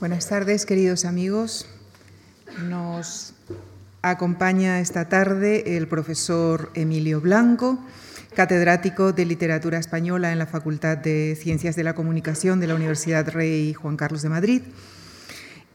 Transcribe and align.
Buenas 0.00 0.30
tardes, 0.30 0.64
queridos 0.64 1.04
amigos. 1.04 1.66
Nos 2.70 3.34
acompaña 4.00 4.80
esta 4.80 5.10
tarde 5.10 5.76
el 5.76 5.88
profesor 5.88 6.70
Emilio 6.72 7.20
Blanco, 7.20 7.78
catedrático 8.34 9.12
de 9.12 9.26
Literatura 9.26 9.76
Española 9.76 10.32
en 10.32 10.38
la 10.38 10.46
Facultad 10.46 10.96
de 10.96 11.36
Ciencias 11.38 11.76
de 11.76 11.84
la 11.84 11.94
Comunicación 11.94 12.60
de 12.60 12.68
la 12.68 12.76
Universidad 12.76 13.28
Rey 13.28 13.74
Juan 13.74 13.98
Carlos 13.98 14.22
de 14.22 14.30
Madrid. 14.30 14.62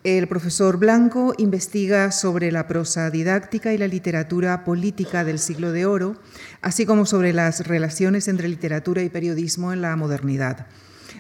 El 0.03 0.27
profesor 0.27 0.77
Blanco 0.77 1.35
investiga 1.37 2.11
sobre 2.11 2.51
la 2.51 2.67
prosa 2.67 3.11
didáctica 3.11 3.73
y 3.73 3.77
la 3.77 3.87
literatura 3.87 4.63
política 4.63 5.23
del 5.23 5.37
siglo 5.37 5.71
de 5.71 5.85
oro, 5.85 6.15
así 6.63 6.87
como 6.87 7.05
sobre 7.05 7.31
las 7.31 7.67
relaciones 7.67 8.27
entre 8.27 8.47
literatura 8.47 9.03
y 9.03 9.09
periodismo 9.09 9.71
en 9.71 9.83
la 9.83 9.95
modernidad. 9.95 10.65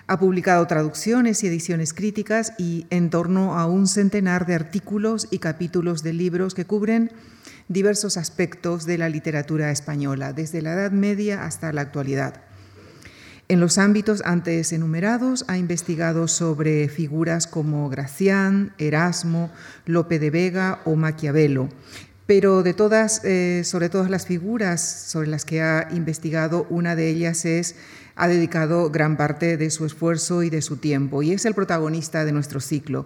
Ha 0.07 0.19
publicado 0.19 0.67
traducciones 0.67 1.43
y 1.43 1.47
ediciones 1.47 1.93
críticas 1.93 2.53
y 2.59 2.85
en 2.91 3.09
torno 3.09 3.57
a 3.57 3.65
un 3.65 3.87
centenar 3.87 4.45
de 4.45 4.53
artículos 4.53 5.27
y 5.31 5.39
capítulos 5.39 6.03
de 6.03 6.13
libros 6.13 6.53
que 6.53 6.65
cubren 6.65 7.11
diversos 7.69 8.15
aspectos 8.15 8.85
de 8.85 8.99
la 8.99 9.09
literatura 9.09 9.71
española, 9.71 10.31
desde 10.31 10.61
la 10.61 10.73
Edad 10.73 10.91
Media 10.91 11.43
hasta 11.43 11.73
la 11.73 11.81
actualidad. 11.81 12.41
En 13.47 13.59
los 13.59 13.79
ámbitos 13.79 14.21
antes 14.25 14.71
enumerados 14.73 15.43
ha 15.47 15.57
investigado 15.57 16.27
sobre 16.27 16.87
figuras 16.87 17.47
como 17.47 17.89
Gracián, 17.89 18.73
Erasmo, 18.77 19.51
Lope 19.85 20.19
de 20.19 20.29
Vega 20.29 20.81
o 20.85 20.95
Maquiavelo, 20.95 21.69
pero 22.27 22.63
de 22.63 22.73
todas, 22.73 23.21
eh, 23.23 23.61
sobre 23.63 23.89
todas 23.89 24.09
las 24.09 24.25
figuras 24.25 24.81
sobre 24.81 25.27
las 25.27 25.45
que 25.45 25.61
ha 25.61 25.87
investigado, 25.91 26.65
una 26.69 26.95
de 26.95 27.09
ellas 27.09 27.45
es 27.45 27.75
ha 28.15 28.27
dedicado 28.27 28.89
gran 28.89 29.17
parte 29.17 29.57
de 29.57 29.69
su 29.69 29.85
esfuerzo 29.85 30.43
y 30.43 30.49
de 30.49 30.61
su 30.61 30.77
tiempo 30.77 31.21
y 31.21 31.33
es 31.33 31.45
el 31.45 31.53
protagonista 31.53 32.25
de 32.25 32.31
nuestro 32.31 32.59
ciclo. 32.59 33.05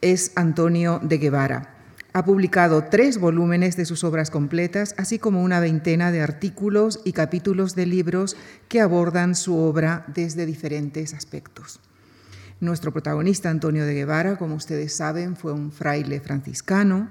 Es 0.00 0.32
Antonio 0.36 1.00
de 1.02 1.18
Guevara. 1.18 1.74
Ha 2.14 2.24
publicado 2.24 2.84
tres 2.84 3.18
volúmenes 3.18 3.76
de 3.76 3.84
sus 3.84 4.02
obras 4.02 4.30
completas, 4.30 4.94
así 4.96 5.18
como 5.18 5.42
una 5.42 5.60
veintena 5.60 6.10
de 6.10 6.22
artículos 6.22 7.00
y 7.04 7.12
capítulos 7.12 7.74
de 7.74 7.86
libros 7.86 8.36
que 8.68 8.80
abordan 8.80 9.34
su 9.34 9.58
obra 9.58 10.04
desde 10.08 10.46
diferentes 10.46 11.12
aspectos. 11.12 11.80
Nuestro 12.60 12.92
protagonista, 12.92 13.50
Antonio 13.50 13.84
de 13.84 13.94
Guevara, 13.94 14.36
como 14.36 14.56
ustedes 14.56 14.96
saben, 14.96 15.36
fue 15.36 15.52
un 15.52 15.70
fraile 15.70 16.20
franciscano, 16.20 17.10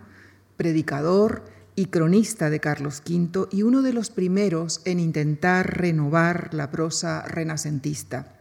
predicador, 0.58 1.44
y 1.78 1.86
cronista 1.86 2.50
de 2.50 2.60
Carlos 2.60 3.04
V 3.08 3.48
y 3.52 3.62
uno 3.62 3.84
de 3.84 3.94
los 3.94 4.10
primeros 4.10 4.82
en 4.84 5.00
intentar 5.00 5.78
renovar 5.78 6.54
la 6.54 6.72
prosa 6.72 7.22
renacentista 7.22 8.34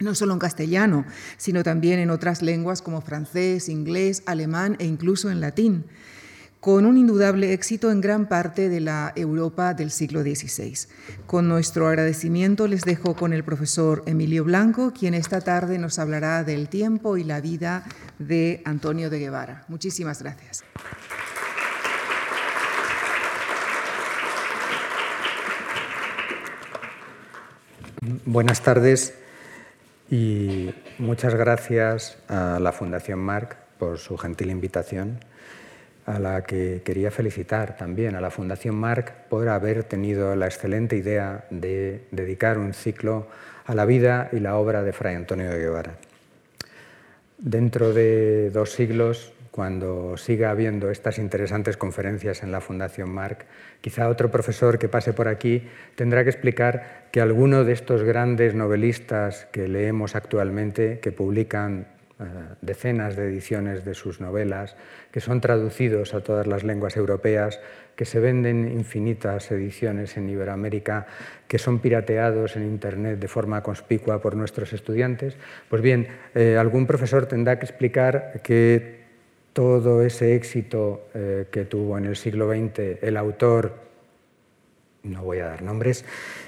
no 0.00 0.14
solo 0.14 0.32
en 0.32 0.38
castellano, 0.38 1.04
sino 1.38 1.64
también 1.64 1.98
en 1.98 2.10
otras 2.10 2.40
lenguas 2.40 2.82
como 2.82 3.00
francés, 3.00 3.68
inglés, 3.68 4.22
alemán 4.26 4.76
e 4.78 4.86
incluso 4.86 5.28
en 5.28 5.40
latín, 5.40 5.86
con 6.60 6.86
un 6.86 6.96
indudable 6.96 7.52
éxito 7.52 7.90
en 7.90 8.00
gran 8.00 8.28
parte 8.28 8.68
de 8.68 8.80
la 8.80 9.12
Europa 9.16 9.74
del 9.74 9.90
siglo 9.90 10.22
XVI. 10.22 10.88
Con 11.26 11.48
nuestro 11.48 11.88
agradecimiento 11.88 12.68
les 12.68 12.82
dejo 12.82 13.14
con 13.14 13.32
el 13.32 13.44
profesor 13.44 14.02
Emilio 14.06 14.44
Blanco, 14.44 14.92
quien 14.92 15.14
esta 15.14 15.40
tarde 15.40 15.78
nos 15.78 15.98
hablará 15.98 16.44
del 16.44 16.68
tiempo 16.68 17.16
y 17.16 17.24
la 17.24 17.40
vida 17.40 17.84
de 18.18 18.62
Antonio 18.64 19.10
de 19.10 19.18
Guevara. 19.18 19.64
Muchísimas 19.68 20.22
gracias. 20.22 20.64
Buenas 28.30 28.60
tardes 28.60 29.14
y 30.10 30.74
muchas 30.98 31.34
gracias 31.34 32.18
a 32.28 32.58
la 32.60 32.72
Fundación 32.72 33.20
Marc 33.20 33.56
por 33.78 33.96
su 33.96 34.18
gentil 34.18 34.50
invitación, 34.50 35.20
a 36.04 36.18
la 36.18 36.42
que 36.44 36.82
quería 36.84 37.10
felicitar 37.10 37.78
también 37.78 38.16
a 38.16 38.20
la 38.20 38.30
Fundación 38.30 38.74
Marc 38.74 39.14
por 39.30 39.48
haber 39.48 39.82
tenido 39.84 40.36
la 40.36 40.44
excelente 40.44 40.94
idea 40.94 41.46
de 41.48 42.04
dedicar 42.10 42.58
un 42.58 42.74
ciclo 42.74 43.28
a 43.64 43.74
la 43.74 43.86
vida 43.86 44.28
y 44.30 44.40
la 44.40 44.56
obra 44.56 44.82
de 44.82 44.92
Fray 44.92 45.14
Antonio 45.14 45.48
de 45.48 45.60
Guevara. 45.60 45.94
Dentro 47.38 47.94
de 47.94 48.50
dos 48.50 48.72
siglos 48.72 49.32
cuando 49.58 50.16
siga 50.16 50.52
habiendo 50.52 50.88
estas 50.88 51.18
interesantes 51.18 51.76
conferencias 51.76 52.44
en 52.44 52.52
la 52.52 52.60
Fundación 52.60 53.10
Marc, 53.10 53.44
quizá 53.80 54.08
otro 54.08 54.30
profesor 54.30 54.78
que 54.78 54.88
pase 54.88 55.12
por 55.12 55.26
aquí 55.26 55.64
tendrá 55.96 56.22
que 56.22 56.30
explicar 56.30 57.08
que 57.10 57.20
alguno 57.20 57.64
de 57.64 57.72
estos 57.72 58.04
grandes 58.04 58.54
novelistas 58.54 59.48
que 59.50 59.66
leemos 59.66 60.14
actualmente, 60.14 61.00
que 61.00 61.10
publican 61.10 61.88
eh, 62.20 62.24
decenas 62.60 63.16
de 63.16 63.26
ediciones 63.26 63.84
de 63.84 63.94
sus 63.94 64.20
novelas, 64.20 64.76
que 65.10 65.18
son 65.18 65.40
traducidos 65.40 66.14
a 66.14 66.20
todas 66.20 66.46
las 66.46 66.62
lenguas 66.62 66.96
europeas, 66.96 67.58
que 67.96 68.04
se 68.04 68.20
venden 68.20 68.70
infinitas 68.70 69.50
ediciones 69.50 70.16
en 70.16 70.28
Iberoamérica, 70.28 71.08
que 71.48 71.58
son 71.58 71.80
pirateados 71.80 72.54
en 72.54 72.62
Internet 72.62 73.18
de 73.18 73.26
forma 73.26 73.64
conspicua 73.64 74.22
por 74.22 74.36
nuestros 74.36 74.72
estudiantes. 74.72 75.36
Pues 75.68 75.82
bien, 75.82 76.06
eh, 76.36 76.56
algún 76.56 76.86
profesor 76.86 77.26
tendrá 77.26 77.58
que 77.58 77.66
explicar 77.66 78.40
que 78.44 78.97
todo 79.58 80.02
ese 80.02 80.36
éxito 80.36 81.08
eh, 81.14 81.46
que 81.50 81.64
tuvo 81.64 81.98
en 81.98 82.04
el 82.04 82.14
siglo 82.14 82.48
XX 82.48 83.02
el 83.02 83.16
autor, 83.16 83.72
no 85.02 85.24
voy 85.24 85.40
a 85.40 85.46
dar 85.46 85.62
nombres, 85.62 86.04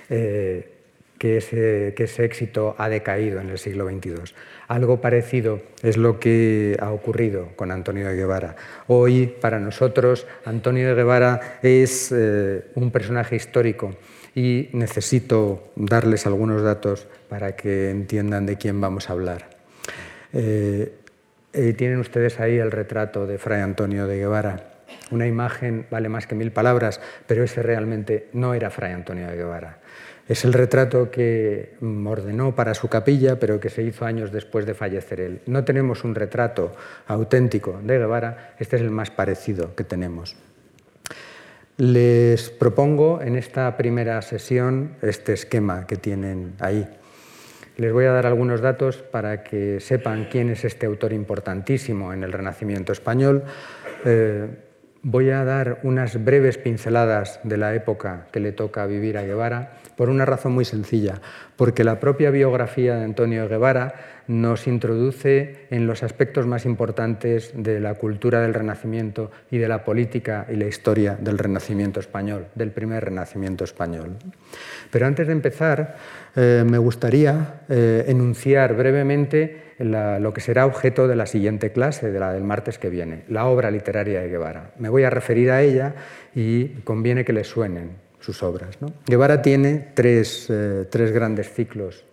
eh, 0.09 0.71
que, 1.19 1.39
ese, 1.39 2.25
éxito 2.25 2.77
ha 2.79 2.89
decaído 2.89 3.41
en 3.41 3.51
el 3.51 3.59
siglo 3.59 3.91
XXII. 3.91 4.33
Algo 4.69 5.01
parecido 5.01 5.61
es 5.83 5.97
lo 5.97 6.21
que 6.21 6.77
ha 6.79 6.93
ocurrido 6.93 7.49
con 7.57 7.73
Antonio 7.73 8.07
de 8.07 8.15
Guevara. 8.15 8.55
Hoy, 8.87 9.27
para 9.27 9.59
nosotros, 9.59 10.29
Antonio 10.45 10.87
de 10.87 10.95
Guevara 10.95 11.59
es 11.65 12.15
eh, 12.17 12.63
un 12.77 12.93
personaje 12.93 13.35
histórico 13.35 13.91
y 14.37 14.69
necesito 14.73 15.73
darles 15.75 16.27
algunos 16.27 16.63
datos 16.63 17.09
para 17.29 17.57
que 17.57 17.91
entiendan 17.91 18.47
de 18.47 18.57
quién 18.57 18.81
vamos 18.81 19.11
a 19.11 19.15
hablar. 19.15 19.59
Tienen 21.53 21.99
ustedes 21.99 22.41
ahí 22.41 22.59
el 22.59 22.71
retrato 22.71 23.27
de 23.27 23.39
Fray 23.39 23.61
Antonio 23.61 24.07
de 24.07 24.19
Guevara. 24.19 24.67
Una 25.11 25.27
imagen 25.27 25.87
vale 25.91 26.09
más 26.09 26.27
que 26.27 26.35
mil 26.35 26.53
palabras, 26.53 27.01
pero 27.27 27.45
ese 27.45 27.63
realmente 27.63 28.29
no 28.33 28.55
era 28.55 28.71
Fray 28.71 28.93
Antonio 28.93 29.27
de 29.27 29.37
Guevara. 29.37 29.79
Es 30.29 30.45
el 30.45 30.53
retrato 30.53 31.11
que 31.11 31.75
ordenó 32.07 32.55
para 32.55 32.75
su 32.75 32.89
capilla, 32.89 33.41
pero 33.41 33.59
que 33.59 33.69
se 33.69 33.83
hizo 33.83 34.05
años 34.05 34.31
después 34.31 34.65
de 34.65 34.75
fallecer 34.75 35.21
él. 35.21 35.41
No 35.47 35.65
tenemos 35.65 36.05
un 36.05 36.15
retrato 36.15 36.73
auténtico 37.09 37.81
de 37.83 37.99
Guevara, 37.99 38.55
este 38.61 38.77
es 38.77 38.83
el 38.83 38.91
más 38.91 39.11
parecido 39.11 39.75
que 39.75 39.83
tenemos. 39.83 40.37
Les 41.79 42.51
propongo 42.51 43.23
en 43.23 43.35
esta 43.35 43.77
primera 43.77 44.23
sesión 44.23 44.97
este 45.03 45.33
esquema 45.33 45.87
que 45.87 45.97
tienen 45.97 46.53
ahí. 46.61 46.87
Les 47.77 47.93
voy 47.93 48.05
a 48.05 48.13
dar 48.13 48.27
algunos 48.27 48.61
datos 48.61 48.99
para 48.99 49.43
que 49.43 49.81
sepan 49.81 50.29
quién 50.31 50.51
es 50.51 50.65
este 50.65 50.87
autor 50.87 51.13
importantísimo 51.13 52.13
en 52.13 52.25
el 52.25 52.33
Renacimiento 52.33 52.93
español. 52.93 53.45
Eh, 54.05 54.49
voy 55.03 55.31
a 55.31 55.45
dar 55.45 55.81
unas 55.83 56.23
breves 56.23 56.59
pinceladas 56.59 57.41
de 57.43 57.57
la 57.57 57.75
época 57.75 58.27
que 58.33 58.41
le 58.41 58.53
toca 58.53 58.87
vivir 58.87 59.17
a 59.17 59.23
Guevara 59.23 59.73
por 59.97 60.11
una 60.11 60.25
razón 60.25 60.53
muy 60.53 60.65
sencilla, 60.65 61.21
porque 61.61 61.85
la 61.85 62.01
propia 62.01 62.31
biografía 62.31 62.97
de 62.97 63.05
Antonio 63.05 63.47
Guevara 63.47 64.23
nos 64.29 64.67
introduce 64.67 65.67
en 65.69 65.87
los 65.87 66.03
aspectos 66.03 66.47
más 66.47 66.65
importantes 66.65 67.53
de 67.55 67.81
la 67.81 67.97
cultura 67.97 68.41
del 68.41 68.55
Renacimiento 68.55 69.31
y 69.51 69.59
de 69.59 69.69
la 69.69 69.85
política 69.85 70.47
y 70.49 70.57
la 70.57 70.65
historia 70.65 71.19
del 71.21 71.37
Renacimiento 71.37 72.01
español, 72.01 72.47
del 72.55 72.71
primer 72.71 73.05
Renacimiento 73.05 73.65
español. 73.65 74.17
Pero 74.91 75.07
antes 75.07 75.27
de 75.27 75.35
empezar, 75.35 75.97
eh, 76.35 76.65
me 76.67 76.79
gustaría 76.79 77.61
eh, 77.69 78.07
enunciar 78.09 78.75
brevemente 78.75 79.75
lo 79.81 80.33
que 80.33 80.41
será 80.41 80.65
objeto 80.65 81.09
de 81.09 81.17
la 81.17 81.27
siguiente 81.27 81.73
clase, 81.73 82.11
de 82.11 82.21
la 82.21 82.33
del 82.33 82.45
martes 82.45 82.79
que 82.79 82.89
viene, 82.89 83.25
la 83.29 83.45
obra 83.45 83.71
literaria 83.71 84.23
de 84.23 84.29
Guevara. 84.29 84.71
Me 84.79 84.89
voy 84.89 85.05
a 85.05 85.11
referir 85.11 85.51
a 85.51 85.61
ella 85.61 85.95
y 86.35 86.69
conviene 86.85 87.27
que 87.27 87.35
le 87.35 87.45
suenen 87.45 88.10
sus 88.21 88.43
obras. 88.43 88.79
Guevara 89.07 89.43
tiene 89.43 89.89
tres, 89.95 90.47
eh, 90.49 90.87
tres 90.91 91.13
grandes 91.13 91.53
ciclos 91.53 92.05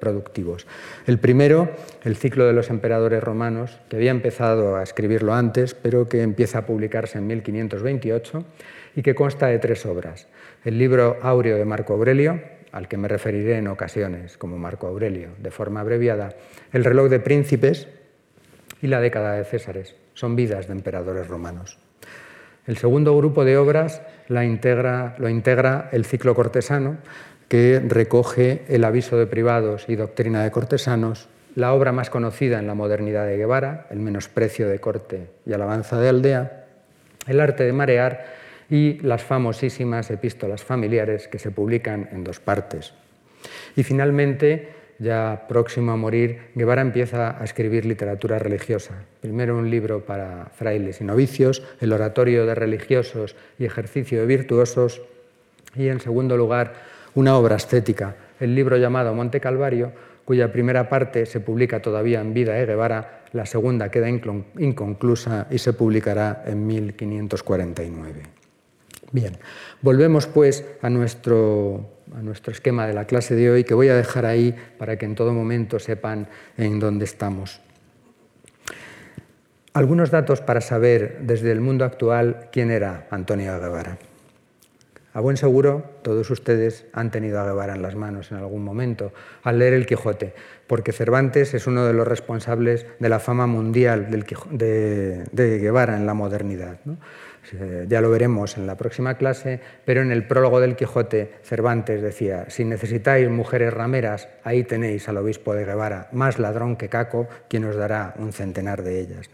productivos. 0.00 0.66
El 1.06 1.18
primero, 1.18 1.68
el 2.02 2.16
ciclo 2.16 2.46
de 2.46 2.54
los 2.54 2.70
emperadores 2.70 3.22
romanos, 3.22 3.78
que 3.90 3.96
había 3.96 4.10
empezado 4.10 4.76
a 4.76 4.82
escribirlo 4.82 5.34
antes, 5.34 5.74
pero 5.74 6.08
que 6.08 6.22
empieza 6.22 6.60
a 6.60 6.64
publicarse 6.64 7.18
en 7.18 7.26
1528 7.26 8.42
y 8.96 9.02
que 9.02 9.14
consta 9.14 9.48
de 9.48 9.58
tres 9.58 9.84
obras. 9.84 10.28
El 10.64 10.78
libro 10.78 11.18
áureo 11.22 11.58
de 11.58 11.64
Marco 11.66 11.92
Aurelio, 11.92 12.40
al 12.72 12.88
que 12.88 12.96
me 12.96 13.08
referiré 13.08 13.56
en 13.56 13.68
ocasiones 13.68 14.36
como 14.36 14.58
Marco 14.58 14.86
Aurelio, 14.86 15.30
de 15.38 15.50
forma 15.50 15.80
abreviada, 15.80 16.30
el 16.72 16.84
reloj 16.84 17.08
de 17.08 17.20
príncipes 17.20 17.88
y 18.82 18.86
la 18.86 19.00
década 19.00 19.34
de 19.34 19.44
Césares. 19.44 19.94
Son 20.14 20.36
vidas 20.36 20.66
de 20.66 20.74
emperadores 20.74 21.28
romanos. 21.28 21.78
El 22.66 22.76
segundo 22.76 23.16
grupo 23.16 23.44
de 23.44 23.56
obras 23.56 24.02
lo 24.30 25.28
integra 25.28 25.88
el 25.92 26.04
ciclo 26.04 26.34
cortesano, 26.34 26.96
que 27.48 27.82
recoge 27.84 28.62
el 28.68 28.84
aviso 28.84 29.18
de 29.18 29.26
privados 29.26 29.86
y 29.88 29.96
doctrina 29.96 30.44
de 30.44 30.52
cortesanos, 30.52 31.28
la 31.56 31.72
obra 31.74 31.90
más 31.90 32.08
conocida 32.08 32.60
en 32.60 32.68
la 32.68 32.74
modernidad 32.74 33.26
de 33.26 33.36
Guevara, 33.36 33.88
El 33.90 33.98
menosprecio 33.98 34.68
de 34.68 34.78
corte 34.78 35.26
y 35.44 35.52
alabanza 35.52 36.00
de 36.00 36.08
aldea, 36.08 36.66
El 37.26 37.40
arte 37.40 37.64
de 37.64 37.72
marear 37.72 38.24
y 38.70 39.00
las 39.00 39.24
famosísimas 39.24 40.10
epístolas 40.12 40.62
familiares 40.62 41.26
que 41.26 41.40
se 41.40 41.50
publican 41.50 42.08
en 42.12 42.22
dos 42.22 42.38
partes. 42.38 42.94
Y 43.74 43.82
finalmente, 43.82 44.68
ya 45.00 45.46
próximo 45.48 45.92
a 45.92 45.96
morir, 45.96 46.52
Guevara 46.54 46.82
empieza 46.82 47.40
a 47.40 47.42
escribir 47.42 47.86
literatura 47.86 48.38
religiosa. 48.38 49.06
Primero 49.20 49.56
un 49.56 49.70
libro 49.70 50.04
para 50.04 50.50
frailes 50.54 51.00
y 51.00 51.04
novicios, 51.04 51.62
El 51.80 51.92
oratorio 51.92 52.46
de 52.46 52.54
religiosos 52.54 53.34
y 53.58 53.64
ejercicio 53.64 54.20
de 54.20 54.26
virtuosos, 54.26 55.02
y 55.74 55.88
en 55.88 56.00
segundo 56.00 56.36
lugar 56.36 56.74
una 57.14 57.36
obra 57.36 57.56
estética, 57.56 58.14
el 58.38 58.54
libro 58.54 58.76
llamado 58.76 59.14
Monte 59.14 59.40
Calvario, 59.40 59.92
cuya 60.24 60.52
primera 60.52 60.88
parte 60.88 61.26
se 61.26 61.40
publica 61.40 61.80
todavía 61.80 62.20
en 62.20 62.34
vida 62.34 62.52
de 62.52 62.66
Guevara, 62.66 63.22
la 63.32 63.46
segunda 63.46 63.90
queda 63.90 64.08
inconclusa 64.08 65.46
y 65.50 65.58
se 65.58 65.72
publicará 65.72 66.44
en 66.46 66.66
1549. 66.66 68.22
Bien, 69.12 69.38
volvemos 69.82 70.26
pues 70.26 70.64
a 70.82 70.90
nuestro, 70.90 71.99
a 72.14 72.22
nuestro 72.22 72.52
esquema 72.52 72.86
de 72.86 72.94
la 72.94 73.06
clase 73.06 73.34
de 73.34 73.50
hoy, 73.50 73.64
que 73.64 73.74
voy 73.74 73.88
a 73.88 73.94
dejar 73.94 74.26
ahí 74.26 74.54
para 74.78 74.96
que 74.96 75.06
en 75.06 75.14
todo 75.14 75.32
momento 75.32 75.78
sepan 75.78 76.28
en 76.56 76.80
dónde 76.80 77.04
estamos. 77.04 77.60
Algunos 79.72 80.10
datos 80.10 80.40
para 80.40 80.60
saber 80.60 81.18
desde 81.22 81.52
el 81.52 81.60
mundo 81.60 81.84
actual 81.84 82.48
quién 82.50 82.70
era 82.70 83.06
Antonio 83.10 83.58
Guevara. 83.60 83.98
A 85.12 85.20
buen 85.20 85.36
seguro, 85.36 85.98
todos 86.02 86.30
ustedes 86.30 86.86
han 86.92 87.10
tenido 87.10 87.40
a 87.40 87.44
Guevara 87.44 87.74
en 87.74 87.82
las 87.82 87.96
manos 87.96 88.30
en 88.30 88.38
algún 88.38 88.62
momento 88.62 89.12
al 89.42 89.58
leer 89.58 89.74
El 89.74 89.86
Quijote, 89.86 90.34
porque 90.68 90.92
Cervantes 90.92 91.52
es 91.52 91.66
uno 91.66 91.84
de 91.84 91.92
los 91.92 92.06
responsables 92.06 92.86
de 93.00 93.08
la 93.08 93.18
fama 93.18 93.48
mundial 93.48 94.08
de, 94.10 95.58
Guevara 95.60 95.96
en 95.96 96.06
la 96.06 96.14
modernidad. 96.14 96.78
Ya 97.88 98.00
lo 98.00 98.10
veremos 98.10 98.56
en 98.56 98.66
la 98.66 98.76
próxima 98.76 99.14
clase, 99.16 99.60
pero 99.84 100.02
en 100.02 100.12
el 100.12 100.24
prólogo 100.24 100.60
del 100.60 100.76
Quijote 100.76 101.32
Cervantes 101.42 102.00
decía, 102.00 102.46
si 102.48 102.64
necesitáis 102.64 103.28
mujeres 103.28 103.72
rameras, 103.72 104.28
ahí 104.44 104.62
tenéis 104.62 105.08
al 105.08 105.16
obispo 105.16 105.54
de 105.54 105.64
Guevara, 105.64 106.08
más 106.12 106.38
ladrón 106.38 106.76
que 106.76 106.88
Caco, 106.88 107.28
quien 107.48 107.64
os 107.64 107.76
dará 107.76 108.14
un 108.18 108.32
centenar 108.32 108.82
de 108.82 109.00
ellas. 109.00 109.30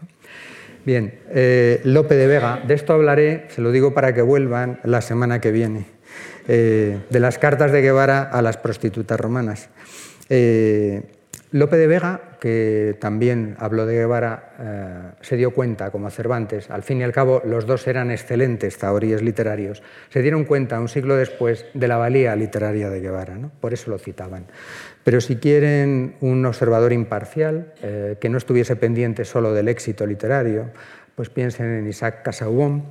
Bien, 0.87 1.19
eh, 1.31 1.81
Lope 1.83 2.15
de 2.15 2.27
Vega, 2.27 2.61
de 2.65 2.73
esto 2.73 2.93
hablaré, 2.93 3.47
se 3.49 3.61
lo 3.61 3.73
digo 3.73 3.93
para 3.93 4.13
que 4.13 4.21
vuelvan 4.21 4.79
la 4.85 5.01
semana 5.01 5.41
que 5.41 5.51
viene, 5.51 5.85
eh, 6.47 6.99
de 7.09 7.19
las 7.19 7.37
cartas 7.37 7.73
de 7.73 7.81
Guevara 7.81 8.21
a 8.23 8.41
las 8.41 8.55
prostitutas 8.55 9.19
romanas. 9.19 9.69
Eh, 10.29 11.03
Lope 11.51 11.75
de 11.75 11.87
Vega, 11.87 12.21
que 12.39 12.97
también 12.99 13.55
habló 13.59 13.85
de 13.85 13.95
Guevara, 13.95 14.53
eh, 14.59 15.17
se 15.21 15.37
dio 15.37 15.51
cuenta, 15.51 15.91
como 15.91 16.09
Cervantes, 16.09 16.69
al 16.69 16.83
fin 16.83 16.99
y 16.99 17.03
al 17.03 17.11
cabo 17.11 17.41
los 17.45 17.65
dos 17.65 17.87
eran 17.87 18.11
excelentes 18.11 18.77
zahoríes 18.77 19.21
literarios, 19.21 19.83
se 20.09 20.21
dieron 20.21 20.45
cuenta 20.45 20.79
un 20.79 20.87
siglo 20.87 21.15
después 21.15 21.65
de 21.73 21.87
la 21.87 21.97
valía 21.97 22.35
literaria 22.35 22.89
de 22.89 23.01
Guevara, 23.01 23.37
por 23.59 23.73
eso 23.73 23.89
lo 23.91 23.97
citaban. 23.97 24.45
Pero 25.03 25.21
si 25.21 25.37
quieren 25.37 26.15
un 26.21 26.45
observador 26.45 26.93
imparcial, 26.93 27.73
eh, 27.81 28.17
que 28.19 28.29
no 28.29 28.37
estuviese 28.37 28.75
pendiente 28.75 29.25
solo 29.25 29.53
del 29.53 29.67
éxito 29.67 30.05
literario, 30.05 30.65
pues 31.15 31.29
piensen 31.29 31.67
en 31.73 31.87
Isaac 31.87 32.21
Casaubon, 32.23 32.83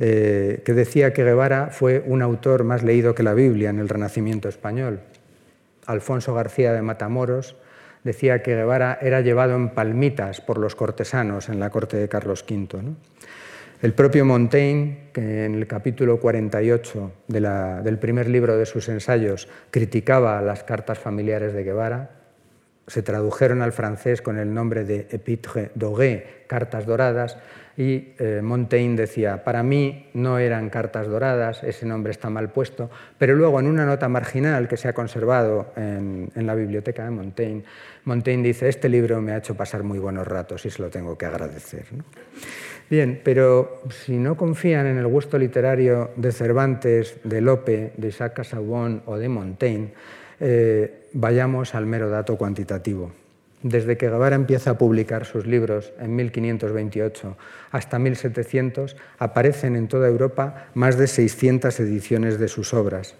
eh, 0.00 0.62
que 0.64 0.74
decía 0.74 1.12
que 1.12 1.24
Guevara 1.24 1.68
fue 1.70 2.02
un 2.06 2.22
autor 2.22 2.64
más 2.64 2.82
leído 2.82 3.14
que 3.14 3.22
la 3.22 3.34
Biblia 3.34 3.70
en 3.70 3.78
el 3.78 3.88
Renacimiento 3.88 4.48
español. 4.48 5.00
Alfonso 5.86 6.34
García 6.34 6.72
de 6.72 6.82
Matamoros, 6.82 7.56
decía 8.08 8.42
que 8.42 8.56
Guevara 8.56 8.98
era 9.02 9.20
llevado 9.20 9.54
en 9.54 9.68
palmitas 9.68 10.40
por 10.40 10.56
los 10.56 10.74
cortesanos 10.74 11.50
en 11.50 11.60
la 11.60 11.68
corte 11.68 11.98
de 11.98 12.08
Carlos 12.08 12.42
V. 12.48 12.80
El 13.82 13.92
propio 13.92 14.24
Montaigne, 14.24 15.10
que 15.12 15.44
en 15.44 15.54
el 15.54 15.66
capítulo 15.66 16.18
48 16.18 17.12
del 17.28 17.98
primer 17.98 18.30
libro 18.30 18.56
de 18.56 18.64
sus 18.64 18.88
ensayos 18.88 19.46
criticaba 19.70 20.40
las 20.40 20.64
cartas 20.64 20.98
familiares 20.98 21.52
de 21.52 21.64
Guevara, 21.64 22.10
se 22.86 23.02
tradujeron 23.02 23.60
al 23.60 23.72
francés 23.72 24.22
con 24.22 24.38
el 24.38 24.54
nombre 24.54 24.84
de 24.84 25.06
Épître 25.10 25.70
dorées, 25.74 26.46
cartas 26.46 26.86
doradas, 26.86 27.36
y 27.78 28.12
eh, 28.18 28.40
Montaigne 28.42 28.96
decía, 28.96 29.44
para 29.44 29.62
mí 29.62 30.08
no 30.12 30.40
eran 30.40 30.68
cartas 30.68 31.06
doradas, 31.06 31.62
ese 31.62 31.86
nombre 31.86 32.10
está 32.10 32.28
mal 32.28 32.50
puesto, 32.50 32.90
pero 33.18 33.36
luego 33.36 33.60
en 33.60 33.68
una 33.68 33.86
nota 33.86 34.08
marginal 34.08 34.66
que 34.66 34.76
se 34.76 34.88
ha 34.88 34.92
conservado 34.92 35.72
en, 35.76 36.28
la 36.34 36.56
biblioteca 36.56 37.04
de 37.04 37.10
Montaigne, 37.10 37.62
Montaigne 38.04 38.42
dice, 38.42 38.68
este 38.68 38.88
libro 38.88 39.20
me 39.20 39.30
ha 39.30 39.36
hecho 39.36 39.54
pasar 39.54 39.84
muy 39.84 40.00
buenos 40.00 40.26
ratos 40.26 40.66
y 40.66 40.70
se 40.70 40.82
lo 40.82 40.90
tengo 40.90 41.16
que 41.16 41.26
agradecer. 41.26 41.84
Bien, 42.90 43.20
pero 43.22 43.82
si 43.90 44.16
no 44.16 44.36
confían 44.36 44.88
en 44.88 44.98
el 44.98 45.06
gusto 45.06 45.38
literario 45.38 46.10
de 46.16 46.32
Cervantes, 46.32 47.18
de 47.22 47.40
Lope, 47.40 47.92
de 47.96 48.08
Isaac 48.08 48.34
Casaubon 48.34 49.02
o 49.06 49.16
de 49.16 49.28
Montaigne, 49.28 49.92
eh, 50.40 51.06
vayamos 51.12 51.76
al 51.76 51.86
mero 51.86 52.10
dato 52.10 52.36
cuantitativo. 52.36 53.12
Desde 53.62 53.96
que 53.96 54.08
Guevara 54.08 54.36
empieza 54.36 54.70
a 54.70 54.78
publicar 54.78 55.24
sus 55.24 55.46
libros 55.46 55.92
en 55.98 56.14
1528 56.14 57.36
hasta 57.72 57.98
1700, 57.98 58.96
aparecen 59.18 59.74
en 59.74 59.88
toda 59.88 60.06
Europa 60.06 60.68
más 60.74 60.96
de 60.96 61.08
600 61.08 61.80
ediciones 61.80 62.38
de 62.38 62.46
sus 62.46 62.72
obras. 62.72 63.16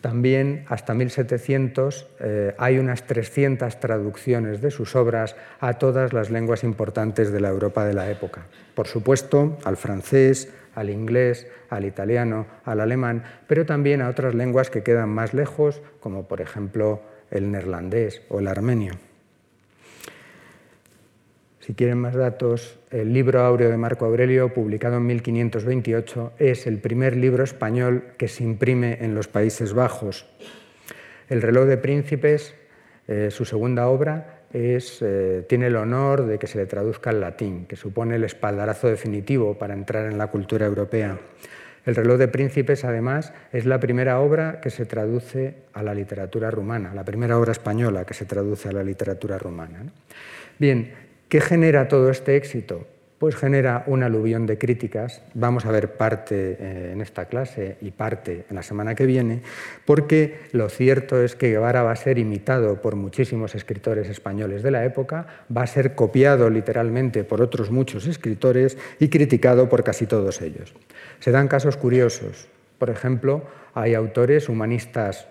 También 0.00 0.64
hasta 0.68 0.94
1700 0.94 2.08
eh, 2.18 2.54
hay 2.58 2.78
unas 2.78 3.06
300 3.06 3.78
traducciones 3.78 4.60
de 4.60 4.72
sus 4.72 4.96
obras 4.96 5.36
a 5.60 5.74
todas 5.74 6.12
las 6.12 6.28
lenguas 6.28 6.64
importantes 6.64 7.30
de 7.30 7.40
la 7.40 7.50
Europa 7.50 7.84
de 7.84 7.94
la 7.94 8.10
época. 8.10 8.46
Por 8.74 8.88
supuesto, 8.88 9.56
al 9.64 9.76
francés, 9.76 10.52
al 10.74 10.90
inglés, 10.90 11.46
al 11.70 11.84
italiano, 11.84 12.46
al 12.64 12.80
alemán, 12.80 13.22
pero 13.46 13.64
también 13.64 14.02
a 14.02 14.08
otras 14.08 14.34
lenguas 14.34 14.70
que 14.70 14.82
quedan 14.82 15.10
más 15.10 15.34
lejos, 15.34 15.80
como 16.00 16.26
por 16.26 16.40
ejemplo 16.40 17.02
el 17.30 17.52
neerlandés 17.52 18.22
o 18.28 18.40
el 18.40 18.48
armenio. 18.48 18.94
Si 21.64 21.74
quieren 21.74 21.98
más 21.98 22.16
datos, 22.16 22.80
el 22.90 23.12
libro 23.12 23.40
áureo 23.40 23.70
de 23.70 23.76
Marco 23.76 24.04
Aurelio, 24.04 24.52
publicado 24.52 24.96
en 24.96 25.06
1528, 25.06 26.32
es 26.40 26.66
el 26.66 26.78
primer 26.78 27.16
libro 27.16 27.44
español 27.44 28.02
que 28.18 28.26
se 28.26 28.42
imprime 28.42 28.98
en 29.00 29.14
los 29.14 29.28
Países 29.28 29.72
Bajos. 29.72 30.26
El 31.28 31.40
reloj 31.40 31.66
de 31.66 31.76
príncipes, 31.76 32.56
eh, 33.06 33.28
su 33.30 33.44
segunda 33.44 33.86
obra, 33.86 34.40
eh, 34.52 35.44
tiene 35.48 35.68
el 35.68 35.76
honor 35.76 36.26
de 36.26 36.36
que 36.40 36.48
se 36.48 36.58
le 36.58 36.66
traduzca 36.66 37.10
al 37.10 37.20
latín, 37.20 37.66
que 37.66 37.76
supone 37.76 38.16
el 38.16 38.24
espaldarazo 38.24 38.88
definitivo 38.88 39.56
para 39.56 39.74
entrar 39.74 40.10
en 40.10 40.18
la 40.18 40.26
cultura 40.26 40.66
europea. 40.66 41.16
El 41.86 41.94
reloj 41.94 42.18
de 42.18 42.26
príncipes, 42.26 42.84
además, 42.84 43.32
es 43.52 43.66
la 43.66 43.78
primera 43.78 44.18
obra 44.18 44.60
que 44.60 44.70
se 44.70 44.84
traduce 44.84 45.54
a 45.74 45.84
la 45.84 45.94
literatura 45.94 46.50
rumana, 46.50 46.92
la 46.92 47.04
primera 47.04 47.38
obra 47.38 47.52
española 47.52 48.04
que 48.04 48.14
se 48.14 48.24
traduce 48.24 48.68
a 48.68 48.72
la 48.72 48.82
literatura 48.82 49.38
rumana. 49.38 49.84
Bien, 50.58 51.11
¿Qué 51.32 51.40
genera 51.40 51.88
todo 51.88 52.10
este 52.10 52.36
éxito? 52.36 52.86
Pues 53.16 53.36
genera 53.36 53.84
un 53.86 54.02
aluvión 54.02 54.44
de 54.44 54.58
críticas. 54.58 55.22
Vamos 55.32 55.64
a 55.64 55.70
ver 55.70 55.96
parte 55.96 56.58
eh, 56.60 56.90
en 56.92 57.00
esta 57.00 57.24
clase 57.24 57.78
y 57.80 57.90
parte 57.90 58.44
en 58.50 58.54
la 58.54 58.62
semana 58.62 58.94
que 58.94 59.06
viene, 59.06 59.40
porque 59.86 60.40
lo 60.52 60.68
cierto 60.68 61.22
es 61.22 61.34
que 61.34 61.48
Guevara 61.48 61.84
va 61.84 61.92
a 61.92 61.96
ser 61.96 62.18
imitado 62.18 62.82
por 62.82 62.96
muchísimos 62.96 63.54
escritores 63.54 64.10
españoles 64.10 64.62
de 64.62 64.72
la 64.72 64.84
época, 64.84 65.26
va 65.56 65.62
a 65.62 65.66
ser 65.66 65.94
copiado 65.94 66.50
literalmente 66.50 67.24
por 67.24 67.40
otros 67.40 67.70
muchos 67.70 68.06
escritores 68.06 68.76
y 68.98 69.08
criticado 69.08 69.70
por 69.70 69.84
casi 69.84 70.04
todos 70.04 70.42
ellos. 70.42 70.74
Se 71.20 71.30
dan 71.30 71.48
casos 71.48 71.78
curiosos. 71.78 72.46
Por 72.76 72.90
ejemplo, 72.90 73.44
hay 73.72 73.94
autores 73.94 74.50
humanistas 74.50 75.28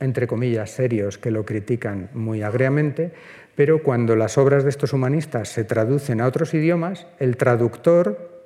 entre 0.00 0.26
comillas, 0.26 0.70
serios 0.70 1.18
que 1.18 1.30
lo 1.30 1.44
critican 1.44 2.10
muy 2.14 2.42
agriamente, 2.42 3.12
pero 3.56 3.82
cuando 3.82 4.14
las 4.14 4.38
obras 4.38 4.62
de 4.62 4.70
estos 4.70 4.92
humanistas 4.92 5.48
se 5.48 5.64
traducen 5.64 6.20
a 6.20 6.26
otros 6.26 6.54
idiomas, 6.54 7.06
el 7.18 7.36
traductor 7.36 8.38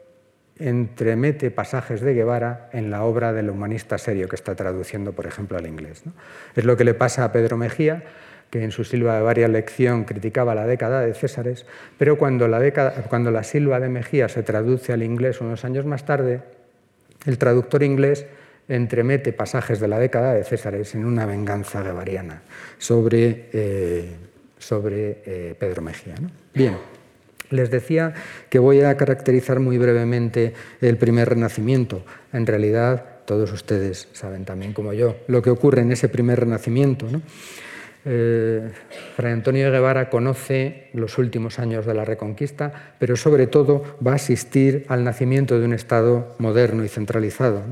entremete 0.58 1.50
pasajes 1.50 2.00
de 2.00 2.14
Guevara 2.14 2.70
en 2.72 2.90
la 2.90 3.04
obra 3.04 3.32
del 3.32 3.50
humanista 3.50 3.98
serio 3.98 4.28
que 4.28 4.36
está 4.36 4.54
traduciendo, 4.54 5.12
por 5.12 5.26
ejemplo, 5.26 5.58
al 5.58 5.66
inglés. 5.66 6.04
Es 6.54 6.64
lo 6.64 6.76
que 6.76 6.84
le 6.84 6.94
pasa 6.94 7.24
a 7.24 7.32
Pedro 7.32 7.56
Mejía, 7.56 8.04
que 8.50 8.62
en 8.62 8.70
su 8.70 8.84
silva 8.84 9.16
de 9.16 9.22
varia 9.22 9.48
lección 9.48 10.04
criticaba 10.04 10.54
la 10.54 10.66
década 10.66 11.00
de 11.00 11.14
Césares, 11.14 11.66
pero 11.98 12.18
cuando 12.18 12.48
la, 12.48 13.02
cuando 13.08 13.30
la 13.30 13.44
silva 13.44 13.80
de 13.80 13.88
Mejía 13.88 14.28
se 14.28 14.42
traduce 14.42 14.92
al 14.92 15.02
inglés 15.02 15.40
unos 15.40 15.64
años 15.64 15.86
más 15.86 16.04
tarde, 16.04 16.42
el 17.24 17.38
traductor 17.38 17.82
inglés 17.82 18.26
entremete 18.74 19.32
pasajes 19.32 19.80
de 19.80 19.88
la 19.88 19.98
década 19.98 20.32
de 20.32 20.44
Césares 20.44 20.94
en 20.94 21.04
una 21.04 21.26
venganza 21.26 21.82
guevariana 21.82 22.42
sobre, 22.78 23.48
eh, 23.52 24.16
sobre 24.58 25.22
eh, 25.26 25.54
Pedro 25.58 25.82
Mejía. 25.82 26.14
Bien, 26.54 26.76
les 27.50 27.70
decía 27.70 28.14
que 28.48 28.58
voy 28.58 28.80
a 28.80 28.96
caracterizar 28.96 29.60
muy 29.60 29.76
brevemente 29.76 30.54
el 30.80 30.96
primer 30.96 31.28
renacimiento. 31.28 32.02
En 32.32 32.46
realidad, 32.46 33.04
todos 33.26 33.52
ustedes 33.52 34.08
saben 34.12 34.46
también 34.46 34.72
como 34.72 34.94
yo 34.94 35.16
lo 35.28 35.42
que 35.42 35.50
ocurre 35.50 35.82
en 35.82 35.92
ese 35.92 36.08
primer 36.08 36.40
renacimiento. 36.40 37.06
Eh, 38.04 38.70
Fray 39.16 39.32
Antonio 39.32 39.70
Guevara 39.70 40.08
conoce 40.08 40.88
los 40.94 41.18
últimos 41.18 41.58
años 41.58 41.84
de 41.84 41.92
la 41.92 42.06
Reconquista, 42.06 42.94
pero 42.98 43.16
sobre 43.16 43.46
todo 43.46 43.84
va 44.04 44.12
a 44.12 44.16
asistir 44.16 44.86
al 44.88 45.04
nacimiento 45.04 45.60
de 45.60 45.66
un 45.66 45.74
Estado 45.74 46.34
moderno 46.38 46.84
y 46.84 46.88
centralizado. 46.88 47.62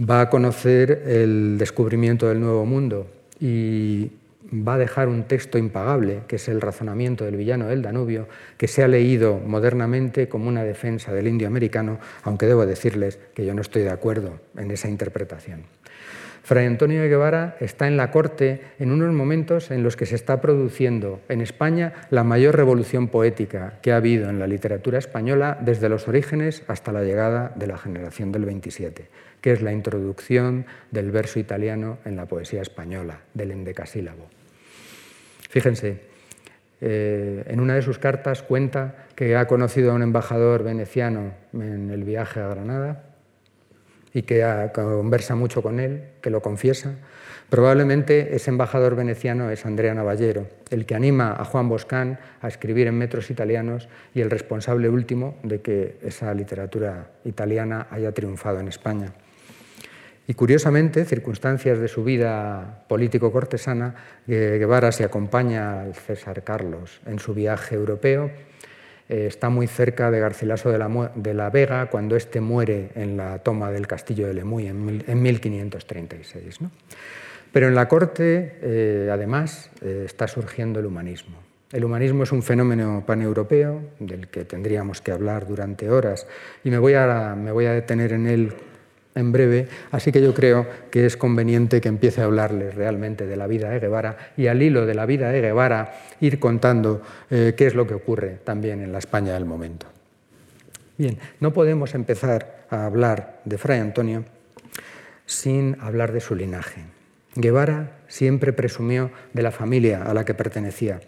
Va 0.00 0.22
a 0.22 0.30
conocer 0.30 1.02
el 1.06 1.58
descubrimiento 1.58 2.26
del 2.26 2.40
Nuevo 2.40 2.64
Mundo 2.64 3.06
y 3.38 4.10
va 4.50 4.74
a 4.74 4.78
dejar 4.78 5.08
un 5.08 5.24
texto 5.24 5.58
impagable, 5.58 6.22
que 6.26 6.36
es 6.36 6.48
el 6.48 6.62
razonamiento 6.62 7.26
del 7.26 7.36
villano 7.36 7.66
del 7.66 7.82
Danubio, 7.82 8.26
que 8.56 8.66
se 8.66 8.82
ha 8.82 8.88
leído 8.88 9.38
modernamente 9.38 10.26
como 10.26 10.48
una 10.48 10.64
defensa 10.64 11.12
del 11.12 11.28
indio 11.28 11.48
americano, 11.48 11.98
aunque 12.22 12.46
debo 12.46 12.64
decirles 12.64 13.18
que 13.34 13.44
yo 13.44 13.52
no 13.52 13.60
estoy 13.60 13.82
de 13.82 13.90
acuerdo 13.90 14.40
en 14.56 14.70
esa 14.70 14.88
interpretación. 14.88 15.64
Fray 16.42 16.66
Antonio 16.66 17.02
de 17.02 17.08
Guevara 17.08 17.56
está 17.60 17.86
en 17.86 17.98
la 17.98 18.10
corte 18.10 18.62
en 18.78 18.90
unos 18.90 19.12
momentos 19.12 19.70
en 19.70 19.82
los 19.82 19.96
que 19.96 20.06
se 20.06 20.14
está 20.14 20.40
produciendo 20.40 21.20
en 21.28 21.42
España 21.42 21.92
la 22.08 22.24
mayor 22.24 22.56
revolución 22.56 23.08
poética 23.08 23.74
que 23.82 23.92
ha 23.92 23.96
habido 23.96 24.30
en 24.30 24.38
la 24.38 24.46
literatura 24.46 24.98
española 24.98 25.58
desde 25.60 25.90
los 25.90 26.08
orígenes 26.08 26.62
hasta 26.66 26.92
la 26.92 27.02
llegada 27.02 27.52
de 27.56 27.66
la 27.66 27.76
generación 27.76 28.32
del 28.32 28.46
27, 28.46 29.08
que 29.40 29.52
es 29.52 29.62
la 29.62 29.72
introducción 29.72 30.66
del 30.90 31.10
verso 31.10 31.38
italiano 31.38 31.98
en 32.04 32.16
la 32.16 32.26
poesía 32.26 32.62
española, 32.62 33.20
del 33.34 33.52
endecasílabo. 33.52 34.28
Fíjense, 35.48 36.00
eh, 36.80 37.44
en 37.46 37.60
una 37.60 37.74
de 37.74 37.82
sus 37.82 37.98
cartas 37.98 38.42
cuenta 38.42 39.06
que 39.14 39.36
ha 39.36 39.46
conocido 39.46 39.92
a 39.92 39.94
un 39.94 40.02
embajador 40.02 40.62
veneciano 40.62 41.34
en 41.52 41.90
el 41.90 42.04
viaje 42.04 42.40
a 42.40 42.48
Granada 42.48 43.04
y 44.14 44.22
que 44.22 44.70
conversa 44.72 45.34
mucho 45.34 45.62
con 45.62 45.78
él, 45.78 46.04
que 46.20 46.30
lo 46.30 46.40
confiesa. 46.40 46.94
Probablemente 47.48 48.34
ese 48.34 48.50
embajador 48.50 48.94
veneciano 48.94 49.50
es 49.50 49.66
Andrea 49.66 49.92
Navallero, 49.92 50.46
el 50.70 50.86
que 50.86 50.94
anima 50.94 51.32
a 51.32 51.44
Juan 51.44 51.68
Boscán 51.68 52.18
a 52.40 52.48
escribir 52.48 52.86
en 52.86 52.96
metros 52.96 53.30
italianos 53.30 53.88
y 54.14 54.20
el 54.20 54.30
responsable 54.30 54.88
último 54.88 55.36
de 55.42 55.60
que 55.60 55.98
esa 56.02 56.32
literatura 56.32 57.10
italiana 57.24 57.88
haya 57.90 58.12
triunfado 58.12 58.60
en 58.60 58.68
España. 58.68 59.12
Y 60.30 60.34
curiosamente, 60.34 61.04
circunstancias 61.04 61.80
de 61.80 61.88
su 61.88 62.04
vida 62.04 62.84
político-cortesana, 62.86 63.96
Guevara 64.28 64.92
se 64.92 65.02
acompaña 65.02 65.82
al 65.82 65.96
César 65.96 66.44
Carlos 66.44 67.00
en 67.04 67.18
su 67.18 67.34
viaje 67.34 67.74
europeo 67.74 68.30
eh, 69.08 69.26
está 69.26 69.50
muy 69.50 69.66
cerca 69.66 70.08
de 70.12 70.20
Garcilaso 70.20 70.70
de 70.70 71.34
la, 71.34 71.50
Vega 71.50 71.86
cuando 71.86 72.14
éste 72.14 72.40
muere 72.40 72.90
en 72.94 73.16
la 73.16 73.40
toma 73.40 73.72
del 73.72 73.88
castillo 73.88 74.28
de 74.28 74.34
Lemuy 74.34 74.68
en, 74.68 75.20
1536. 75.20 76.60
Pero 77.50 77.66
en 77.66 77.74
la 77.74 77.88
corte, 77.88 78.56
eh, 78.62 79.10
además, 79.12 79.72
eh, 79.82 80.04
está 80.06 80.28
surgiendo 80.28 80.78
el 80.78 80.86
humanismo. 80.86 81.38
El 81.72 81.84
humanismo 81.84 82.22
es 82.22 82.30
un 82.30 82.44
fenómeno 82.44 83.02
paneuropeo 83.04 83.82
del 83.98 84.28
que 84.28 84.44
tendríamos 84.44 85.00
que 85.00 85.10
hablar 85.10 85.48
durante 85.48 85.90
horas 85.90 86.28
y 86.62 86.70
me 86.70 86.78
voy 86.78 86.94
a, 86.94 87.34
me 87.36 87.50
voy 87.50 87.66
a 87.66 87.72
detener 87.72 88.12
en 88.12 88.28
él 88.28 88.54
en 89.14 89.32
breve, 89.32 89.68
así 89.90 90.12
que 90.12 90.22
yo 90.22 90.34
creo 90.34 90.66
que 90.90 91.06
es 91.06 91.16
conveniente 91.16 91.80
que 91.80 91.88
empiece 91.88 92.20
a 92.20 92.24
hablarles 92.24 92.74
realmente 92.74 93.26
de 93.26 93.36
la 93.36 93.46
vida 93.46 93.68
de 93.70 93.80
Guevara 93.80 94.16
y 94.36 94.46
al 94.46 94.62
hilo 94.62 94.86
de 94.86 94.94
la 94.94 95.06
vida 95.06 95.30
de 95.30 95.40
Guevara 95.40 95.94
ir 96.20 96.38
contando 96.38 97.02
eh, 97.30 97.54
qué 97.56 97.66
es 97.66 97.74
lo 97.74 97.86
que 97.86 97.94
ocurre 97.94 98.38
también 98.44 98.80
en 98.80 98.92
la 98.92 98.98
España 98.98 99.34
del 99.34 99.44
momento. 99.44 99.86
Bien, 100.96 101.18
no 101.40 101.52
podemos 101.52 101.94
empezar 101.94 102.66
a 102.70 102.86
hablar 102.86 103.40
de 103.44 103.58
Fray 103.58 103.80
Antonio 103.80 104.24
sin 105.26 105.76
hablar 105.80 106.12
de 106.12 106.20
su 106.20 106.34
linaje. 106.34 106.82
Guevara 107.34 107.98
siempre 108.08 108.52
presumió 108.52 109.10
de 109.32 109.42
la 109.42 109.50
familia 109.50 110.02
a 110.02 110.14
la 110.14 110.24
que 110.24 110.34
pertenecía. 110.34 111.00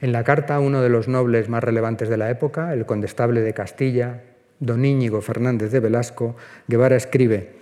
En 0.00 0.12
la 0.12 0.24
carta 0.24 0.56
a 0.56 0.60
uno 0.60 0.82
de 0.82 0.88
los 0.88 1.08
nobles 1.08 1.48
más 1.48 1.62
relevantes 1.64 2.08
de 2.08 2.16
la 2.16 2.30
época, 2.30 2.72
el 2.72 2.86
condestable 2.86 3.40
de 3.40 3.54
Castilla, 3.54 4.22
don 4.60 4.84
Íñigo 4.84 5.20
Fernández 5.20 5.70
de 5.70 5.80
Velasco, 5.80 6.36
Guevara 6.68 6.96
escribe, 6.96 7.56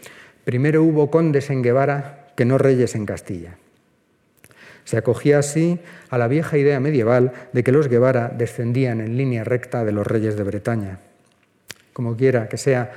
primero 0.45 0.83
hubo 0.83 1.11
condes 1.11 1.51
en 1.51 1.63
Guevara 1.63 2.29
que 2.37 2.45
no 2.45 2.59
reyes 2.59 2.95
en 2.95 3.07
Castilla. 3.07 3.57
Se 4.85 4.97
acogía 4.97 5.39
así 5.39 5.79
a 6.11 6.19
la 6.19 6.29
vieja 6.29 6.59
idea 6.59 6.81
medieval 6.81 7.33
de 7.53 7.63
que 7.63 7.73
los 7.73 7.89
Guevara 7.89 8.29
descendían 8.37 9.01
en 9.01 9.17
línea 9.17 9.45
recta 9.45 9.85
de 9.85 9.93
los 9.93 10.07
reyes 10.07 10.37
de 10.37 10.43
Bretaña. 10.43 10.99
Como 11.93 12.17
quiera 12.17 12.49
que 12.49 12.57
sea, 12.57 12.93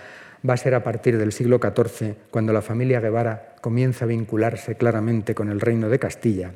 va 0.48 0.56
a 0.56 0.58
ser 0.58 0.74
a 0.76 0.84
partir 0.84 1.18
del 1.18 1.32
siglo 1.32 1.60
XIV 1.60 2.16
cuando 2.32 2.54
la 2.54 2.62
familia 2.62 3.02
Guevara 3.02 3.56
comienza 3.62 4.06
a 4.06 4.08
vincularse 4.08 4.76
claramente 4.76 5.36
con 5.36 5.50
el 5.50 5.62
reino 5.62 5.90
de 5.90 6.00
Castilla 6.00 6.52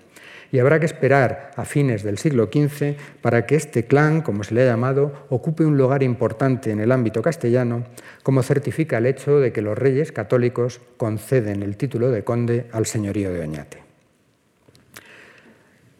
y 0.51 0.59
habrá 0.59 0.79
que 0.79 0.85
esperar 0.85 1.51
a 1.55 1.65
fines 1.65 2.03
del 2.03 2.17
siglo 2.17 2.49
XV 2.51 2.95
para 3.21 3.45
que 3.45 3.55
este 3.55 3.85
clan, 3.85 4.21
como 4.21 4.43
se 4.43 4.53
le 4.53 4.63
ha 4.63 4.65
llamado, 4.65 5.27
ocupe 5.29 5.65
un 5.65 5.77
lugar 5.77 6.03
importante 6.03 6.71
en 6.71 6.79
el 6.79 6.91
ámbito 6.91 7.21
castellano, 7.21 7.85
como 8.23 8.43
certifica 8.43 8.97
el 8.97 9.05
hecho 9.05 9.39
de 9.39 9.51
que 9.51 9.61
los 9.61 9.77
reyes 9.77 10.11
católicos 10.11 10.81
conceden 10.97 11.63
el 11.63 11.77
título 11.77 12.11
de 12.11 12.23
conde 12.23 12.67
al 12.71 12.85
señorío 12.85 13.31
de 13.31 13.41
Oñate. 13.41 13.77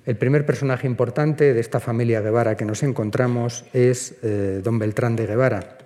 El 0.06 0.18
primer 0.18 0.46
personaje 0.46 0.88
importante 0.88 1.54
de 1.54 1.60
esta 1.60 1.80
familia 1.80 2.22
Guevara 2.22 2.58
que 2.58 2.66
nos 2.66 2.82
encontramos 2.82 3.66
es 3.74 4.16
eh, 4.24 4.62
don 4.64 4.80
Beltrán 4.80 5.16
de 5.16 5.28
Guevara, 5.28 5.78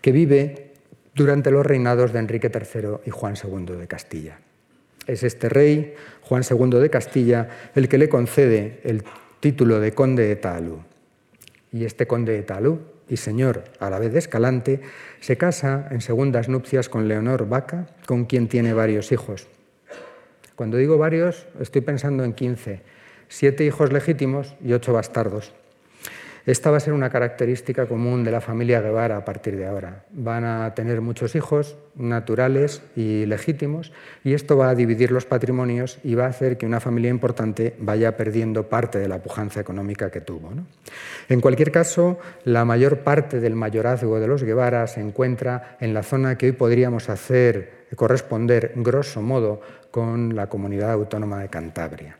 que 0.00 0.10
vive 0.10 0.72
durante 1.14 1.52
los 1.52 1.64
reinados 1.64 2.12
de 2.12 2.18
Enrique 2.18 2.50
III 2.52 3.06
y 3.06 3.10
Juan 3.10 3.34
II 3.36 3.76
de 3.76 3.86
Castilla. 3.86 4.38
Es 5.06 5.22
este 5.22 5.48
rey, 5.48 5.94
Juan 6.22 6.42
II 6.48 6.80
de 6.80 6.90
Castilla, 6.90 7.48
el 7.74 7.88
que 7.88 7.98
le 7.98 8.08
concede 8.08 8.80
el 8.84 9.04
título 9.40 9.80
de 9.80 9.92
conde 9.92 10.26
de 10.26 10.36
Talú. 10.36 10.80
Y 11.72 11.84
este 11.84 12.06
conde 12.06 12.32
de 12.32 12.42
Talú, 12.42 12.80
y 13.08 13.16
señor 13.16 13.64
a 13.80 13.90
la 13.90 13.98
vez 13.98 14.12
de 14.12 14.18
Escalante, 14.18 14.80
se 15.20 15.36
casa 15.36 15.88
en 15.90 16.00
segundas 16.00 16.48
nupcias 16.48 16.88
con 16.88 17.08
Leonor 17.08 17.48
Vaca, 17.48 17.88
con 18.06 18.24
quien 18.24 18.48
tiene 18.48 18.72
varios 18.72 19.12
hijos. 19.12 19.48
Cuando 20.56 20.76
digo 20.76 20.98
varios, 20.98 21.46
estoy 21.60 21.80
pensando 21.82 22.24
en 22.24 22.32
15, 22.32 22.80
siete 23.28 23.64
hijos 23.64 23.92
legítimos 23.92 24.54
y 24.64 24.72
ocho 24.72 24.92
bastardos. 24.92 25.52
Esta 26.46 26.70
va 26.70 26.76
a 26.76 26.80
ser 26.80 26.92
una 26.92 27.08
característica 27.08 27.86
común 27.86 28.22
de 28.22 28.30
la 28.30 28.42
familia 28.42 28.82
Guevara 28.82 29.16
a 29.16 29.24
partir 29.24 29.56
de 29.56 29.66
ahora. 29.66 30.04
Van 30.10 30.44
a 30.44 30.74
tener 30.74 31.00
muchos 31.00 31.34
hijos 31.34 31.78
naturales 31.94 32.82
y 32.94 33.24
legítimos 33.24 33.92
y 34.24 34.34
esto 34.34 34.58
va 34.58 34.68
a 34.68 34.74
dividir 34.74 35.10
los 35.10 35.24
patrimonios 35.24 35.98
y 36.04 36.16
va 36.16 36.26
a 36.26 36.28
hacer 36.28 36.58
que 36.58 36.66
una 36.66 36.80
familia 36.80 37.10
importante 37.10 37.74
vaya 37.78 38.18
perdiendo 38.18 38.68
parte 38.68 38.98
de 38.98 39.08
la 39.08 39.22
pujanza 39.22 39.60
económica 39.60 40.10
que 40.10 40.20
tuvo. 40.20 40.50
En 41.30 41.40
cualquier 41.40 41.72
caso, 41.72 42.18
la 42.44 42.66
mayor 42.66 42.98
parte 42.98 43.40
del 43.40 43.54
mayorazgo 43.54 44.20
de 44.20 44.28
los 44.28 44.42
Guevara 44.42 44.86
se 44.86 45.00
encuentra 45.00 45.78
en 45.80 45.94
la 45.94 46.02
zona 46.02 46.36
que 46.36 46.46
hoy 46.46 46.52
podríamos 46.52 47.08
hacer 47.08 47.84
corresponder, 47.96 48.72
grosso 48.76 49.22
modo, 49.22 49.62
con 49.90 50.36
la 50.36 50.48
comunidad 50.48 50.92
autónoma 50.92 51.40
de 51.40 51.48
Cantabria. 51.48 52.18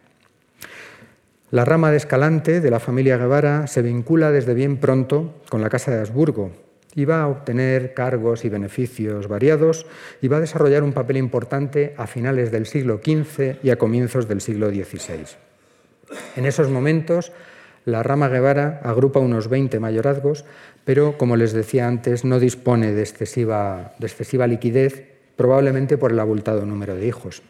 La 1.50 1.64
rama 1.64 1.90
de 1.90 1.98
Escalante 1.98 2.60
de 2.60 2.70
la 2.70 2.80
familia 2.80 3.18
Guevara 3.18 3.66
se 3.66 3.82
vincula 3.82 4.32
desde 4.32 4.54
bien 4.54 4.78
pronto 4.78 5.34
con 5.48 5.60
la 5.60 5.68
Casa 5.68 5.90
de 5.90 6.00
Habsburgo 6.00 6.50
y 6.94 7.04
va 7.04 7.22
a 7.22 7.28
obtener 7.28 7.94
cargos 7.94 8.44
y 8.44 8.48
beneficios 8.48 9.28
variados 9.28 9.86
y 10.22 10.28
va 10.28 10.38
a 10.38 10.40
desarrollar 10.40 10.82
un 10.82 10.92
papel 10.92 11.16
importante 11.16 11.94
a 11.96 12.06
finales 12.06 12.50
del 12.50 12.66
siglo 12.66 13.00
XV 13.04 13.56
y 13.62 13.70
a 13.70 13.76
comienzos 13.76 14.26
del 14.26 14.40
siglo 14.40 14.70
XVI. 14.70 15.26
En 16.36 16.46
esos 16.46 16.70
momentos, 16.70 17.32
la 17.84 18.02
rama 18.02 18.28
Guevara 18.28 18.80
agrupa 18.82 19.20
unos 19.20 19.48
20 19.48 19.78
mayorazgos, 19.80 20.44
pero, 20.84 21.18
como 21.18 21.36
les 21.36 21.52
decía 21.52 21.86
antes, 21.86 22.24
no 22.24 22.38
dispone 22.38 22.92
de 22.92 23.02
excesiva, 23.02 23.94
de 23.98 24.06
excesiva 24.06 24.46
liquidez, 24.46 25.04
probablemente 25.36 25.98
por 25.98 26.12
el 26.12 26.20
abultado 26.20 26.64
número 26.64 26.94
de 26.94 27.06
hijos. 27.06 27.42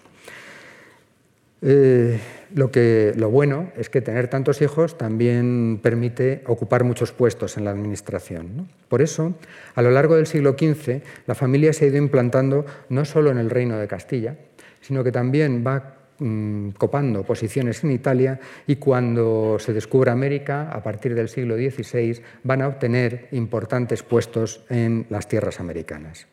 Eh, 1.63 2.19
lo, 2.55 2.71
que, 2.71 3.13
lo 3.17 3.31
bueno 3.31 3.73
es 3.77 3.91
que 3.91 4.01
tener 4.01 4.29
tantos 4.29 4.63
hijos 4.63 4.97
también 4.97 5.81
permite 5.83 6.43
ocupar 6.47 6.85
muchos 6.85 7.13
puestos 7.13 7.57
en 7.57 7.65
la 7.65 7.73
administración. 7.73 8.69
Por 8.89 9.03
eso, 9.03 9.35
a 9.75 9.83
lo 9.83 9.91
largo 9.91 10.15
del 10.15 10.27
siglo 10.27 10.53
XV, 10.57 11.03
la 11.27 11.35
familia 11.35 11.73
se 11.73 11.85
ha 11.85 11.89
ido 11.89 11.99
implantando 11.99 12.65
no 12.89 13.05
solo 13.05 13.31
en 13.31 13.39
el 13.39 13.51
reino 13.51 13.77
de 13.77 13.89
Castilla, 13.89 14.37
sino 14.81 15.03
que 15.03 15.11
también 15.11 15.65
va 15.67 15.97
mm, 16.21 16.71
copando 16.71 17.25
posiciones 17.25 17.83
en 17.83 17.91
Italia 17.91 18.39
y 18.69 18.77
cuando 18.77 19.57
se 19.59 19.73
descubra 19.73 20.13
América, 20.13 20.71
a 20.71 20.81
partir 20.81 21.17
del 21.17 21.29
siglo 21.29 21.57
XVI, 21.57 22.23
van 22.45 22.63
a 22.63 22.69
obtener 22.69 23.29
importantes 23.33 24.05
puestos 24.05 24.65
en 24.71 25.07
las 25.11 25.27
tierras 25.27 25.59
americanas. 25.59 26.29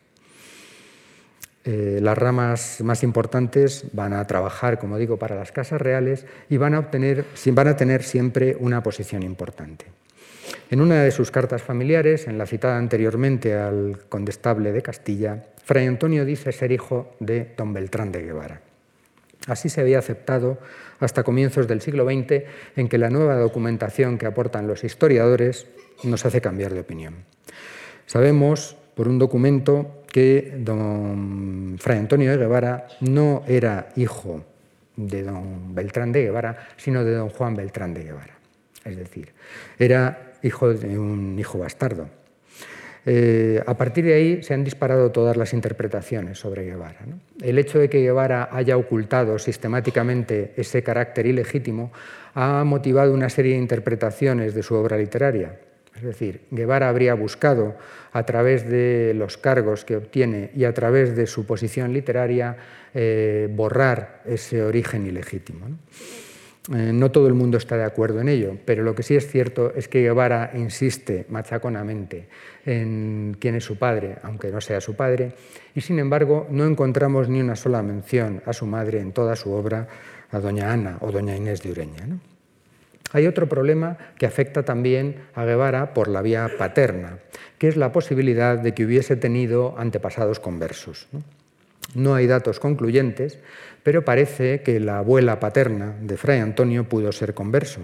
Eh, 1.64 2.00
las 2.02 2.18
ramas 2.18 2.80
más 2.82 3.04
importantes 3.04 3.84
van 3.92 4.12
a 4.12 4.26
trabajar, 4.26 4.78
como 4.80 4.98
digo, 4.98 5.18
para 5.18 5.36
las 5.36 5.52
casas 5.52 5.80
reales 5.80 6.26
y 6.48 6.56
van 6.56 6.74
a, 6.74 6.80
obtener, 6.80 7.24
van 7.52 7.68
a 7.68 7.76
tener 7.76 8.02
siempre 8.02 8.56
una 8.58 8.82
posición 8.82 9.22
importante. 9.22 9.86
En 10.70 10.80
una 10.80 11.02
de 11.02 11.12
sus 11.12 11.30
cartas 11.30 11.62
familiares, 11.62 12.26
en 12.26 12.36
la 12.36 12.46
citada 12.46 12.78
anteriormente 12.78 13.54
al 13.54 14.00
condestable 14.08 14.72
de 14.72 14.82
Castilla, 14.82 15.44
Fray 15.64 15.86
Antonio 15.86 16.24
dice 16.24 16.50
ser 16.50 16.72
hijo 16.72 17.14
de 17.20 17.52
don 17.56 17.72
Beltrán 17.72 18.10
de 18.10 18.22
Guevara. 18.22 18.60
Así 19.46 19.68
se 19.68 19.80
había 19.80 19.98
aceptado 19.98 20.58
hasta 21.00 21.22
comienzos 21.22 21.68
del 21.68 21.80
siglo 21.80 22.04
XX, 22.04 22.44
en 22.76 22.88
que 22.88 22.98
la 22.98 23.10
nueva 23.10 23.36
documentación 23.36 24.18
que 24.18 24.26
aportan 24.26 24.66
los 24.66 24.84
historiadores 24.84 25.66
nos 26.04 26.24
hace 26.24 26.40
cambiar 26.40 26.72
de 26.74 26.80
opinión. 26.80 27.24
Sabemos, 28.06 28.76
por 28.94 29.08
un 29.08 29.18
documento, 29.18 30.01
que 30.12 30.54
don 30.58 31.76
Fray 31.80 31.98
Antonio 31.98 32.30
de 32.30 32.36
Guevara 32.36 32.86
no 33.00 33.42
era 33.48 33.88
hijo 33.96 34.44
de 34.94 35.22
don 35.22 35.74
Beltrán 35.74 36.12
de 36.12 36.22
Guevara, 36.22 36.68
sino 36.76 37.02
de 37.02 37.14
don 37.14 37.30
Juan 37.30 37.56
Beltrán 37.56 37.94
de 37.94 38.04
Guevara. 38.04 38.34
Es 38.84 38.96
decir, 38.96 39.32
era 39.78 40.34
hijo 40.42 40.74
de 40.74 40.98
un 40.98 41.38
hijo 41.38 41.58
bastardo. 41.58 42.08
Eh, 43.04 43.60
a 43.66 43.76
partir 43.76 44.04
de 44.04 44.14
ahí 44.14 44.42
se 44.42 44.54
han 44.54 44.62
disparado 44.62 45.10
todas 45.10 45.36
las 45.36 45.54
interpretaciones 45.54 46.38
sobre 46.38 46.64
Guevara. 46.64 47.00
El 47.40 47.58
hecho 47.58 47.78
de 47.78 47.88
que 47.88 48.02
Guevara 48.02 48.50
haya 48.52 48.76
ocultado 48.76 49.38
sistemáticamente 49.38 50.52
ese 50.56 50.82
carácter 50.82 51.26
ilegítimo 51.26 51.90
ha 52.34 52.62
motivado 52.64 53.12
una 53.12 53.28
serie 53.28 53.52
de 53.52 53.58
interpretaciones 53.58 54.54
de 54.54 54.62
su 54.62 54.74
obra 54.74 54.98
literaria. 54.98 55.58
Es 56.02 56.06
decir, 56.18 56.40
Guevara 56.50 56.88
habría 56.88 57.14
buscado, 57.14 57.76
a 58.10 58.24
través 58.24 58.68
de 58.68 59.14
los 59.14 59.38
cargos 59.38 59.84
que 59.84 59.96
obtiene 59.96 60.50
y 60.52 60.64
a 60.64 60.74
través 60.74 61.14
de 61.14 61.28
su 61.28 61.46
posición 61.46 61.92
literaria, 61.92 62.56
eh, 62.92 63.48
borrar 63.48 64.20
ese 64.26 64.64
origen 64.64 65.06
ilegítimo. 65.06 65.66
Eh, 66.74 66.90
no 66.92 67.12
todo 67.12 67.28
el 67.28 67.34
mundo 67.34 67.56
está 67.56 67.76
de 67.76 67.84
acuerdo 67.84 68.20
en 68.20 68.28
ello, 68.28 68.56
pero 68.64 68.82
lo 68.82 68.96
que 68.96 69.04
sí 69.04 69.14
es 69.14 69.30
cierto 69.30 69.72
es 69.76 69.86
que 69.86 70.02
Guevara 70.02 70.50
insiste 70.54 71.24
machaconamente 71.28 72.26
en 72.66 73.36
quién 73.38 73.54
es 73.54 73.64
su 73.64 73.78
padre, 73.78 74.16
aunque 74.24 74.50
no 74.50 74.60
sea 74.60 74.80
su 74.80 74.96
padre, 74.96 75.34
y 75.72 75.82
sin 75.82 76.00
embargo 76.00 76.48
no 76.50 76.64
encontramos 76.64 77.28
ni 77.28 77.40
una 77.40 77.54
sola 77.54 77.80
mención 77.82 78.42
a 78.44 78.52
su 78.52 78.66
madre 78.66 79.00
en 79.00 79.12
toda 79.12 79.36
su 79.36 79.52
obra, 79.52 79.86
a 80.32 80.40
doña 80.40 80.72
Ana 80.72 80.98
o 81.00 81.12
doña 81.12 81.36
Inés 81.36 81.62
de 81.62 81.70
Ureña. 81.70 82.08
Hay 83.12 83.26
otro 83.26 83.48
problema 83.48 83.98
que 84.18 84.26
afecta 84.26 84.64
también 84.64 85.16
a 85.34 85.44
Guevara 85.44 85.94
por 85.94 86.08
la 86.08 86.22
vía 86.22 86.50
paterna, 86.58 87.18
que 87.58 87.68
es 87.68 87.76
la 87.76 87.92
posibilidad 87.92 88.58
de 88.58 88.74
que 88.74 88.84
hubiese 88.84 89.16
tenido 89.16 89.74
antepasados 89.78 90.40
conversos. 90.40 91.08
No 91.94 92.14
hay 92.14 92.26
datos 92.26 92.58
concluyentes, 92.58 93.38
pero 93.82 94.04
parece 94.04 94.62
que 94.62 94.80
la 94.80 94.98
abuela 94.98 95.40
paterna 95.40 95.94
de 96.00 96.16
Fray 96.16 96.40
Antonio 96.40 96.88
pudo 96.88 97.12
ser 97.12 97.34
converso. 97.34 97.80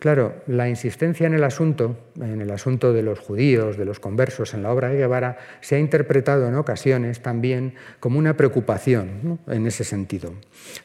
Claro, 0.00 0.36
la 0.46 0.66
insistencia 0.66 1.26
en 1.26 1.34
el 1.34 1.44
asunto, 1.44 1.94
en 2.18 2.40
el 2.40 2.50
asunto 2.50 2.94
de 2.94 3.02
los 3.02 3.18
judíos, 3.18 3.76
de 3.76 3.84
los 3.84 4.00
conversos 4.00 4.54
en 4.54 4.62
la 4.62 4.72
obra 4.72 4.88
de 4.88 4.96
Guevara, 4.96 5.36
se 5.60 5.76
ha 5.76 5.78
interpretado 5.78 6.48
en 6.48 6.54
ocasiones 6.54 7.20
también 7.20 7.74
como 8.00 8.18
una 8.18 8.34
preocupación 8.34 9.38
en 9.46 9.66
ese 9.66 9.84
sentido. 9.84 10.32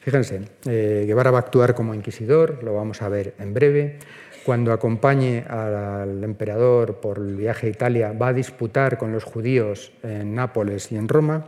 Fíjense, 0.02 0.42
eh, 0.66 1.04
Guevara 1.06 1.30
va 1.30 1.38
a 1.38 1.40
actuar 1.40 1.74
como 1.74 1.94
inquisidor, 1.94 2.62
lo 2.62 2.74
vamos 2.74 3.00
a 3.00 3.08
ver 3.08 3.32
en 3.38 3.54
breve. 3.54 3.98
Cuando 4.44 4.70
acompañe 4.70 5.44
al 5.48 6.22
emperador 6.22 7.00
por 7.00 7.16
el 7.16 7.36
viaje 7.36 7.68
a 7.68 7.70
Italia, 7.70 8.12
va 8.12 8.28
a 8.28 8.32
disputar 8.34 8.98
con 8.98 9.12
los 9.12 9.24
judíos 9.24 9.94
en 10.02 10.34
Nápoles 10.34 10.92
y 10.92 10.96
en 10.96 11.08
Roma 11.08 11.46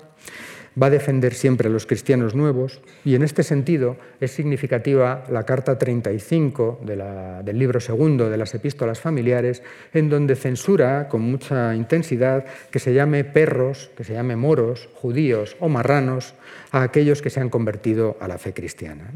va 0.81 0.87
a 0.87 0.91
defender 0.91 1.35
siempre 1.35 1.69
a 1.69 1.71
los 1.71 1.87
cristianos 1.87 2.35
nuevos 2.35 2.81
y 3.05 3.15
en 3.15 3.23
este 3.23 3.43
sentido 3.43 3.97
es 4.21 4.31
significativa 4.33 5.25
la 5.31 5.45
carta 5.45 5.79
35 5.79 6.81
del 6.85 7.59
libro 7.59 7.81
segundo 7.81 8.31
de 8.31 8.37
las 8.37 8.55
epístolas 8.55 9.01
familiares, 9.01 9.63
en 9.93 10.09
donde 10.09 10.37
censura 10.37 11.09
con 11.09 11.23
mucha 11.23 11.75
intensidad 11.75 12.45
que 12.71 12.79
se 12.79 12.95
llame 12.95 13.25
perros, 13.25 13.91
que 13.97 14.05
se 14.05 14.15
llame 14.15 14.37
moros, 14.37 14.89
judíos 14.95 15.57
o 15.61 15.69
marranos 15.69 16.35
a 16.71 16.83
aquellos 16.83 17.23
que 17.23 17.31
se 17.31 17.41
han 17.41 17.51
convertido 17.51 18.17
a 18.21 18.29
la 18.29 18.39
fe 18.39 18.53
cristiana. 18.53 19.13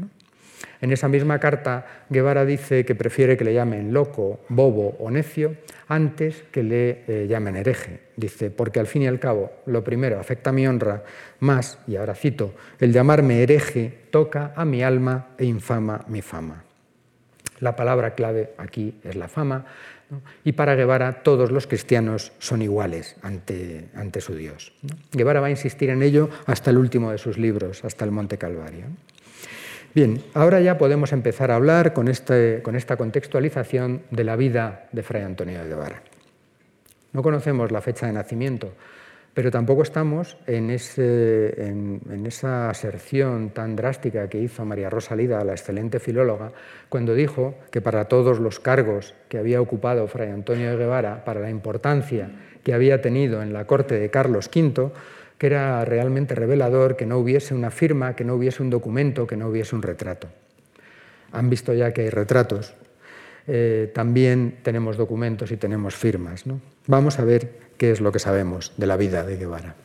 En 0.81 0.91
esa 0.91 1.07
misma 1.07 1.39
carta, 1.39 2.03
Guevara 2.09 2.43
dice 2.43 2.83
que 2.83 2.93
prefiere 2.93 3.37
que 3.37 3.45
le 3.45 3.53
llamen 3.53 3.93
loco, 3.93 4.41
bobo 4.49 4.97
o 4.99 5.09
necio 5.09 5.55
antes 5.87 6.43
que 6.51 6.61
le 6.61 7.03
eh, 7.07 7.27
llamen 7.29 7.55
hereje. 7.55 8.02
Dice, 8.15 8.51
porque 8.51 8.79
al 8.79 8.87
fin 8.87 9.03
y 9.03 9.07
al 9.07 9.19
cabo, 9.19 9.51
lo 9.65 9.83
primero 9.83 10.19
afecta 10.19 10.51
a 10.51 10.53
mi 10.53 10.67
honra, 10.67 11.03
más, 11.39 11.79
y 11.87 11.95
ahora 11.95 12.13
cito, 12.13 12.53
el 12.79 12.93
llamarme 12.93 13.41
hereje 13.41 14.05
toca 14.11 14.53
a 14.55 14.65
mi 14.65 14.83
alma 14.83 15.29
e 15.37 15.45
infama 15.45 16.05
mi 16.07 16.21
fama. 16.21 16.63
La 17.59 17.75
palabra 17.75 18.13
clave 18.13 18.53
aquí 18.57 18.99
es 19.03 19.15
la 19.15 19.27
fama, 19.27 19.65
y 20.43 20.51
para 20.51 20.75
Guevara 20.75 21.23
todos 21.23 21.51
los 21.51 21.65
cristianos 21.65 22.33
son 22.37 22.61
iguales 22.61 23.15
ante, 23.23 23.89
ante 23.95 24.21
su 24.21 24.35
Dios. 24.35 24.73
Guevara 25.11 25.39
va 25.39 25.47
a 25.47 25.51
insistir 25.51 25.89
en 25.89 26.03
ello 26.03 26.29
hasta 26.45 26.69
el 26.69 26.77
último 26.77 27.11
de 27.11 27.17
sus 27.17 27.37
libros, 27.37 27.83
hasta 27.83 28.05
el 28.05 28.11
Monte 28.11 28.37
Calvario. 28.37 28.85
Bien, 29.95 30.23
ahora 30.33 30.59
ya 30.59 30.77
podemos 30.77 31.13
empezar 31.13 31.51
a 31.51 31.55
hablar 31.55 31.93
con, 31.93 32.07
este, 32.07 32.61
con 32.63 32.75
esta 32.75 32.97
contextualización 32.97 34.01
de 34.09 34.23
la 34.23 34.35
vida 34.35 34.87
de 34.91 35.03
Fray 35.03 35.21
Antonio 35.23 35.63
de 35.63 35.69
Guevara. 35.69 36.01
No 37.13 37.23
conocemos 37.23 37.71
la 37.71 37.81
fecha 37.81 38.07
de 38.07 38.13
nacimiento, 38.13 38.73
pero 39.33 39.49
tampoco 39.49 39.81
estamos 39.81 40.37
en, 40.45 40.69
esa 40.69 42.69
aserción 42.69 43.49
tan 43.49 43.75
drástica 43.75 44.27
que 44.27 44.39
hizo 44.39 44.63
María 44.63 44.89
Rosalida, 44.89 45.43
la 45.43 45.53
excelente 45.53 45.99
filóloga, 45.99 46.51
cuando 46.89 47.15
dijo 47.15 47.55
que 47.71 47.81
para 47.81 48.05
todos 48.05 48.39
los 48.39 48.59
cargos 48.59 49.15
que 49.29 49.39
había 49.39 49.59
ocupado 49.59 50.07
Fray 50.07 50.29
Antonio 50.29 50.69
de 50.69 50.77
Guevara, 50.77 51.25
para 51.25 51.39
la 51.39 51.49
importancia 51.49 52.29
que 52.63 52.73
había 52.73 53.01
tenido 53.01 53.41
en 53.41 53.53
la 53.53 53.65
corte 53.65 53.99
de 53.99 54.09
Carlos 54.11 54.49
V, 54.53 54.91
que 55.39 55.47
era 55.47 55.83
realmente 55.83 56.35
revelador 56.35 56.95
que 56.95 57.07
no 57.07 57.17
hubiese 57.17 57.55
una 57.55 57.71
firma, 57.71 58.15
que 58.15 58.23
no 58.23 58.35
hubiese 58.35 58.61
un 58.61 58.69
documento, 58.69 59.25
que 59.25 59.35
no 59.35 59.47
hubiese 59.47 59.75
un 59.75 59.81
retrato. 59.81 60.27
Han 61.31 61.49
visto 61.49 61.73
ya 61.73 61.91
que 61.91 62.01
hay 62.01 62.09
retratos. 62.09 62.75
Eh, 63.47 63.91
también 63.93 64.59
tenemos 64.61 64.95
documentos 64.95 65.51
y 65.51 65.57
tenemos 65.57 65.95
firmas. 65.95 66.45
Vamos 66.87 67.19
a 67.19 67.23
ver 67.23 67.59
qué 67.77 67.91
es 67.91 68.01
lo 68.01 68.11
que 68.11 68.19
sabemos 68.19 68.73
de 68.77 68.87
la 68.87 68.97
vida 68.97 69.23
de 69.23 69.37
Guevara. 69.37 69.75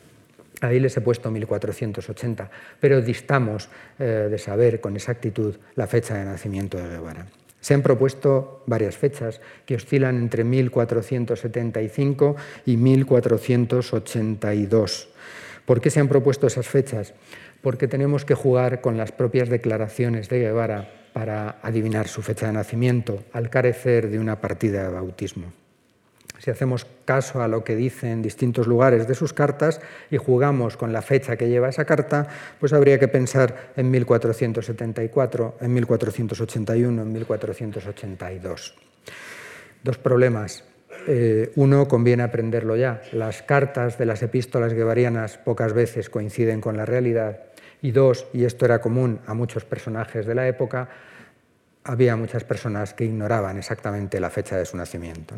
Ahí 0.61 0.81
les 0.81 0.97
he 0.97 1.01
puesto 1.01 1.31
1480, 1.31 2.51
pero 2.79 3.01
distamos 3.01 3.69
eh, 3.97 4.27
de 4.29 4.37
saber 4.37 4.81
con 4.81 4.95
exactitud 4.95 5.55
la 5.75 5.87
fecha 5.87 6.13
de 6.15 6.25
nacimiento 6.25 6.77
de 6.77 6.89
Guevara. 6.89 7.25
Se 7.61 7.73
han 7.73 7.81
propuesto 7.81 8.63
varias 8.65 8.97
fechas 8.97 9.39
que 9.65 9.75
oscilan 9.75 10.17
entre 10.17 10.43
1475 10.43 12.35
y 12.65 12.75
1482. 12.75 15.07
¿Por 15.65 15.79
qué 15.79 15.89
se 15.89 16.01
han 16.01 16.09
propuesto 16.09 16.47
esas 16.47 16.67
fechas? 16.67 17.13
Porque 17.61 17.87
tenemos 17.87 18.25
que 18.25 18.35
jugar 18.35 18.81
con 18.81 18.97
las 18.97 19.13
propias 19.13 19.47
declaraciones 19.49 20.29
de 20.29 20.39
Guevara 20.39 20.89
para 21.13 21.59
adivinar 21.61 22.07
su 22.07 22.21
fecha 22.21 22.47
de 22.47 22.53
nacimiento, 22.53 23.23
al 23.33 23.49
carecer 23.49 24.09
de 24.09 24.19
una 24.19 24.39
partida 24.41 24.83
de 24.83 24.89
bautismo. 24.89 25.51
Si 26.39 26.49
hacemos 26.49 26.87
caso 27.05 27.43
a 27.43 27.47
lo 27.47 27.63
que 27.63 27.75
dice 27.75 28.11
en 28.11 28.21
distintos 28.21 28.65
lugares 28.65 29.07
de 29.07 29.13
sus 29.13 29.33
cartas 29.33 29.81
y 30.09 30.17
jugamos 30.17 30.77
con 30.77 30.93
la 30.93 31.01
fecha 31.01 31.35
que 31.35 31.49
lleva 31.49 31.69
esa 31.69 31.85
carta, 31.85 32.27
pues 32.59 32.73
habría 32.73 32.97
que 32.97 33.07
pensar 33.07 33.71
en 33.75 33.91
1474, 33.91 35.57
en 35.61 35.73
1481, 35.73 37.01
en 37.01 37.13
1482. 37.13 38.75
Dos 39.83 39.97
problemas. 39.97 40.63
Eh, 41.07 41.51
uno, 41.55 41.87
conviene 41.87 42.23
aprenderlo 42.23 42.75
ya. 42.75 43.01
Las 43.11 43.41
cartas 43.41 43.97
de 43.97 44.05
las 44.05 44.23
epístolas 44.23 44.73
guevarianas 44.73 45.37
pocas 45.37 45.73
veces 45.73 46.09
coinciden 46.09 46.61
con 46.61 46.77
la 46.77 46.85
realidad. 46.85 47.39
Y 47.81 47.91
dos, 47.91 48.27
y 48.33 48.45
esto 48.45 48.65
era 48.65 48.81
común 48.81 49.19
a 49.25 49.33
muchos 49.33 49.63
personajes 49.63 50.25
de 50.25 50.35
la 50.35 50.47
época, 50.47 50.89
había 51.83 52.15
muchas 52.15 52.43
personas 52.43 52.93
que 52.93 53.05
ignoraban 53.05 53.57
exactamente 53.57 54.19
la 54.19 54.29
fecha 54.29 54.57
de 54.57 54.65
su 54.65 54.77
nacimiento. 54.77 55.35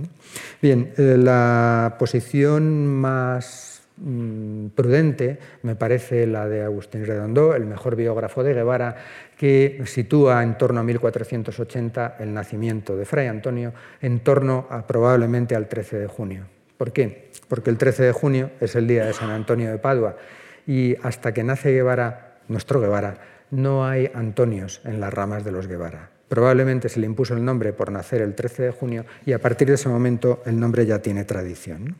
Bien, 0.61 0.93
eh, 0.97 1.17
la 1.17 1.95
posición 1.97 2.87
más 2.87 3.71
Mm, 4.03 4.69
prudente 4.69 5.37
me 5.61 5.75
parece 5.75 6.25
la 6.25 6.47
de 6.47 6.63
Agustín 6.63 7.05
Redondo, 7.05 7.53
el 7.53 7.65
mejor 7.65 7.95
biógrafo 7.95 8.43
de 8.43 8.55
Guevara, 8.55 8.95
que 9.37 9.83
sitúa 9.85 10.41
en 10.41 10.57
torno 10.57 10.79
a 10.79 10.83
1480 10.83 12.15
el 12.19 12.33
nacimiento 12.33 12.97
de 12.97 13.05
Fray 13.05 13.27
Antonio, 13.27 13.73
en 14.01 14.21
torno 14.21 14.67
probablemente 14.87 15.55
al 15.55 15.67
13 15.67 15.99
de 15.99 16.07
junio. 16.07 16.45
¿Por 16.77 16.91
qué? 16.93 17.29
Porque 17.47 17.69
el 17.69 17.77
13 17.77 18.03
de 18.03 18.11
junio 18.11 18.49
es 18.59 18.75
el 18.75 18.87
día 18.87 19.05
de 19.05 19.13
San 19.13 19.29
Antonio 19.29 19.69
de 19.69 19.77
Padua 19.77 20.17
y 20.65 20.95
hasta 21.03 21.31
que 21.31 21.43
nace 21.43 21.71
Guevara, 21.71 22.39
nuestro 22.47 22.79
Guevara, 22.79 23.17
no 23.51 23.85
hay 23.85 24.09
Antonios 24.15 24.81
en 24.83 24.99
las 24.99 25.13
ramas 25.13 25.43
de 25.43 25.51
los 25.51 25.67
Guevara. 25.67 26.10
Probablemente 26.31 26.87
se 26.87 27.01
le 27.01 27.07
impuso 27.07 27.33
el 27.33 27.43
nombre 27.43 27.73
por 27.73 27.91
nacer 27.91 28.21
el 28.21 28.35
13 28.35 28.63
de 28.63 28.71
junio 28.71 29.03
y 29.25 29.33
a 29.33 29.39
partir 29.39 29.67
de 29.67 29.73
ese 29.73 29.89
momento 29.89 30.41
el 30.45 30.57
nombre 30.57 30.85
ya 30.85 30.99
tiene 30.99 31.25
tradición. 31.25 31.97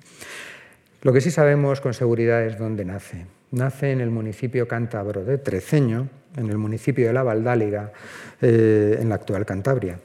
Lo 1.02 1.12
que 1.12 1.20
sí 1.20 1.32
sabemos 1.32 1.82
con 1.82 1.94
seguridad 1.94 2.42
es 2.46 2.58
dónde 2.58 2.86
nace. 2.86 3.26
Nace 3.52 3.92
en 3.92 4.00
el 4.00 4.10
municipio 4.10 4.70
cántabro 4.70 5.26
de 5.26 5.38
Treceño, 5.38 6.08
en 6.38 6.50
el 6.50 6.58
municipio 6.58 7.08
de 7.08 7.12
La 7.12 7.24
Valdáliga, 7.24 7.92
eh, 8.42 9.00
en 9.02 9.10
la 9.10 9.16
actual 9.16 9.46
Cantabria. 9.46 10.00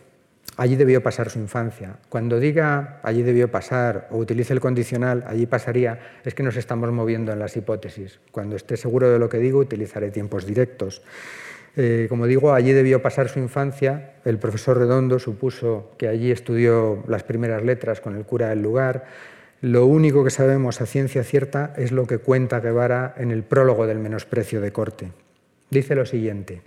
Allí 0.57 0.75
debió 0.75 1.05
pasar 1.05 1.31
su 1.31 1.39
infancia. 1.39 1.99
Cuando 2.09 2.41
diga 2.41 2.99
allí 3.05 3.23
debió 3.23 3.49
pasar 3.49 4.09
o 4.11 4.17
utilice 4.17 4.53
el 4.53 4.59
condicional, 4.59 5.23
allí 5.29 5.47
pasaría, 5.47 6.01
es 6.25 6.35
que 6.35 6.43
nos 6.43 6.57
estamos 6.57 6.91
moviendo 6.91 7.31
en 7.31 7.39
las 7.39 7.57
hipótesis. 7.57 8.19
Cuando 8.33 8.57
esté 8.57 8.77
seguro 8.77 9.09
de 9.09 9.21
lo 9.21 9.29
que 9.29 9.39
digo, 9.39 9.61
utilizaré 9.61 10.11
tiempos 10.11 10.47
directos. 10.47 11.03
Eh, 11.77 12.07
como 12.09 12.27
digo, 12.27 12.55
allí 12.55 12.73
debió 12.73 13.03
pasar 13.03 13.29
su 13.29 13.39
infancia. 13.39 14.15
El 14.25 14.39
profesor 14.39 14.79
Redondo 14.79 15.19
supuso 15.19 15.93
que 15.99 16.09
allí 16.09 16.31
estudió 16.31 17.05
las 17.07 17.23
primeras 17.23 17.63
letras 17.63 18.01
con 18.01 18.17
el 18.17 18.25
cura 18.25 18.49
del 18.49 18.63
lugar. 18.63 19.05
Lo 19.61 19.87
único 19.87 20.25
que 20.25 20.31
sabemos 20.31 20.81
a 20.81 20.87
ciencia 20.87 21.23
cierta 21.23 21.75
es 21.77 21.93
lo 21.93 22.07
que 22.07 22.19
cuenta 22.19 22.61
Guevara 22.61 23.15
en 23.19 23.31
el 23.31 23.43
prólogo 23.43 23.87
del 23.87 23.99
menosprecio 23.99 24.61
de 24.61 24.73
corte. 24.73 25.13
Dice 25.71 25.95
lo 25.95 26.07
siguiente. 26.07 26.63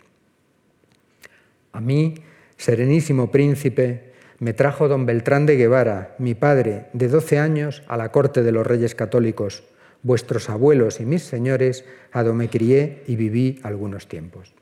A 1.71 1.81
mí, 1.81 2.15
serenísimo 2.57 3.31
príncipe, 3.31 4.13
me 4.39 4.53
trajo 4.53 4.87
don 4.87 5.05
Beltrán 5.05 5.45
de 5.45 5.55
Guevara, 5.55 6.15
mi 6.17 6.33
padre, 6.35 6.85
de 6.93 7.07
doce 7.07 7.39
años, 7.39 7.83
a 7.87 7.97
la 7.97 8.11
corte 8.11 8.43
de 8.43 8.51
los 8.51 8.65
reyes 8.65 8.95
católicos, 8.95 9.63
vuestros 10.01 10.49
abuelos 10.49 10.99
y 10.99 11.05
mis 11.05 11.23
señores, 11.23 11.85
a 12.11 12.23
donde 12.23 12.45
me 12.45 12.49
crié 12.49 13.03
y 13.07 13.15
viví 13.15 13.59
algunos 13.63 14.07
tiempos. 14.07 14.53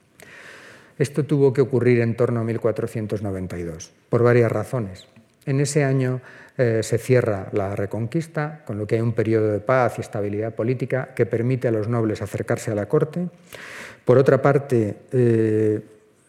Esto 0.97 1.25
tuvo 1.25 1.53
que 1.53 1.62
ocurrir 1.62 2.01
en 2.01 2.15
torno 2.15 2.39
a 2.39 2.43
1492, 2.43 3.91
por 4.10 4.23
varias 4.23 4.51
razones. 4.51 5.07
En 5.45 5.62
ese 5.62 5.83
año 5.83 6.21
eh, 6.57 6.81
se 6.81 6.97
cierra 6.97 7.49
la 7.53 7.75
Reconquista, 7.75 8.63
con 8.65 8.77
lo 8.77 8.88
que 8.88 8.95
hay 8.95 9.01
un 9.01 9.13
periodo 9.13 9.51
de 9.51 9.60
paz 9.60 9.97
y 9.97 10.01
estabilidad 10.01 10.55
política 10.55 11.13
que 11.15 11.25
permite 11.25 11.67
a 11.67 11.71
los 11.71 11.88
nobles 11.88 12.21
acercarse 12.21 12.71
a 12.71 12.75
la 12.75 12.88
corte. 12.88 13.29
Por 14.03 14.17
otra 14.17 14.41
parte, 14.41 14.97
eh, 15.12 15.81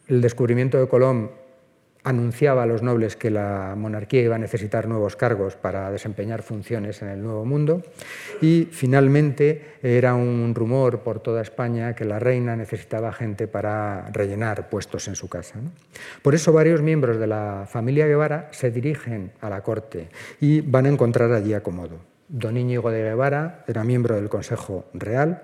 el 0.06 0.20
descubrimiento 0.20 0.78
de 0.78 0.88
Colón 0.88 1.30
anunciaba 2.08 2.62
a 2.62 2.66
los 2.66 2.82
nobles 2.82 3.16
que 3.16 3.30
la 3.30 3.74
monarquía 3.76 4.22
iba 4.22 4.36
a 4.36 4.38
necesitar 4.38 4.88
nuevos 4.88 5.14
cargos 5.14 5.56
para 5.56 5.90
desempeñar 5.90 6.42
funciones 6.42 7.02
en 7.02 7.08
el 7.08 7.22
Nuevo 7.22 7.44
Mundo 7.44 7.82
y 8.40 8.66
finalmente 8.72 9.76
era 9.82 10.14
un 10.14 10.54
rumor 10.54 11.00
por 11.00 11.20
toda 11.20 11.42
España 11.42 11.94
que 11.94 12.06
la 12.06 12.18
reina 12.18 12.56
necesitaba 12.56 13.12
gente 13.12 13.46
para 13.46 14.08
rellenar 14.10 14.70
puestos 14.70 15.06
en 15.08 15.16
su 15.16 15.28
casa. 15.28 15.56
Por 16.22 16.34
eso 16.34 16.50
varios 16.50 16.80
miembros 16.80 17.18
de 17.18 17.26
la 17.26 17.66
familia 17.68 18.06
Guevara 18.06 18.48
se 18.52 18.70
dirigen 18.70 19.32
a 19.42 19.50
la 19.50 19.62
corte 19.62 20.08
y 20.40 20.62
van 20.62 20.86
a 20.86 20.88
encontrar 20.88 21.30
allí 21.32 21.52
acomodo. 21.52 21.98
Don 22.28 22.56
Íñigo 22.56 22.90
de 22.90 23.02
Guevara 23.02 23.64
era 23.68 23.84
miembro 23.84 24.14
del 24.14 24.30
Consejo 24.30 24.86
Real, 24.94 25.42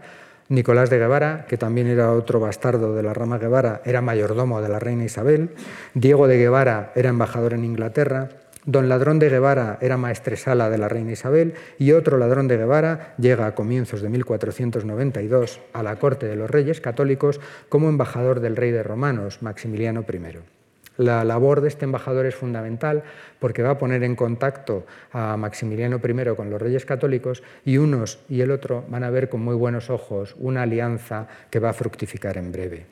Nicolás 0.48 0.90
de 0.90 0.98
Guevara, 0.98 1.46
que 1.48 1.56
también 1.56 1.86
era 1.86 2.12
otro 2.12 2.38
bastardo 2.38 2.94
de 2.94 3.02
la 3.02 3.14
rama 3.14 3.38
Guevara, 3.38 3.80
era 3.84 4.02
mayordomo 4.02 4.60
de 4.60 4.68
la 4.68 4.78
reina 4.78 5.04
Isabel. 5.04 5.50
Diego 5.94 6.28
de 6.28 6.36
Guevara 6.36 6.92
era 6.94 7.08
embajador 7.08 7.54
en 7.54 7.64
Inglaterra. 7.64 8.28
Don 8.66 8.88
Ladrón 8.88 9.18
de 9.18 9.28
Guevara 9.28 9.78
era 9.80 9.96
maestresala 9.96 10.70
de 10.70 10.78
la 10.78 10.88
reina 10.88 11.12
Isabel 11.12 11.54
y 11.78 11.92
otro 11.92 12.16
ladrón 12.18 12.48
de 12.48 12.56
Guevara 12.56 13.14
llega 13.18 13.46
a 13.46 13.54
comienzos 13.54 14.00
de 14.00 14.08
1492 14.08 15.60
a 15.72 15.82
la 15.82 15.96
corte 15.96 16.26
de 16.26 16.36
los 16.36 16.50
reyes 16.50 16.80
católicos 16.80 17.40
como 17.68 17.88
embajador 17.88 18.40
del 18.40 18.56
rey 18.56 18.70
de 18.70 18.82
romanos, 18.82 19.42
Maximiliano 19.42 20.04
I. 20.10 20.53
La 20.96 21.24
labor 21.24 21.60
de 21.60 21.68
este 21.68 21.84
embajador 21.84 22.26
es 22.26 22.36
fundamental 22.36 23.02
porque 23.40 23.62
va 23.62 23.70
a 23.70 23.78
poner 23.78 24.04
en 24.04 24.14
contacto 24.14 24.86
a 25.12 25.36
Maximiliano 25.36 25.96
I 25.96 26.36
con 26.36 26.50
los 26.50 26.62
reyes 26.62 26.84
católicos 26.84 27.42
y 27.64 27.78
unos 27.78 28.20
y 28.28 28.40
el 28.42 28.52
otro 28.52 28.84
van 28.88 29.02
a 29.02 29.10
ver 29.10 29.28
con 29.28 29.40
muy 29.40 29.56
buenos 29.56 29.90
ojos 29.90 30.36
una 30.38 30.62
alianza 30.62 31.26
que 31.50 31.58
va 31.58 31.70
a 31.70 31.74
fructificar 31.74 32.38
en 32.38 32.52
breve. 32.52 32.86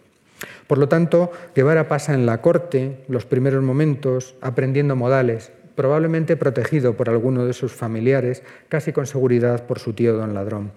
Por 0.66 0.78
lo 0.78 0.88
tanto, 0.88 1.30
Guevara 1.54 1.86
pasa 1.86 2.14
en 2.14 2.26
la 2.26 2.40
corte 2.40 3.04
los 3.06 3.24
primeros 3.24 3.62
momentos 3.62 4.34
aprendiendo 4.40 4.96
modales, 4.96 5.52
probablemente 5.76 6.36
protegido 6.36 6.94
por 6.94 7.08
alguno 7.08 7.46
de 7.46 7.52
sus 7.52 7.72
familiares, 7.72 8.42
casi 8.68 8.92
con 8.92 9.06
seguridad 9.06 9.66
por 9.66 9.78
su 9.78 9.92
tío 9.92 10.14
don 10.14 10.34
Ladrón, 10.34 10.72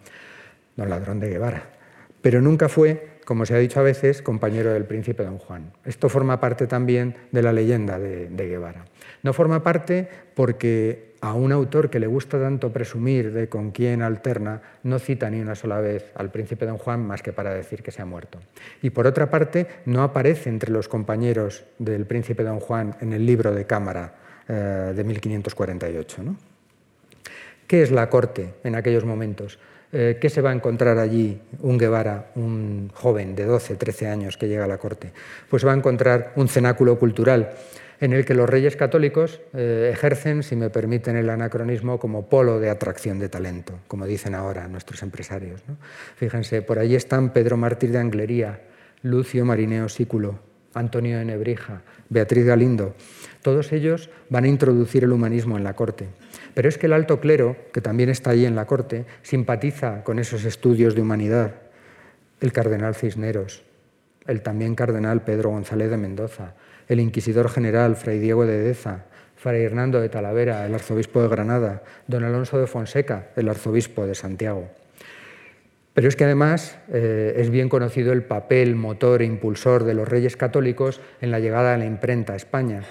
don 0.75 0.89
Ladrón 0.89 1.19
de 1.19 1.29
Guevara. 1.29 1.63
Pero 2.21 2.41
nunca 2.41 2.69
fue 2.69 3.14
como 3.25 3.45
se 3.45 3.55
ha 3.55 3.57
dicho 3.57 3.79
a 3.79 3.83
veces, 3.83 4.21
compañero 4.21 4.71
del 4.71 4.85
príncipe 4.85 5.23
don 5.23 5.39
Juan. 5.39 5.71
Esto 5.83 6.09
forma 6.09 6.39
parte 6.39 6.67
también 6.67 7.15
de 7.31 7.41
la 7.41 7.51
leyenda 7.51 7.99
de, 7.99 8.29
Guevara. 8.29 8.85
No 9.23 9.33
forma 9.33 9.63
parte 9.63 10.07
porque 10.35 11.15
a 11.21 11.33
un 11.33 11.51
autor 11.51 11.89
que 11.89 11.99
le 11.99 12.05
gusta 12.05 12.39
tanto 12.39 12.71
presumir 12.71 13.33
de 13.33 13.49
con 13.49 13.71
quién 13.71 14.03
alterna, 14.03 14.61
no 14.83 14.99
cita 14.99 15.29
ni 15.29 15.41
una 15.41 15.55
sola 15.55 15.81
vez 15.81 16.11
al 16.15 16.31
príncipe 16.31 16.67
don 16.67 16.77
Juan 16.77 17.05
más 17.05 17.23
que 17.23 17.33
para 17.33 17.51
decir 17.53 17.81
que 17.81 17.91
se 17.91 18.03
ha 18.03 18.05
muerto. 18.05 18.39
Y 18.83 18.91
por 18.91 19.07
otra 19.07 19.29
parte, 19.31 19.67
no 19.85 20.03
aparece 20.03 20.49
entre 20.49 20.71
los 20.71 20.87
compañeros 20.87 21.65
del 21.79 22.05
príncipe 22.05 22.43
don 22.43 22.59
Juan 22.59 22.95
en 23.01 23.11
el 23.11 23.25
libro 23.25 23.53
de 23.53 23.65
cámara 23.65 24.13
eh, 24.47 24.93
de 24.95 25.03
1548. 25.03 26.23
¿Qué 27.65 27.81
es 27.81 27.89
la 27.89 28.07
corte 28.11 28.53
en 28.63 28.75
aquellos 28.75 29.05
momentos? 29.05 29.57
Eh, 29.97 30.17
¿Qué 30.19 30.29
se 30.29 30.41
va 30.41 30.49
a 30.49 30.53
encontrar 30.53 30.97
allí 30.97 31.39
un 31.61 31.77
Guevara, 31.77 32.31
un 32.35 32.91
joven 32.93 33.33
de 33.33 33.45
12, 33.45 33.77
13 33.77 34.07
años 34.07 34.35
que 34.35 34.49
llega 34.49 34.65
a 34.65 34.67
la 34.67 34.77
corte? 34.77 35.13
Pues 35.49 35.65
va 35.65 35.71
a 35.71 35.75
encontrar 35.75 36.33
un 36.35 36.49
cenáculo 36.49 36.99
cultural 36.99 37.51
en 38.01 38.11
el 38.11 38.25
que 38.25 38.33
los 38.33 38.49
reyes 38.49 38.75
católicos 38.75 39.39
eh, 39.53 39.91
ejercen, 39.93 40.43
si 40.43 40.57
me 40.57 40.69
permiten 40.69 41.15
el 41.15 41.29
anacronismo, 41.29 41.97
como 41.97 42.27
polo 42.27 42.59
de 42.59 42.69
atracción 42.69 43.19
de 43.19 43.29
talento, 43.29 43.79
como 43.87 44.05
dicen 44.05 44.35
ahora 44.35 44.67
nuestros 44.67 45.01
empresarios. 45.01 45.61
Fíjense, 46.17 46.61
por 46.61 46.77
allí 46.77 46.95
están 46.95 47.31
Pedro 47.31 47.55
Mártir 47.55 47.93
de 47.93 47.99
Anglería, 47.99 48.63
Lucio 49.01 49.45
Marineo 49.45 49.87
Sículo, 49.87 50.39
Antonio 50.73 51.19
de 51.19 51.23
Nebrija, 51.23 51.83
Beatriz 52.09 52.45
Galindo. 52.45 52.95
Todos 53.41 53.71
ellos 53.71 54.09
van 54.29 54.43
a 54.43 54.49
introducir 54.49 55.05
el 55.05 55.13
humanismo 55.13 55.55
en 55.55 55.63
la 55.63 55.73
corte. 55.73 56.09
Pero 56.55 56.69
es 56.69 56.77
que 56.77 56.87
el 56.87 56.93
alto 56.93 57.19
clero, 57.19 57.57
que 57.73 57.81
también 57.81 58.09
está 58.09 58.31
allí 58.31 58.45
en 58.45 58.55
la 58.55 58.65
corte, 58.65 59.05
simpatiza 59.21 60.03
con 60.03 60.17
esos 60.17 60.45
estudios 60.45 60.95
de 60.95 61.01
humanidad. 61.01 61.55
El 62.39 62.53
cardenal 62.53 62.95
Cisneros, 62.95 63.63
el 64.25 64.41
también 64.41 64.73
cardenal 64.73 65.21
Pedro 65.23 65.49
González 65.51 65.91
de 65.91 65.97
Mendoza, 65.97 66.53
el 66.87 67.01
inquisidor 67.01 67.49
general 67.49 67.97
Fray 67.97 68.19
Diego 68.19 68.45
de 68.45 68.61
Deza, 68.61 69.03
Fray 69.35 69.63
Hernando 69.63 69.99
de 69.99 70.07
Talavera, 70.07 70.65
el 70.65 70.73
arzobispo 70.73 71.21
de 71.21 71.27
Granada, 71.27 71.83
don 72.07 72.23
Alonso 72.23 72.57
de 72.57 72.67
Fonseca, 72.67 73.31
el 73.35 73.49
arzobispo 73.49 74.07
de 74.07 74.15
Santiago. 74.15 74.69
Pero 75.93 76.07
es 76.07 76.15
que 76.15 76.23
además 76.23 76.77
eh, 76.91 77.35
es 77.37 77.49
bien 77.49 77.67
conocido 77.67 78.13
el 78.13 78.23
papel 78.23 78.75
motor 78.75 79.21
e 79.21 79.25
impulsor 79.25 79.83
de 79.83 79.93
los 79.93 80.07
reyes 80.07 80.37
católicos 80.37 81.01
en 81.19 81.31
la 81.31 81.39
llegada 81.39 81.73
de 81.73 81.79
la 81.79 81.85
imprenta 81.85 82.33
a 82.33 82.37
España. 82.37 82.83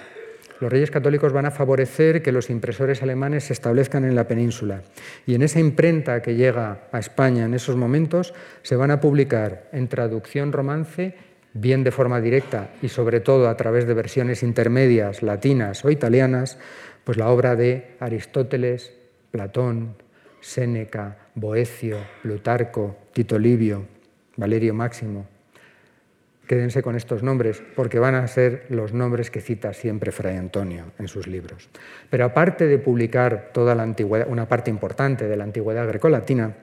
Los 0.65 0.73
reyes 0.73 0.91
católicos 0.91 1.35
van 1.35 1.45
a 1.45 1.51
favorecer 1.51 2.23
que 2.23 2.33
los 2.33 2.49
impresores 2.49 3.03
alemanes 3.03 3.45
se 3.45 3.53
establezcan 3.53 4.03
en 4.07 4.15
la 4.15 4.27
península. 4.27 4.81
Y 5.27 5.35
en 5.35 5.43
esa 5.43 5.61
imprenta 5.61 6.23
que 6.23 6.37
llega 6.37 6.89
a 6.91 6.99
España 6.99 7.45
en 7.45 7.53
esos 7.53 7.77
momentos 7.77 8.33
se 8.63 8.75
van 8.75 8.91
a 8.91 8.99
publicar 8.99 9.69
en 9.73 9.89
traducción 9.89 10.53
romance, 10.53 11.17
bien 11.53 11.85
de 11.85 11.91
forma 11.91 12.19
directa 12.19 12.71
y 12.81 12.89
sobre 12.89 13.21
todo 13.21 13.51
a 13.51 13.59
través 13.59 13.87
de 13.87 13.93
versiones 13.93 14.43
intermedias 14.43 15.23
latinas 15.23 15.85
o 15.85 15.91
italianas, 15.91 16.57
pues 17.05 17.19
la 17.19 17.29
obra 17.29 17.57
de 17.57 17.97
Aristóteles, 18.01 18.95
Platón, 19.33 19.97
Séneca, 20.41 21.29
Boecio, 21.35 21.99
Plutarco, 22.23 22.97
Tito 23.13 23.39
Livio, 23.39 23.85
Valerio 24.39 24.73
Máximo, 24.73 25.27
Quédense 26.47 26.83
con 26.83 26.95
estos 26.95 27.23
nombres 27.23 27.63
porque 27.75 27.99
van 27.99 28.15
a 28.15 28.27
ser 28.29 28.67
los 28.69 28.93
nombres 28.93 29.31
que 29.31 29.41
cita 29.41 29.73
siempre 29.73 30.13
Fray 30.13 30.37
Antonio 30.37 30.93
en 30.99 31.09
sus 31.09 31.27
libros. 31.27 31.71
Pero 32.11 32.27
aparte 32.27 32.67
de 32.67 32.79
publicar 32.79 33.51
toda 33.53 33.75
la 33.75 33.83
antigüedad, 33.83 34.29
una 34.29 34.47
parte 34.47 34.71
importante 34.71 35.27
de 35.27 35.37
la 35.37 35.45
antigüedad 35.45 35.87
grecolatina, 35.87 36.55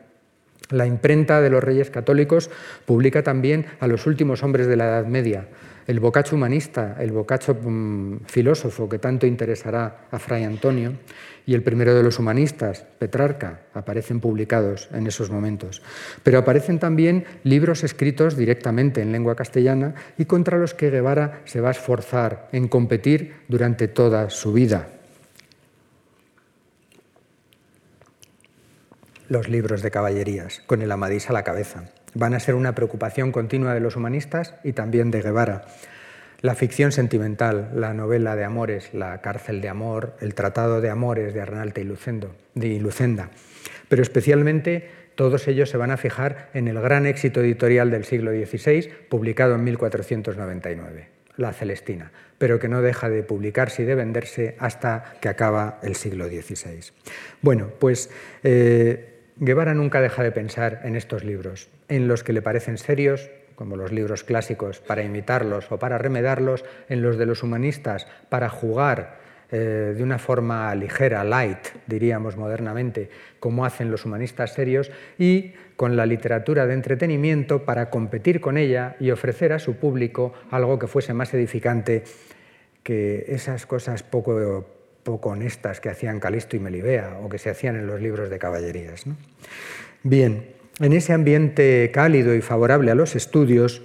la 0.72 0.86
imprenta 0.86 1.42
de 1.42 1.50
los 1.50 1.64
reyes 1.64 1.90
católicos 1.90 2.50
publica 2.86 3.24
también 3.24 3.66
a 3.80 3.88
los 3.88 4.08
últimos 4.08 4.44
hombres 4.44 4.68
de 4.68 4.76
la 4.76 4.86
Edad 4.86 5.06
Media, 5.06 5.48
el 5.88 6.00
bocacho 6.00 6.36
humanista, 6.36 6.96
el 7.00 7.12
bocacho 7.12 7.56
mm, 7.56 8.26
filósofo 8.26 8.88
que 8.88 9.00
tanto 9.00 9.26
interesará 9.26 10.08
a 10.12 10.20
Fray 10.20 10.44
Antonio, 10.44 10.94
y 11.46 11.54
el 11.54 11.64
primero 11.64 11.96
de 11.96 12.04
los 12.04 12.20
humanistas, 12.20 12.86
Petrarca, 13.00 13.62
aparecen 13.74 14.20
publicados 14.20 14.90
en 14.94 15.08
esos 15.08 15.32
momentos. 15.32 15.82
Pero 16.24 16.38
aparecen 16.38 16.80
también 16.80 17.26
libros 17.44 17.84
escritos 17.84 18.38
directamente 18.38 19.02
en 19.02 19.12
lengua 19.12 19.36
castellana 19.36 19.96
y 20.18 20.26
contra 20.26 20.60
los 20.60 20.74
que 20.74 20.92
Guevara 20.92 21.42
se 21.46 21.60
va 21.60 21.70
a 21.70 21.72
esforzar 21.72 22.50
en 22.52 22.68
competir 22.68 23.34
durante 23.48 23.88
toda 23.88 24.30
su 24.30 24.54
vida. 24.54 25.01
Los 29.32 29.48
libros 29.48 29.82
de 29.82 29.92
caballerías, 29.92 30.62
con 30.66 30.82
el 30.82 30.92
Amadís 30.92 31.30
a 31.30 31.32
la 31.32 31.46
cabeza 31.46 31.86
van 32.14 32.34
a 32.34 32.40
ser 32.42 32.54
una 32.54 32.76
preocupación 32.76 33.32
continua 33.32 33.74
de 33.74 33.80
los 33.80 33.96
humanistas 33.96 34.56
y 34.62 34.74
también 34.74 35.10
de 35.10 35.22
Guevara. 35.22 35.62
La 36.42 36.54
ficción 36.54 36.92
sentimental, 36.92 37.70
la 37.74 37.94
novela 37.94 38.36
de 38.36 38.44
amores, 38.44 38.94
la 38.94 39.22
cárcel 39.22 39.62
de 39.62 39.70
amor, 39.70 40.18
el 40.20 40.36
tratado 40.36 40.82
de 40.82 40.90
amores 40.90 41.34
de 41.34 41.40
Arnalte 41.40 41.80
y 41.80 41.86
de 42.56 42.80
Lucenda, 42.82 43.30
pero 43.88 44.02
especialmente 44.02 44.90
todos 45.16 45.48
ellos 45.48 45.70
se 45.70 45.78
van 45.78 45.92
a 45.92 45.98
fijar 45.98 46.50
en 46.54 46.68
el 46.68 46.82
gran 46.82 47.06
éxito 47.06 47.40
editorial 47.40 47.90
del 47.90 48.04
siglo 48.04 48.32
XVI, 48.32 48.90
publicado 49.08 49.56
en 49.56 49.64
1499, 49.64 51.08
La 51.38 51.54
Celestina, 51.54 52.12
pero 52.38 52.60
que 52.60 52.68
no 52.68 52.82
deja 52.82 53.08
de 53.08 53.24
publicarse 53.24 53.84
y 53.84 53.86
de 53.86 53.96
venderse 53.96 54.58
hasta 54.60 55.14
que 55.22 55.30
acaba 55.30 55.80
el 55.84 55.96
siglo 55.96 56.28
XVI. 56.28 56.92
Bueno, 57.42 57.70
pues 57.80 58.10
eh, 58.44 59.11
Guevara 59.38 59.74
nunca 59.74 60.02
deja 60.02 60.24
de 60.24 60.32
pensar 60.32 60.82
en 60.84 60.96
estos 60.96 61.24
libros, 61.24 61.70
en 61.88 62.08
los 62.08 62.24
que 62.24 62.34
le 62.34 62.42
parecen 62.42 62.78
serios, 62.78 63.30
como 63.56 63.76
los 63.76 63.92
libros 63.92 64.24
clásicos, 64.24 64.80
para 64.80 65.04
imitarlos 65.04 65.72
o 65.72 65.78
para 65.78 65.98
remedarlos, 65.98 66.66
en 66.90 67.02
los 67.02 67.18
de 67.18 67.26
los 67.26 67.44
humanistas, 67.44 68.08
para 68.30 68.50
jugar 68.50 69.20
eh, 69.52 69.94
de 69.96 70.02
una 70.02 70.18
forma 70.18 70.74
ligera, 70.76 71.24
light, 71.24 71.60
diríamos 71.86 72.38
modernamente, 72.38 73.10
como 73.40 73.66
hacen 73.66 73.92
los 73.92 74.06
humanistas 74.06 74.54
serios, 74.54 74.92
y 75.20 75.54
con 75.76 75.98
la 75.98 76.06
literatura 76.06 76.66
de 76.66 76.74
entretenimiento 76.74 77.66
para 77.66 77.90
competir 77.90 78.40
con 78.40 78.58
ella 78.58 78.96
y 79.00 79.12
ofrecer 79.12 79.52
a 79.52 79.60
su 79.60 79.76
público 79.76 80.34
algo 80.52 80.80
que 80.80 80.88
fuese 80.88 81.14
más 81.14 81.34
edificante 81.34 82.04
que 82.84 83.26
esas 83.28 83.66
cosas 83.66 84.04
poco, 84.04 84.66
poco 85.04 85.30
honestas 85.30 85.80
que 85.80 85.90
hacían 85.90 86.20
Calisto 86.20 86.56
y 86.56 86.60
Melibea 86.60 87.18
o 87.22 87.30
que 87.30 87.38
se 87.38 87.50
hacían 87.50 87.76
en 87.76 87.88
los 87.88 88.02
libros 88.02 88.30
de 88.30 88.40
caballerías. 88.40 89.06
Bien, 90.04 90.48
en 90.80 90.94
ese 90.94 91.14
ambiente 91.14 91.92
cálido 91.94 92.34
y 92.36 92.42
favorable 92.42 92.92
a 92.92 92.96
los 92.96 93.16
estudios, 93.16 93.82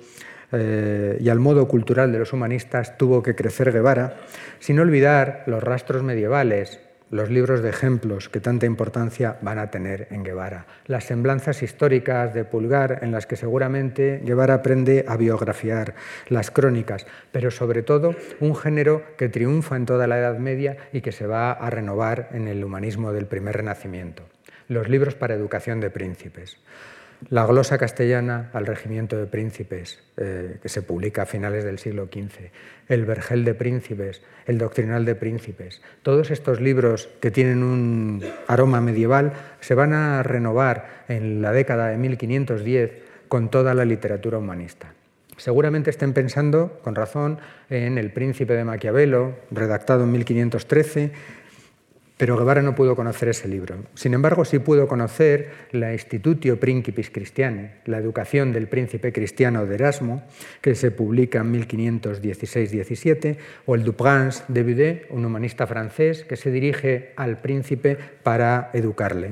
eh, 0.53 1.19
y 1.21 1.29
al 1.29 1.41
modo 1.41 1.67
cultural 1.67 2.13
de 2.13 2.19
los 2.19 2.33
humanistas 2.33 2.97
tuvo 2.97 3.23
que 3.23 3.35
crecer 3.35 3.73
Guevara, 3.73 4.17
sin 4.61 4.79
olvidar 4.79 5.43
los 5.47 5.63
rastros 5.63 6.03
medievales, 6.03 6.81
los 7.11 7.31
libros 7.31 7.63
de 7.63 7.71
ejemplos 7.71 8.29
que 8.29 8.41
tanta 8.41 8.67
importancia 8.67 9.39
van 9.41 9.59
a 9.59 9.71
tener 9.71 10.09
en 10.11 10.25
Guevara, 10.25 10.67
las 10.87 11.05
semblanzas 11.05 11.63
históricas 11.63 12.35
de 12.35 12.45
Pulgar 12.45 13.01
en 13.03 13.13
las 13.13 13.27
que 13.27 13.37
seguramente 13.37 14.21
Guevara 14.25 14.55
aprende 14.55 15.05
a 15.07 15.17
biografiar, 15.17 15.95
las 16.29 16.51
crónicas, 16.51 17.07
pero 17.33 17.51
sobre 17.51 17.83
todo 17.83 18.15
un 18.41 18.57
género 18.57 19.03
que 19.17 19.29
triunfa 19.29 19.77
en 19.77 19.87
toda 19.87 20.07
la 20.07 20.19
Edad 20.19 20.39
Media 20.39 20.77
y 20.93 21.01
que 21.01 21.13
se 21.13 21.27
va 21.27 21.53
a 21.53 21.71
renovar 21.71 22.31
en 22.33 22.49
el 22.49 22.65
humanismo 22.65 23.13
del 23.13 23.27
primer 23.27 23.57
renacimiento, 23.57 24.25
los 24.69 24.89
libros 24.89 25.15
para 25.15 25.35
educación 25.35 25.81
de 25.81 25.91
príncipes 25.91 26.59
la 27.29 27.47
glosa 27.47 27.79
castellana 27.79 28.51
al 28.53 28.67
regimiento 28.67 29.17
de 29.17 29.27
príncipes, 29.27 30.03
eh, 30.17 30.59
que 30.63 30.69
se 30.69 30.83
publica 30.83 31.23
a 31.23 31.27
finales 31.27 31.65
del 31.65 31.79
siglo 31.79 32.07
XV, 32.07 32.51
el 32.89 33.05
vergel 33.05 33.45
de 33.45 33.55
príncipes, 33.55 34.23
el 34.47 34.59
doctrinal 34.59 35.05
de 35.05 35.15
príncipes. 35.15 35.83
Todos 36.03 36.31
estos 36.31 36.61
libros 36.61 37.09
que 37.21 37.31
tienen 37.31 37.63
un 37.63 38.25
aroma 38.47 38.81
medieval 38.81 39.33
se 39.61 39.75
van 39.75 39.93
a 39.93 40.23
renovar 40.23 41.05
en 41.09 41.43
la 41.43 41.53
década 41.53 41.89
de 41.89 41.97
1510 41.97 42.93
con 43.29 43.51
toda 43.51 43.75
la 43.75 43.85
literatura 43.85 44.39
humanista. 44.39 44.93
Seguramente 45.37 45.91
estén 45.91 46.15
pensando, 46.15 46.81
con 46.83 46.95
razón, 46.95 47.39
en 47.69 47.99
El 47.99 48.11
príncipe 48.11 48.55
de 48.55 48.65
Maquiavelo, 48.65 49.35
redactado 49.51 50.05
en 50.05 50.13
1513, 50.13 51.13
pero 52.17 52.37
Guevara 52.37 52.63
no 52.63 52.75
pudo 52.75 52.97
conocer 52.97 53.29
ese 53.29 53.47
libro. 53.49 53.77
Sin 53.95 54.15
embargo, 54.15 54.45
sí 54.45 54.59
pudo 54.59 54.89
conocer 54.89 55.51
la 55.73 55.93
Institutio 55.93 56.59
Principis 56.59 57.11
Christiane, 57.11 57.73
la 57.85 57.99
educación 57.99 58.53
del 58.53 58.69
príncipe 58.69 59.13
cristiano 59.13 59.67
de 59.67 59.75
Erasmo, 59.75 60.23
que 60.61 60.75
se 60.75 60.91
publica 60.91 61.41
en 61.41 61.53
1516-17, 61.53 63.37
o 63.67 63.75
el 63.75 63.85
Duprince 63.85 64.45
de 64.49 64.63
Budet, 64.63 65.07
un 65.11 65.25
humanista 65.25 65.67
francés 65.67 66.25
que 66.25 66.37
se 66.37 66.51
dirige 66.51 67.13
al 67.17 67.41
príncipe 67.41 67.99
para 68.23 68.71
educarle. 68.73 69.31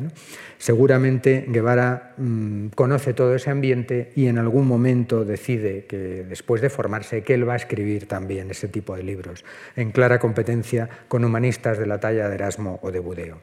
Seguramente 0.65 1.45
Guevara 1.47 2.15
mm, 2.17 2.69
conoce 2.69 3.13
todo 3.13 3.35
ese 3.35 3.51
ambiente 3.51 4.13
y 4.17 4.29
en 4.29 4.39
algún 4.39 4.67
momento 4.67 5.27
decide 5.27 5.85
que 5.85 6.25
después 6.27 6.63
de 6.63 6.71
formarse 6.71 7.23
que 7.23 7.35
él 7.35 7.47
va 7.47 7.53
a 7.53 7.57
escribir 7.57 8.09
también 8.09 8.51
ese 8.51 8.69
tipo 8.69 8.97
de 8.97 9.03
libros, 9.03 9.45
en 9.77 9.91
clara 9.91 10.19
competencia 10.19 10.89
con 11.09 11.23
humanistas 11.23 11.77
de 11.77 11.85
la 11.85 12.01
talla 12.01 12.31
de 12.31 12.37
Erasmo 12.37 12.79
o 12.81 12.91
de 12.91 12.99
Budeo. 12.99 13.41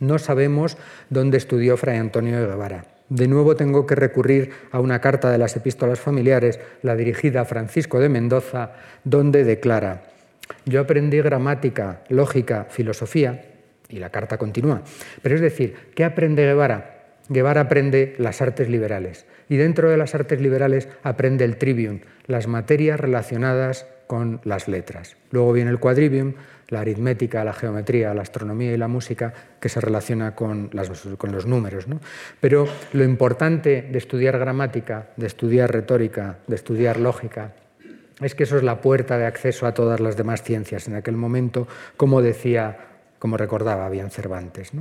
No 0.00 0.18
sabemos 0.18 0.78
dónde 1.10 1.36
estudió 1.36 1.76
Fray 1.76 1.98
Antonio 1.98 2.40
de 2.40 2.46
Guevara. 2.46 2.86
De 3.10 3.28
nuevo 3.28 3.54
tengo 3.54 3.84
que 3.86 3.94
recurrir 3.94 4.52
a 4.70 4.80
una 4.80 5.02
carta 5.02 5.30
de 5.30 5.36
las 5.36 5.54
epístolas 5.54 6.00
familiares, 6.00 6.60
la 6.80 6.96
dirigida 6.96 7.42
a 7.42 7.44
Francisco 7.44 8.00
de 8.00 8.08
Mendoza, 8.08 8.72
donde 9.04 9.44
declara, 9.44 10.04
yo 10.64 10.80
aprendí 10.80 11.18
gramática, 11.18 12.04
lógica, 12.08 12.68
filosofía, 12.70 13.51
y 13.92 13.98
la 13.98 14.10
carta 14.10 14.38
continúa. 14.38 14.82
Pero 15.22 15.34
es 15.34 15.40
decir, 15.40 15.74
¿qué 15.94 16.04
aprende 16.04 16.44
Guevara? 16.44 16.98
Guevara 17.28 17.62
aprende 17.62 18.14
las 18.18 18.42
artes 18.42 18.68
liberales 18.68 19.26
y 19.48 19.56
dentro 19.56 19.88
de 19.88 19.96
las 19.96 20.14
artes 20.14 20.40
liberales 20.40 20.88
aprende 21.02 21.44
el 21.44 21.56
trivium, 21.56 22.00
las 22.26 22.48
materias 22.48 22.98
relacionadas 22.98 23.86
con 24.06 24.40
las 24.44 24.68
letras. 24.68 25.16
Luego 25.30 25.52
viene 25.52 25.70
el 25.70 25.78
quadrivium, 25.78 26.34
la 26.68 26.80
aritmética, 26.80 27.44
la 27.44 27.52
geometría, 27.52 28.12
la 28.14 28.22
astronomía 28.22 28.72
y 28.72 28.76
la 28.76 28.88
música, 28.88 29.32
que 29.60 29.68
se 29.68 29.80
relaciona 29.80 30.34
con, 30.34 30.70
con 31.16 31.32
los 31.32 31.46
números. 31.46 31.86
Pero 32.40 32.66
lo 32.92 33.04
importante 33.04 33.88
de 33.90 33.98
estudiar 33.98 34.38
gramática, 34.38 35.08
de 35.16 35.26
estudiar 35.26 35.72
retórica, 35.72 36.38
de 36.46 36.56
estudiar 36.56 36.98
lógica, 36.98 37.52
es 38.20 38.34
que 38.34 38.44
eso 38.44 38.56
es 38.56 38.62
la 38.62 38.80
puerta 38.80 39.18
de 39.18 39.26
acceso 39.26 39.66
a 39.66 39.74
todas 39.74 40.00
las 40.00 40.16
demás 40.16 40.42
ciencias 40.42 40.88
en 40.88 40.94
aquel 40.94 41.16
momento, 41.16 41.66
como 41.96 42.22
decía 42.22 42.91
como 43.22 43.36
recordaba 43.36 43.88
bien 43.88 44.10
Cervantes. 44.10 44.72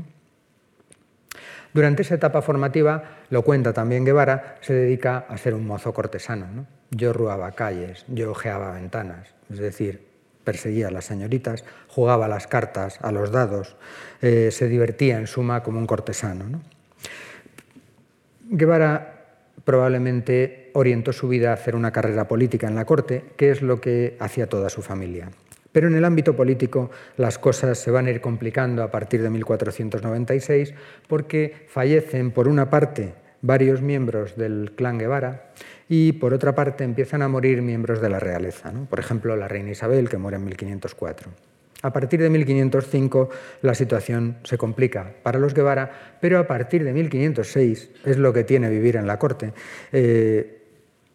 Durante 1.76 2.02
esa 2.02 2.16
etapa 2.16 2.42
formativa, 2.42 3.20
lo 3.30 3.44
cuenta 3.44 3.72
también 3.72 4.04
Guevara, 4.04 4.58
se 4.62 4.74
dedica 4.74 5.28
a 5.30 5.38
ser 5.38 5.54
un 5.54 5.68
mozo 5.68 5.94
cortesano. 5.94 6.66
Yo 6.90 7.14
ruaba 7.14 7.52
calles, 7.52 8.04
yo 8.08 8.32
ojeaba 8.32 8.72
ventanas, 8.72 9.28
es 9.52 9.60
decir, 9.60 10.08
perseguía 10.44 10.88
a 10.88 10.92
las 10.92 11.06
señoritas, 11.06 11.66
jugaba 11.88 12.26
a 12.26 12.30
las 12.30 12.48
cartas, 12.48 12.98
a 13.04 13.12
los 13.12 13.30
dados, 13.30 13.76
eh, 14.24 14.50
se 14.50 14.68
divertía 14.68 15.20
en 15.20 15.28
suma 15.28 15.62
como 15.62 15.78
un 15.78 15.86
cortesano. 15.86 16.64
Guevara 18.50 19.36
probablemente 19.64 20.72
orientó 20.74 21.14
su 21.14 21.28
vida 21.28 21.52
a 21.52 21.54
hacer 21.54 21.76
una 21.76 21.92
carrera 21.92 22.28
política 22.28 22.68
en 22.68 22.74
la 22.74 22.86
corte, 22.86 23.24
que 23.38 23.52
es 23.52 23.62
lo 23.62 23.80
que 23.80 24.18
hacía 24.20 24.50
toda 24.50 24.72
su 24.72 24.82
familia. 24.82 25.30
Pero 25.72 25.88
en 25.88 25.96
el 25.96 26.06
ámbito 26.06 26.36
político 26.36 26.92
las 27.18 27.38
cosas 27.38 27.78
se 27.78 27.92
van 27.92 28.08
a 28.08 28.12
ir 28.12 28.22
complicando 28.22 28.84
a 28.84 28.92
partir 28.92 29.22
de 29.22 29.30
1496 29.30 30.74
porque 31.08 31.66
fallecen, 31.68 32.32
por 32.32 32.48
una 32.48 32.70
parte, 32.70 33.14
varios 33.42 33.82
miembros 33.82 34.36
del 34.36 34.74
clan 34.76 34.98
Guevara 34.98 35.52
y, 35.90 36.14
por 36.14 36.34
otra 36.34 36.56
parte, 36.56 36.84
empiezan 36.84 37.22
a 37.22 37.28
morir 37.28 37.62
miembros 37.62 38.02
de 38.02 38.10
la 38.10 38.20
realeza. 38.20 38.72
Por 38.90 39.00
ejemplo, 39.00 39.36
la 39.36 39.48
reina 39.48 39.72
Isabel, 39.72 40.10
que 40.10 40.18
muere 40.18 40.38
en 40.38 40.46
1504. 40.46 41.32
A 41.84 41.92
partir 41.92 42.22
de 42.22 42.30
1505 42.30 43.30
la 43.64 43.74
situación 43.74 44.38
se 44.44 44.58
complica 44.58 45.16
para 45.24 45.40
los 45.40 45.54
Guevara, 45.54 46.18
pero 46.22 46.38
a 46.38 46.48
partir 46.48 46.84
de 46.84 46.94
1506 46.94 47.92
es 48.06 48.18
lo 48.18 48.34
que 48.34 48.44
tiene 48.44 48.70
vivir 48.70 48.98
en 48.98 49.08
la 49.08 49.18
corte. 49.18 49.54
Eh, 49.92 50.62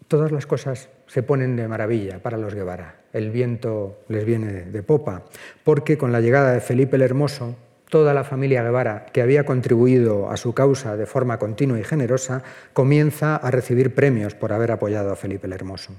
todas 0.08 0.32
las 0.32 0.46
cosas 0.46 0.88
se 1.06 1.22
ponen 1.22 1.54
de 1.54 1.68
maravilla 1.68 2.20
para 2.20 2.36
los 2.36 2.54
Guevara. 2.54 2.96
El 3.16 3.30
viento 3.30 4.00
les 4.08 4.24
viene 4.24 4.64
de 4.64 4.82
popa, 4.82 5.22
porque 5.64 5.96
con 5.96 6.12
la 6.12 6.20
llegada 6.20 6.52
de 6.52 6.60
Felipe 6.60 6.96
el 6.96 7.02
Hermoso, 7.02 7.56
toda 7.88 8.12
la 8.12 8.24
familia 8.24 8.62
Guevara, 8.62 9.06
que 9.12 9.22
había 9.22 9.46
contribuido 9.46 10.30
a 10.30 10.36
su 10.36 10.52
causa 10.52 10.96
de 10.96 11.06
forma 11.06 11.38
continua 11.38 11.80
y 11.80 11.84
generosa, 11.84 12.42
comienza 12.72 13.36
a 13.36 13.50
recibir 13.50 13.94
premios 13.94 14.34
por 14.34 14.52
haber 14.52 14.72
apoyado 14.72 15.12
a 15.12 15.16
Felipe 15.16 15.46
el 15.46 15.54
Hermoso. 15.54 15.94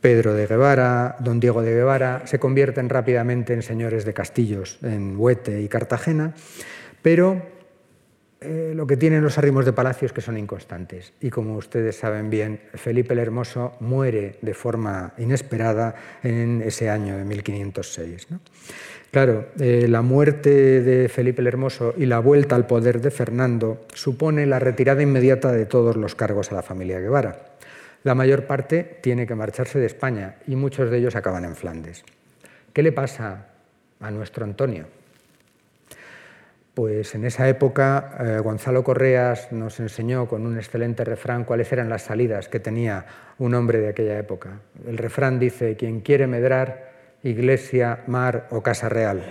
Pedro 0.00 0.34
de 0.34 0.46
Guevara, 0.46 1.16
don 1.18 1.40
Diego 1.40 1.62
de 1.62 1.72
Guevara 1.72 2.22
se 2.26 2.38
convierten 2.38 2.88
rápidamente 2.88 3.54
en 3.54 3.62
señores 3.62 4.04
de 4.04 4.14
castillos 4.14 4.78
en 4.82 5.16
Huete 5.18 5.62
y 5.62 5.68
Cartagena, 5.68 6.34
pero 7.02 7.57
eh, 8.40 8.72
lo 8.74 8.86
que 8.86 8.96
tienen 8.96 9.22
los 9.22 9.36
arrimos 9.36 9.64
de 9.64 9.72
palacios 9.72 10.12
que 10.12 10.20
son 10.20 10.38
inconstantes. 10.38 11.12
Y 11.20 11.30
como 11.30 11.56
ustedes 11.56 11.96
saben 11.96 12.30
bien, 12.30 12.60
Felipe 12.74 13.12
el 13.14 13.18
Hermoso 13.18 13.74
muere 13.80 14.36
de 14.42 14.54
forma 14.54 15.12
inesperada 15.18 15.96
en 16.22 16.62
ese 16.62 16.88
año 16.88 17.16
de 17.16 17.24
1506. 17.24 18.28
Claro, 19.10 19.46
eh, 19.58 19.86
la 19.88 20.02
muerte 20.02 20.82
de 20.82 21.08
Felipe 21.08 21.40
el 21.40 21.48
Hermoso 21.48 21.94
y 21.96 22.06
la 22.06 22.20
vuelta 22.20 22.54
al 22.54 22.66
poder 22.66 23.00
de 23.00 23.10
Fernando 23.10 23.86
supone 23.92 24.46
la 24.46 24.60
retirada 24.60 25.02
inmediata 25.02 25.50
de 25.50 25.66
todos 25.66 25.96
los 25.96 26.14
cargos 26.14 26.52
a 26.52 26.54
la 26.54 26.62
familia 26.62 27.00
Guevara. 27.00 27.56
La 28.04 28.14
mayor 28.14 28.44
parte 28.44 28.98
tiene 29.00 29.26
que 29.26 29.34
marcharse 29.34 29.80
de 29.80 29.86
España 29.86 30.36
y 30.46 30.54
muchos 30.54 30.90
de 30.90 30.98
ellos 30.98 31.16
acaban 31.16 31.44
en 31.44 31.56
Flandes. 31.56 32.04
¿Qué 32.72 32.84
le 32.84 32.92
pasa 32.92 33.48
a 33.98 34.10
nuestro 34.12 34.44
Antonio? 34.44 34.86
Pues 36.78 37.16
en 37.16 37.24
esa 37.24 37.48
época 37.48 38.12
eh, 38.20 38.38
Gonzalo 38.38 38.84
Correas 38.84 39.50
nos 39.50 39.80
enseñó 39.80 40.28
con 40.28 40.46
un 40.46 40.56
excelente 40.58 41.02
refrán 41.02 41.42
cuáles 41.42 41.72
eran 41.72 41.88
las 41.88 42.02
salidas 42.02 42.48
que 42.48 42.60
tenía 42.60 43.04
un 43.38 43.54
hombre 43.54 43.80
de 43.80 43.88
aquella 43.88 44.16
época. 44.16 44.60
El 44.86 44.96
refrán 44.96 45.40
dice, 45.40 45.74
quien 45.74 46.02
quiere 46.02 46.28
medrar, 46.28 46.92
iglesia, 47.24 48.04
mar 48.06 48.46
o 48.52 48.62
casa 48.62 48.88
real. 48.88 49.24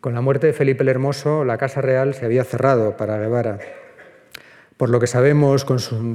Con 0.00 0.12
la 0.12 0.22
muerte 0.22 0.48
de 0.48 0.52
Felipe 0.52 0.82
el 0.82 0.88
Hermoso, 0.88 1.44
la 1.44 1.56
casa 1.56 1.82
real 1.82 2.14
se 2.14 2.24
había 2.24 2.42
cerrado 2.42 2.96
para 2.96 3.16
Guevara. 3.18 3.60
Por 4.76 4.90
lo 4.90 4.98
que 4.98 5.06
sabemos 5.06 5.64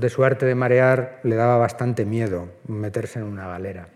de 0.02 0.10
su 0.10 0.26
arte 0.26 0.46
de 0.46 0.56
marear, 0.56 1.22
le 1.24 1.38
daba 1.38 1.56
bastante 1.56 2.04
miedo 2.04 2.50
meterse 2.68 3.20
en 3.20 3.26
una 3.26 3.48
galera. 3.48 3.88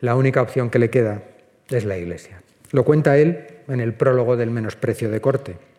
La 0.00 0.14
única 0.14 0.42
opción 0.42 0.70
que 0.70 0.78
le 0.78 0.90
queda 0.90 1.22
es 1.70 1.84
la 1.84 1.98
iglesia. 1.98 2.40
Lo 2.70 2.84
cuenta 2.84 3.18
él 3.18 3.48
en 3.66 3.80
el 3.80 3.94
prólogo 3.94 4.36
del 4.36 4.52
menosprecio 4.52 5.10
de 5.10 5.20
corte 5.20 5.71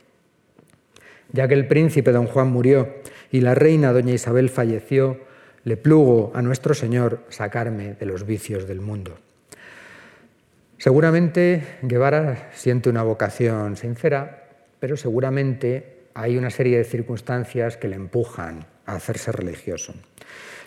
ya 1.34 1.48
que 1.48 1.56
el 1.56 1.67
príncipe 1.67 2.13
don 2.13 2.28
Juan 2.28 2.48
murió 2.48 2.96
y 3.32 3.41
la 3.41 3.56
reina 3.56 3.91
doña 3.91 4.13
Isabel 4.13 4.50
falleció, 4.50 5.19
le 5.65 5.76
plugo 5.76 6.32
a 6.36 6.41
nuestro 6.41 6.74
Señor 6.74 7.26
sacarme 7.30 7.96
de 7.96 8.06
los 8.06 8.26
vicios 8.26 8.67
del 8.67 8.80
mundo. 8.80 9.17
Seguramente 10.78 11.63
Guevara 11.82 12.52
siente 12.54 12.89
una 12.89 13.04
vocación 13.04 13.76
sincera, 13.78 14.48
pero 14.80 14.96
seguramente 14.96 16.04
hay 16.13 16.38
una 16.38 16.50
serie 16.50 16.78
de 16.78 16.84
circunstancias 16.84 17.78
que 17.78 17.88
le 17.88 17.96
empujan 17.96 18.65
a 18.86 18.96
hacerse 18.96 19.32
religioso. 19.32 19.93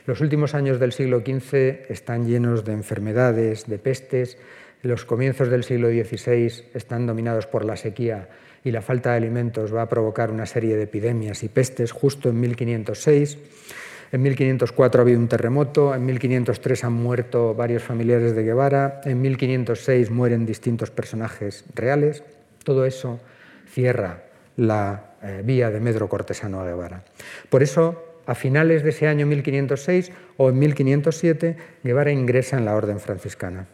Los 0.07 0.21
últimos 0.21 0.55
años 0.55 0.81
del 0.81 0.93
siglo 0.93 1.21
XV 1.21 1.91
están 1.91 2.27
llenos 2.27 2.65
de 2.65 2.73
enfermedades, 2.73 3.67
de 3.67 3.79
pestes. 3.79 4.39
Los 4.83 5.05
comienzos 5.05 5.49
del 5.49 5.65
siglo 5.65 5.89
XVI 5.89 6.71
están 6.75 7.07
dominados 7.07 7.47
por 7.47 7.65
la 7.65 7.77
sequía 7.77 8.29
y 8.67 8.73
la 8.73 8.83
falta 8.83 9.13
de 9.13 9.19
alimentos 9.19 9.73
va 9.73 9.83
a 9.83 9.89
provocar 9.89 10.33
una 10.33 10.45
serie 10.45 10.75
de 10.75 10.83
epidemias 10.83 11.45
y 11.45 11.49
pestes 11.49 11.93
justo 11.93 12.31
en 12.31 12.41
1506. 12.41 13.39
En 14.11 14.23
1504 14.23 15.01
ha 15.01 15.03
habido 15.03 15.21
un 15.21 15.29
terremoto, 15.29 15.95
en 15.95 16.05
1503 16.05 16.83
han 16.83 16.93
muerto 16.93 17.55
varios 17.55 17.85
familiares 17.85 18.35
de 18.35 18.43
Guevara, 18.43 19.03
en 19.05 19.23
1506 19.23 20.11
mueren 20.11 20.45
distintos 20.47 20.91
personajes 20.91 21.65
reales. 21.77 22.25
Todo 22.65 22.87
eso 22.87 23.21
cierra 23.73 24.25
la 24.57 25.15
eh, 25.23 25.43
vía 25.45 25.71
de 25.71 25.79
Medro 25.79 26.09
Cortesano 26.09 26.61
a 26.61 26.67
Guevara. 26.67 27.05
Por 27.49 27.63
eso, 27.63 28.19
a 28.27 28.35
finales 28.35 28.83
de 28.83 28.91
ese 28.91 29.07
año 29.07 29.27
1506 29.27 30.11
o 30.39 30.49
en 30.49 30.59
1507, 30.59 31.57
Guevara 31.85 32.11
ingresa 32.11 32.59
en 32.59 32.65
la 32.65 32.75
orden 32.75 32.99
franciscana. 32.99 33.69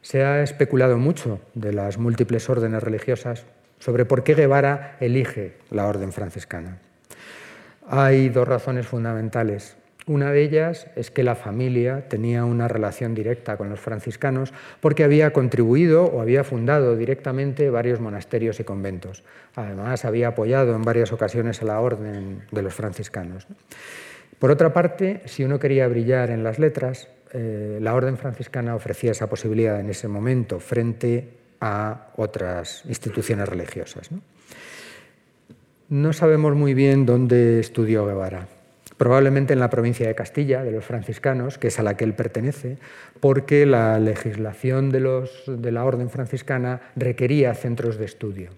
Se 0.00 0.22
ha 0.22 0.44
especulado 0.44 0.96
mucho 0.96 1.40
de 1.54 1.72
las 1.72 1.98
múltiples 1.98 2.48
órdenes 2.48 2.84
religiosas 2.84 3.46
sobre 3.80 4.04
por 4.04 4.22
qué 4.22 4.34
Guevara 4.34 4.96
elige 5.00 5.54
la 5.70 5.88
orden 5.88 6.12
franciscana. 6.12 6.78
Hay 7.88 8.28
dos 8.28 8.46
razones 8.46 8.86
fundamentales. 8.86 9.76
Una 10.06 10.30
de 10.30 10.42
ellas 10.42 10.86
es 10.96 11.10
que 11.10 11.24
la 11.24 11.34
familia 11.34 12.08
tenía 12.08 12.44
una 12.44 12.68
relación 12.68 13.14
directa 13.14 13.56
con 13.56 13.68
los 13.68 13.80
franciscanos 13.80 14.52
porque 14.80 15.04
había 15.04 15.32
contribuido 15.32 16.04
o 16.04 16.20
había 16.20 16.44
fundado 16.44 16.96
directamente 16.96 17.68
varios 17.70 18.00
monasterios 18.00 18.60
y 18.60 18.64
conventos. 18.64 19.24
Además, 19.56 20.04
había 20.04 20.28
apoyado 20.28 20.74
en 20.74 20.82
varias 20.82 21.12
ocasiones 21.12 21.62
a 21.62 21.66
la 21.66 21.80
orden 21.80 22.42
de 22.50 22.62
los 22.62 22.74
franciscanos. 22.74 23.46
Por 24.38 24.50
otra 24.50 24.72
parte, 24.72 25.20
si 25.26 25.44
uno 25.44 25.58
quería 25.58 25.86
brillar 25.86 26.30
en 26.30 26.42
las 26.42 26.58
letras, 26.58 27.08
eh, 27.32 27.78
la 27.80 27.94
orden 27.94 28.16
franciscana 28.16 28.74
ofrecía 28.74 29.12
esa 29.12 29.28
posibilidad 29.28 29.78
en 29.78 29.90
ese 29.90 30.08
momento 30.08 30.60
frente 30.60 31.39
a 31.60 32.08
otras 32.16 32.84
instituciones 32.86 33.48
religiosas. 33.48 34.10
No 35.88 36.12
sabemos 36.12 36.54
muy 36.54 36.72
bien 36.72 37.04
dónde 37.04 37.58
estudió 37.60 38.06
Guevara. 38.06 38.46
Probablemente 38.96 39.54
en 39.54 39.60
la 39.60 39.70
provincia 39.70 40.06
de 40.06 40.14
Castilla, 40.14 40.62
de 40.62 40.72
los 40.72 40.84
franciscanos, 40.84 41.58
que 41.58 41.68
es 41.68 41.78
a 41.78 41.82
la 41.82 41.96
que 41.96 42.04
él 42.04 42.14
pertenece, 42.14 42.78
porque 43.18 43.66
la 43.66 43.98
legislación 43.98 44.90
de, 44.90 45.00
la 45.72 45.84
orden 45.84 46.10
franciscana 46.10 46.80
requería 46.96 47.54
centros 47.54 47.98
de 47.98 48.04
estudio 48.04 48.50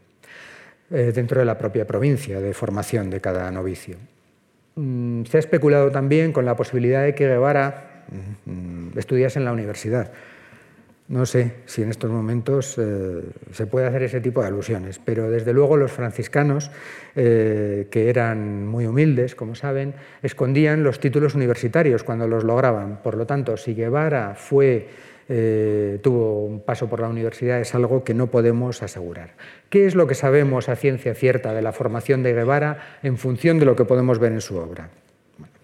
eh, 0.91 1.13
dentro 1.15 1.39
de 1.39 1.47
la 1.47 1.59
propia 1.59 1.87
provincia 1.87 2.41
de 2.41 2.55
formación 2.55 3.09
de 3.09 3.21
cada 3.21 3.51
novicio. 3.51 3.97
Mm, 4.75 5.25
se 5.25 5.37
ha 5.37 5.41
especulado 5.41 5.91
también 5.91 6.33
con 6.33 6.45
la 6.45 6.57
posibilidad 6.57 7.05
de 7.05 7.15
que 7.15 7.29
Guevara 7.29 8.05
mm, 8.45 8.99
estudiase 8.99 9.39
en 9.39 9.45
la 9.45 9.53
universidad. 9.53 10.11
No 11.09 11.27
sé 11.27 11.57
si 11.67 11.83
en 11.83 11.91
estos 11.91 12.11
momentos 12.11 12.77
eh, 12.79 13.23
se 13.53 13.67
puede 13.67 13.87
hacer 13.87 14.05
ese 14.05 14.21
tipo 14.21 14.41
de 14.41 14.47
alusiones, 14.47 15.01
pero 15.05 15.31
desde 15.31 15.53
luego 15.53 15.77
los 15.77 15.93
franciscanos, 15.93 16.71
eh, 17.17 17.89
que 17.91 18.09
eran 18.09 18.67
muy 18.67 18.87
humildes, 18.87 19.35
como 19.35 19.55
saben, 19.55 19.95
escondían 20.23 20.85
los 20.85 21.01
títulos 21.01 21.35
universitarios 21.35 22.05
cuando 22.05 22.29
los 22.29 22.45
lograban. 22.45 23.03
Por 23.03 23.17
lo 23.17 23.27
tanto, 23.27 23.57
si 23.57 23.75
Guevara 23.75 24.37
eh, 25.29 25.99
tuvo 26.03 26.45
un 26.45 26.61
paso 26.61 26.89
por 26.89 27.01
la 27.01 27.09
universidad 27.09 27.61
es 27.61 27.75
algo 27.75 28.05
que 28.05 28.15
no 28.15 28.29
podemos 28.29 28.83
asegurar. 28.83 29.31
¿Qué 29.71 29.87
es 29.87 29.95
lo 29.95 30.07
que 30.07 30.15
sabemos 30.15 30.69
a 30.69 30.77
ciencia 30.77 31.15
cierta 31.15 31.53
de 31.53 31.63
la 31.63 31.73
formación 31.73 32.23
de 32.23 32.33
Guevara 32.33 32.99
en 33.03 33.19
función 33.19 33.59
de 33.59 33.67
lo 33.67 33.77
que 33.77 33.85
podemos 33.85 34.19
ver 34.19 34.33
en 34.33 34.41
su 34.41 34.57
obra? 34.57 34.89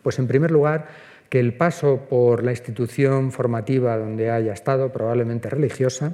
Pues 0.02 0.18
en 0.18 0.26
primer 0.26 0.50
lugar, 0.50 0.88
que 1.28 1.40
el 1.40 1.54
paso 1.54 2.06
por 2.08 2.42
la 2.42 2.52
institución 2.52 3.32
formativa 3.32 3.96
donde 3.98 4.30
haya 4.30 4.52
estado, 4.52 4.90
probablemente 4.92 5.50
religiosa, 5.50 6.12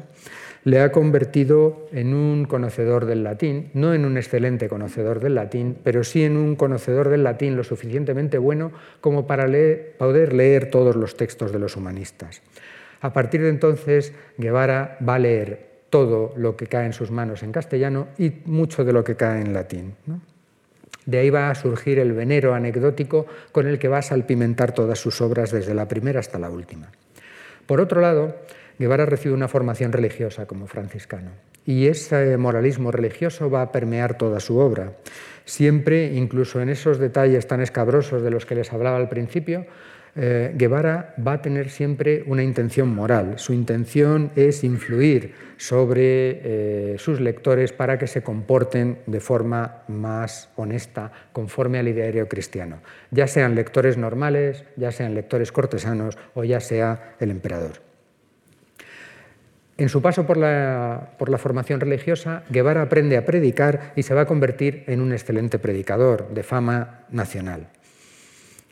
le 0.65 0.81
ha 0.81 0.91
convertido 0.93 1.87
en 1.93 2.15
un 2.15 2.47
conocedor 2.47 3.05
del 3.05 3.23
latín, 3.23 3.71
no 3.75 3.93
en 3.93 4.05
un 4.05 4.17
excelente 4.17 4.69
conocedor 4.69 5.21
del 5.21 5.35
latín, 5.35 5.77
pero 5.85 6.05
sí 6.05 6.25
en 6.25 6.37
un 6.37 6.57
conocedor 6.57 7.11
del 7.11 7.23
latín 7.23 7.57
lo 7.57 7.65
suficientemente 7.65 8.39
bueno 8.39 8.73
como 9.01 9.27
para 9.27 9.47
poder 9.99 10.33
leer 10.33 10.71
todos 10.71 10.97
los 10.97 11.17
textos 11.17 11.53
de 11.53 11.59
los 11.59 11.77
humanistas. 11.77 12.43
A 13.03 13.13
partir 13.13 13.43
de 13.43 13.51
entonces, 13.51 14.15
Guevara 14.39 14.97
va 15.07 15.17
a 15.17 15.19
leer 15.19 15.75
todo 15.91 16.33
lo 16.37 16.57
que 16.57 16.67
cae 16.67 16.87
en 16.87 16.95
sus 16.95 17.11
manos 17.11 17.43
en 17.43 17.53
castellano 17.53 18.09
y 18.19 18.33
mucho 18.47 18.85
de 18.85 18.93
lo 18.95 19.05
que 19.05 19.17
cae 19.17 19.43
en 19.43 19.53
latín. 19.53 19.95
De 21.07 21.19
ahí 21.19 21.31
va 21.31 21.51
a 21.51 21.55
surgir 21.55 21.99
el 21.99 22.13
venero 22.13 22.55
anecdótico 22.55 23.27
con 23.53 23.67
el 23.67 23.79
que 23.79 23.89
va 23.89 23.99
a 23.99 24.03
salpimentar 24.03 24.73
todas 24.73 24.99
sus 24.99 25.21
obras 25.21 25.51
desde 25.51 25.75
la 25.75 25.89
primera 25.89 26.21
hasta 26.21 26.39
la 26.39 26.51
última. 26.51 26.91
Por 27.67 27.81
otro 27.81 28.01
lado, 28.01 28.37
Guevara 28.79 29.07
recibe 29.07 29.35
una 29.35 29.49
formación 29.49 29.93
religiosa 29.93 30.47
como 30.47 30.67
franciscano 30.67 31.31
y 31.67 31.87
ese 31.87 32.37
moralismo 32.37 32.91
religioso 32.91 33.51
va 33.51 33.63
a 33.63 33.73
permear 33.73 34.19
toda 34.19 34.41
su 34.41 34.59
obra. 34.59 34.93
Siempre, 35.45 36.15
incluso 36.15 36.61
en 36.61 36.69
esos 36.69 36.99
detalles 36.99 37.47
tan 37.47 37.61
escabrosos 37.61 38.23
de 38.23 38.31
los 38.31 38.47
que 38.47 38.55
les 38.55 38.73
hablaba 38.73 38.97
al 38.97 39.09
principio, 39.09 39.67
eh, 40.17 40.53
Guevara 40.55 41.15
va 41.27 41.35
a 41.35 41.43
tener 41.43 41.71
siempre 41.71 42.23
una 42.27 42.43
intención 42.43 42.95
moral. 42.95 43.39
Su 43.39 43.53
intención 43.53 44.31
es 44.37 44.63
influir 44.63 45.35
sobre 45.57 46.93
eh, 46.95 46.97
sus 46.99 47.21
lectores 47.21 47.73
para 47.73 47.99
que 47.99 48.07
se 48.07 48.23
comporten 48.23 48.99
de 49.07 49.21
forma 49.21 49.83
más 49.89 50.51
honesta, 50.57 51.11
conforme 51.33 51.79
al 51.79 51.89
ideario 51.89 52.29
cristiano, 52.29 52.79
ya 53.11 53.27
sean 53.27 53.55
lectores 53.55 53.97
normales, 53.97 54.65
ya 54.77 54.93
sean 54.93 55.15
lectores 55.15 55.53
cortesanos 55.53 56.17
o 56.35 56.45
ya 56.45 56.61
sea 56.61 57.15
el 57.21 57.31
emperador. 57.31 57.83
En 59.77 59.89
su 59.89 60.01
paso 60.01 60.25
por 60.25 60.37
la, 60.37 61.15
por 61.19 61.29
la, 61.29 61.39
formación 61.39 61.81
religiosa, 61.81 62.45
Guevara 62.49 62.83
aprende 62.83 63.17
a 63.17 63.25
predicar 63.25 63.93
y 63.97 64.05
se 64.05 64.15
va 64.15 64.21
a 64.21 64.27
convertir 64.27 64.85
en 64.87 65.01
un 65.01 65.13
excelente 65.13 65.59
predicador 65.59 66.29
de 66.33 66.45
fama 66.45 67.07
nacional. 67.11 67.67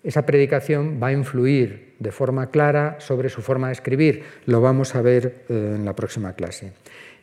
Esa 0.02 0.26
predicación 0.26 0.98
va 1.02 1.08
a 1.08 1.12
influir 1.12 1.94
de 1.98 2.10
forma 2.10 2.50
clara 2.50 2.96
sobre 2.98 3.28
su 3.28 3.40
forma 3.42 3.68
de 3.68 3.74
escribir. 3.74 4.24
Lo 4.46 4.60
vamos 4.60 4.94
a 4.94 5.02
ver 5.02 5.44
eh, 5.48 5.74
en 5.76 5.84
la 5.84 5.94
próxima 5.94 6.32
clase. 6.34 6.72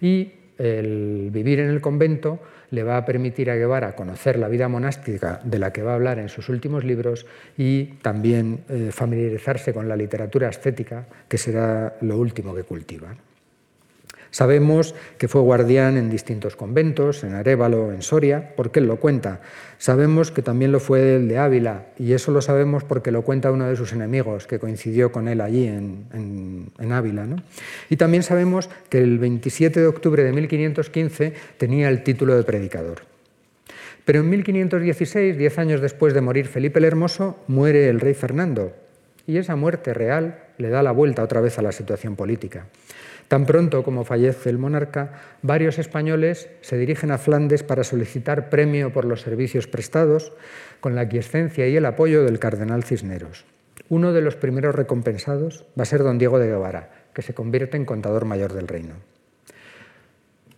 Y 0.02 0.32
el 0.58 1.30
vivir 1.32 1.60
en 1.60 1.70
el 1.70 1.82
convento 1.82 2.40
le 2.72 2.84
va 2.84 2.98
a 2.98 3.06
permitir 3.06 3.50
a 3.50 3.56
Guevara 3.56 3.96
conocer 3.96 4.38
la 4.38 4.48
vida 4.48 4.68
monástica 4.68 5.42
de 5.44 5.60
la 5.60 5.74
que 5.74 5.82
va 5.82 5.92
a 5.92 5.96
hablar 5.96 6.20
en 6.20 6.30
sus 6.30 6.50
últimos 6.50 6.84
libros 6.84 7.26
y 7.58 7.86
también 8.02 8.64
eh, 8.70 8.90
familiarizarse 8.92 9.74
con 9.74 9.90
la 9.90 9.96
literatura 9.96 10.50
estética, 10.50 11.06
que 11.28 11.38
será 11.38 11.98
lo 12.02 12.18
último 12.18 12.54
que 12.54 12.64
cultiva. 12.64 13.16
Sabemos 14.32 14.96
que 15.18 15.28
fue 15.28 15.42
guardián 15.42 15.98
en 15.98 16.10
distintos 16.10 16.56
conventos, 16.56 17.24
en 17.24 17.34
Arévalo, 17.34 17.92
en 17.92 18.02
Soria, 18.02 18.54
porque 18.56 18.80
él 18.80 18.88
lo 18.88 18.98
cuenta. 18.98 19.42
Sabemos 19.78 20.32
que 20.32 20.42
también 20.42 20.72
lo 20.72 20.80
fue 20.80 21.16
el 21.16 21.28
de 21.28 21.38
Ávila, 21.38 21.88
y 21.98 22.14
eso 22.14 22.32
lo 22.32 22.42
sabemos 22.42 22.84
porque 22.84 23.12
lo 23.12 23.24
cuenta 23.24 23.52
uno 23.52 23.68
de 23.68 23.76
sus 23.76 23.94
enemigos, 23.94 24.46
que 24.46 24.60
coincidió 24.60 25.12
con 25.12 25.28
él 25.28 25.42
allí 25.42 25.68
en, 25.68 26.72
Ávila. 26.92 27.26
Y 27.90 27.98
también 27.98 28.24
sabemos 28.24 28.70
que 28.90 29.00
el 29.00 29.20
27 29.20 29.80
de 29.80 29.88
octubre 29.88 30.24
de 30.24 30.32
1515 30.32 31.34
tenía 31.58 31.90
el 31.90 32.04
título 32.04 32.36
de 32.36 32.44
predicador. 32.44 33.02
Pero 34.06 34.22
en 34.22 34.30
1516, 34.30 35.38
diez 35.38 35.58
años 35.60 35.82
después 35.82 36.14
de 36.14 36.22
morir 36.22 36.48
Felipe 36.48 36.80
el 36.80 36.86
Hermoso, 36.86 37.38
muere 37.48 37.90
el 37.90 38.00
rey 38.00 38.14
Fernando, 38.14 38.74
y 39.28 39.38
esa 39.38 39.56
muerte 39.56 39.94
real 39.94 40.40
le 40.58 40.70
da 40.70 40.82
la 40.82 40.92
vuelta 40.92 41.24
otra 41.24 41.42
vez 41.42 41.60
a 41.60 41.62
la 41.62 41.72
situación 41.72 42.16
política. 42.16 42.66
Tan 43.30 43.46
pronto 43.46 43.84
como 43.84 44.06
fallece 44.06 44.50
el 44.50 44.58
monarca, 44.58 45.14
varios 45.44 45.78
españoles 45.78 46.50
se 46.62 46.78
dirigen 46.78 47.12
a 47.12 47.20
Flandes 47.20 47.62
para 47.62 47.84
solicitar 47.84 48.50
premio 48.50 48.92
por 48.92 49.06
los 49.06 49.22
servicios 49.22 49.68
prestados, 49.68 50.34
con 50.80 50.96
la 50.96 51.02
aquiescencia 51.02 51.68
y 51.68 51.78
el 51.78 51.86
apoyo 51.86 52.24
del 52.24 52.40
cardenal 52.40 52.84
Cisneros. 52.84 53.46
Uno 53.88 54.14
de 54.14 54.22
los 54.22 54.36
primeros 54.36 54.74
recompensados 54.74 55.68
va 55.78 55.84
a 55.84 55.86
ser 55.86 56.02
don 56.02 56.18
Diego 56.18 56.40
de 56.40 56.48
Guevara, 56.48 56.90
que 57.14 57.22
se 57.22 57.36
convierte 57.36 57.78
en 57.78 57.86
contador 57.86 58.26
mayor 58.26 58.54
del 58.54 58.68
reino. 58.68 58.96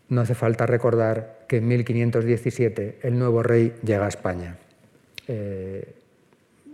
No 0.08 0.22
hace 0.22 0.36
falta 0.36 0.66
recordar 0.66 1.44
que 1.50 1.58
en 1.58 1.68
1517 1.68 3.00
el 3.04 3.20
nuevo 3.20 3.44
rey 3.44 3.74
llega 3.84 4.06
a 4.06 4.10
España. 4.10 4.56
Eh, 5.28 5.94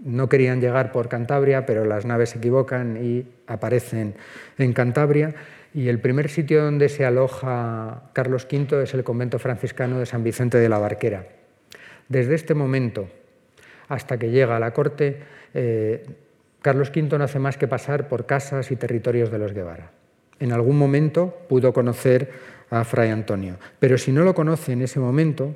no 0.04 0.30
querían 0.30 0.62
llegar 0.62 0.92
por 0.92 1.10
Cantabria, 1.10 1.66
pero 1.66 1.86
las 1.86 2.06
naves 2.06 2.30
se 2.30 2.38
equivocan 2.38 3.04
y 3.04 3.26
aparecen 3.48 4.14
en 4.60 4.74
Cantabria 4.74 5.34
y 5.78 5.90
el 5.90 6.00
primer 6.00 6.28
sitio 6.28 6.64
donde 6.64 6.90
se 6.90 7.06
aloja 7.06 8.10
Carlos 8.14 8.48
V 8.52 8.82
es 8.82 8.96
el 8.96 9.04
convento 9.04 9.38
franciscano 9.38 10.00
de 10.00 10.08
San 10.08 10.24
Vicente 10.24 10.58
de 10.58 10.70
la 10.70 10.80
Barquera. 10.80 11.28
Desde 12.10 12.34
este 12.34 12.56
momento 12.56 13.08
hasta 13.88 14.18
que 14.18 14.32
llega 14.32 14.58
a 14.58 14.60
la 14.60 14.74
corte, 14.74 15.20
eh, 15.54 16.04
Carlos 16.64 16.90
V 16.90 17.20
no 17.20 17.24
hace 17.24 17.38
más 17.38 17.58
que 17.58 17.68
pasar 17.68 18.08
por 18.08 18.26
casas 18.26 18.72
y 18.72 18.76
territorios 18.76 19.30
de 19.30 19.38
los 19.38 19.54
Guevara. 19.54 19.92
En 20.40 20.52
algún 20.52 20.80
momento 20.80 21.46
pudo 21.48 21.74
conocer 21.74 22.32
a 22.72 22.84
Fray 22.84 23.12
Antonio, 23.12 23.58
pero 23.78 24.00
si 24.00 24.12
no 24.12 24.24
lo 24.24 24.34
conoce 24.34 24.72
en 24.72 24.82
ese 24.82 25.00
momento, 25.00 25.54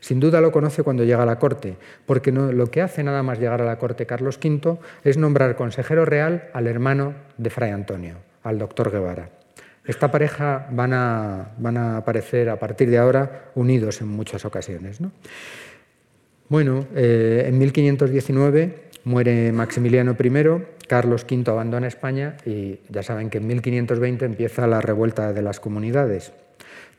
sin 0.00 0.18
duda 0.18 0.40
lo 0.40 0.50
conoce 0.50 0.82
cuando 0.82 1.04
llega 1.04 1.22
a 1.22 1.26
la 1.26 1.38
corte, 1.38 1.76
porque 2.06 2.32
lo 2.32 2.66
que 2.72 2.82
hace 2.82 3.04
nada 3.04 3.22
más 3.22 3.38
llegar 3.38 3.62
a 3.62 3.66
la 3.66 3.78
corte 3.78 4.04
Carlos 4.04 4.40
V 4.42 4.78
es 5.04 5.16
nombrar 5.16 5.54
consejero 5.54 6.04
real 6.04 6.50
al 6.54 6.66
hermano 6.66 7.14
de 7.38 7.50
Fray 7.50 7.70
Antonio, 7.70 8.16
al 8.42 8.58
doctor 8.58 8.90
Guevara. 8.90 9.39
Esta 9.90 10.08
pareja 10.08 10.68
van 10.70 10.92
a, 10.92 11.50
van 11.58 11.76
a 11.76 11.96
aparecer 11.96 12.48
a 12.48 12.60
partir 12.60 12.88
de 12.88 12.98
ahora 12.98 13.50
unidos 13.56 14.00
en 14.00 14.06
muchas 14.06 14.44
ocasiones. 14.44 15.00
Bueno, 16.48 16.86
eh, 16.94 17.46
en 17.48 17.58
1519 17.58 18.84
muere 19.02 19.50
Maximiliano 19.50 20.12
I, 20.12 20.86
Carlos 20.86 21.26
V 21.28 21.50
abandona 21.50 21.88
España 21.88 22.36
y 22.46 22.78
ya 22.88 23.02
saben 23.02 23.30
que 23.30 23.38
en 23.38 23.48
1520 23.48 24.26
empieza 24.26 24.68
la 24.68 24.80
revuelta 24.80 25.32
de 25.32 25.42
las 25.42 25.58
comunidades. 25.58 26.32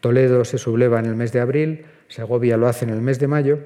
Toledo 0.02 0.44
se 0.44 0.58
subleva 0.58 1.00
en 1.00 1.06
el 1.06 1.16
mes 1.16 1.32
de 1.32 1.40
abril, 1.40 1.86
Segovia 2.10 2.58
lo 2.58 2.68
hace 2.68 2.84
en 2.84 2.92
el 2.92 3.00
mes 3.00 3.20
de 3.20 3.28
mayo 3.28 3.60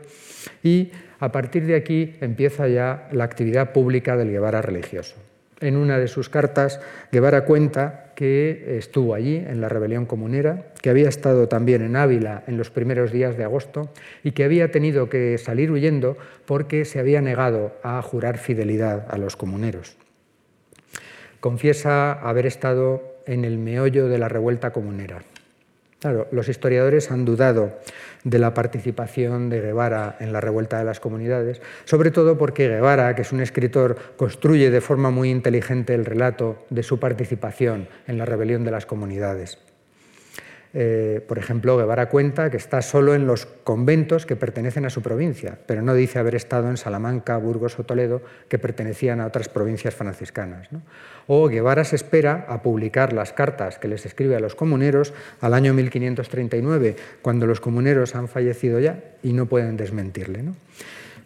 y 0.61 0.91
a 1.19 1.31
partir 1.31 1.65
de 1.65 1.75
aquí 1.75 2.13
empieza 2.21 2.67
ya 2.67 3.09
la 3.11 3.23
actividad 3.23 3.73
pública 3.73 4.17
del 4.17 4.29
Guevara 4.29 4.61
religioso. 4.61 5.15
En 5.61 5.77
una 5.77 5.97
de 5.97 6.07
sus 6.07 6.29
cartas, 6.29 6.79
Guevara 7.11 7.45
cuenta 7.45 8.04
que 8.15 8.77
estuvo 8.77 9.13
allí 9.13 9.35
en 9.35 9.61
la 9.61 9.69
rebelión 9.69 10.05
comunera, 10.05 10.73
que 10.81 10.89
había 10.89 11.09
estado 11.09 11.47
también 11.47 11.81
en 11.81 11.95
Ávila 11.95 12.43
en 12.47 12.57
los 12.57 12.69
primeros 12.69 13.11
días 13.11 13.37
de 13.37 13.43
agosto 13.43 13.91
y 14.23 14.31
que 14.31 14.43
había 14.43 14.71
tenido 14.71 15.09
que 15.09 15.37
salir 15.37 15.71
huyendo 15.71 16.17
porque 16.45 16.85
se 16.85 16.99
había 16.99 17.21
negado 17.21 17.73
a 17.83 18.01
jurar 18.01 18.37
fidelidad 18.37 19.05
a 19.09 19.17
los 19.17 19.35
comuneros. 19.35 19.97
Confiesa 21.39 22.13
haber 22.13 22.45
estado 22.45 23.03
en 23.25 23.45
el 23.45 23.57
meollo 23.57 24.07
de 24.07 24.17
la 24.17 24.29
revuelta 24.29 24.71
comunera. 24.71 25.21
Claro, 25.99 26.27
los 26.31 26.49
historiadores 26.49 27.09
han 27.09 27.25
dudado 27.25 27.79
de 28.23 28.37
la 28.37 28.53
participación 28.53 29.49
de 29.49 29.61
Guevara 29.61 30.17
en 30.19 30.33
la 30.33 30.41
revuelta 30.41 30.77
de 30.77 30.85
las 30.85 30.99
comunidades, 30.99 31.61
sobre 31.85 32.11
todo 32.11 32.37
porque 32.37 32.67
Guevara, 32.67 33.15
que 33.15 33.21
es 33.21 33.31
un 33.31 33.39
escritor, 33.39 33.97
construye 34.17 34.69
de 34.69 34.81
forma 34.81 35.09
muy 35.09 35.31
inteligente 35.31 35.95
el 35.95 36.05
relato 36.05 36.65
de 36.69 36.83
su 36.83 36.99
participación 36.99 37.87
en 38.07 38.17
la 38.17 38.25
rebelión 38.25 38.63
de 38.63 38.71
las 38.71 38.85
comunidades. 38.85 39.57
Eh, 40.77 41.21
por 41.25 41.39
ejemplo, 41.39 41.77
Guevara 41.77 42.09
cuenta 42.09 42.51
que 42.51 42.57
está 42.57 42.81
solo 42.81 43.15
en 43.15 43.25
los 43.25 43.45
conventos 43.45 44.25
que 44.25 44.35
pertenecen 44.35 44.83
a 44.85 44.89
su 44.89 45.01
provincia, 45.01 45.57
pero 45.65 45.81
no 45.81 45.93
dice 45.93 46.19
haber 46.19 46.35
estado 46.35 46.69
en 46.69 46.75
Salamanca, 46.75 47.37
Burgos 47.37 47.79
o 47.79 47.85
Toledo, 47.85 48.21
que 48.49 48.59
pertenecían 48.59 49.21
a 49.21 49.27
otras 49.27 49.47
provincias 49.47 49.95
franciscanas. 49.95 50.67
O 51.27 51.47
Guevara 51.47 51.85
se 51.85 51.95
espera 51.95 52.45
a 52.49 52.61
publicar 52.61 53.13
las 53.13 53.31
cartas 53.31 53.79
que 53.79 53.87
les 53.87 54.05
escribe 54.05 54.35
a 54.35 54.41
los 54.41 54.53
comuneros 54.53 55.13
al 55.39 55.53
año 55.53 55.73
1539, 55.73 56.97
cuando 57.21 57.47
los 57.47 57.61
comuneros 57.61 58.13
han 58.13 58.27
fallecido 58.27 58.81
ya 58.81 58.99
y 59.23 59.31
no 59.31 59.45
pueden 59.45 59.77
desmentirle. 59.77 60.43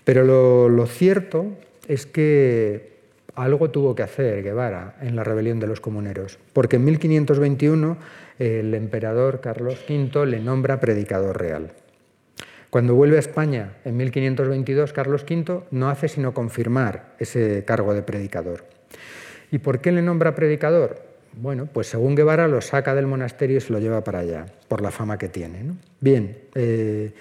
Pero 0.03 0.25
lo, 0.25 0.69
lo 0.69 0.85
cierto 0.85 1.47
es 1.87 2.05
que 2.05 2.98
algo 3.35 3.69
tuvo 3.69 3.95
que 3.95 4.03
hacer 4.03 4.43
Guevara 4.43 4.95
en 5.01 5.15
la 5.15 5.23
rebelión 5.23 5.59
de 5.59 5.67
los 5.67 5.79
comuneros, 5.79 6.39
porque 6.53 6.77
en 6.77 6.85
1521 6.85 7.97
el 8.39 8.73
emperador 8.73 9.41
Carlos 9.41 9.83
V 9.87 10.25
le 10.25 10.39
nombra 10.39 10.79
predicador 10.79 11.39
real. 11.39 11.71
Cuando 12.69 12.93
vuelve 12.93 13.17
a 13.17 13.19
España 13.19 13.73
en 13.83 13.97
1522, 13.97 14.93
Carlos 14.93 15.25
V 15.27 15.61
no 15.71 15.89
hace 15.89 16.07
sino 16.07 16.33
confirmar 16.33 17.15
ese 17.17 17.63
cargo 17.65 17.93
de 17.93 18.03
predicador. 18.03 18.65
¿Y 19.51 19.57
por 19.57 19.81
qué 19.81 19.91
le 19.91 20.03
nombra 20.03 20.35
predicador? 20.35 21.01
Bueno, 21.33 21.67
pues 21.71 21.87
según 21.87 22.15
Guevara 22.15 22.47
lo 22.47 22.61
saca 22.61 22.93
del 22.93 23.07
monasterio 23.07 23.57
y 23.57 23.61
se 23.61 23.73
lo 23.73 23.79
lleva 23.79 24.03
para 24.03 24.19
allá, 24.19 24.45
por 24.67 24.81
la 24.81 24.91
fama 24.91 25.17
que 25.17 25.29
tiene. 25.29 25.73
Bien, 25.99 26.37
eh, 26.53 27.13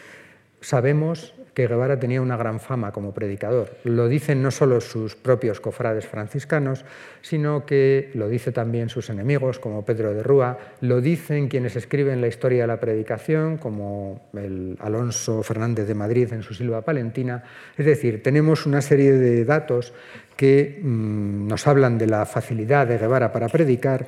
sabemos 0.60 1.34
que 1.54 1.66
Guevara 1.66 1.98
tenía 1.98 2.22
una 2.22 2.36
gran 2.36 2.60
fama 2.60 2.92
como 2.92 3.12
predicador. 3.12 3.76
Lo 3.84 4.08
dicen 4.08 4.42
no 4.42 4.50
solo 4.50 4.80
sus 4.80 5.16
propios 5.16 5.60
cofrades 5.60 6.06
franciscanos, 6.06 6.84
sino 7.20 7.66
que 7.66 8.10
lo 8.14 8.28
dicen 8.28 8.52
también 8.52 8.88
sus 8.88 9.10
enemigos, 9.10 9.58
como 9.58 9.84
Pedro 9.84 10.14
de 10.14 10.22
Rúa, 10.22 10.58
lo 10.80 11.00
dicen 11.00 11.48
quienes 11.48 11.76
escriben 11.76 12.20
la 12.20 12.28
historia 12.28 12.62
de 12.62 12.68
la 12.68 12.80
predicación, 12.80 13.58
como 13.58 14.28
el 14.34 14.76
Alonso 14.80 15.42
Fernández 15.42 15.86
de 15.86 15.94
Madrid 15.94 16.32
en 16.32 16.42
su 16.42 16.54
Silva 16.54 16.82
Palentina. 16.82 17.42
Es 17.76 17.86
decir, 17.86 18.22
tenemos 18.22 18.66
una 18.66 18.80
serie 18.80 19.12
de 19.12 19.44
datos 19.44 19.92
que 20.36 20.78
mm, 20.80 21.48
nos 21.48 21.66
hablan 21.66 21.98
de 21.98 22.06
la 22.06 22.24
facilidad 22.24 22.86
de 22.86 22.98
Guevara 22.98 23.32
para 23.32 23.48
predicar 23.48 24.06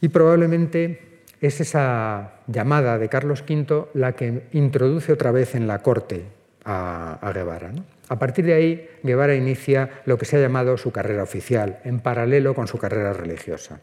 y 0.00 0.08
probablemente 0.08 1.11
es 1.42 1.60
esa 1.60 2.34
llamada 2.46 2.98
de 2.98 3.08
Carlos 3.08 3.44
V 3.46 3.88
la 3.94 4.12
que 4.12 4.44
introduce 4.52 5.12
otra 5.12 5.32
vez 5.32 5.54
en 5.56 5.66
la 5.66 5.80
corte 5.80 6.24
a, 6.64 7.32
Guevara. 7.34 7.72
A 8.08 8.18
partir 8.18 8.46
de 8.46 8.54
ahí, 8.54 8.88
Guevara 9.02 9.34
inicia 9.34 9.90
lo 10.04 10.16
que 10.16 10.24
se 10.24 10.36
ha 10.36 10.40
llamado 10.40 10.76
su 10.76 10.92
carrera 10.92 11.24
oficial, 11.24 11.80
en 11.84 11.98
paralelo 11.98 12.54
con 12.54 12.68
su 12.68 12.78
carrera 12.78 13.12
religiosa. 13.12 13.80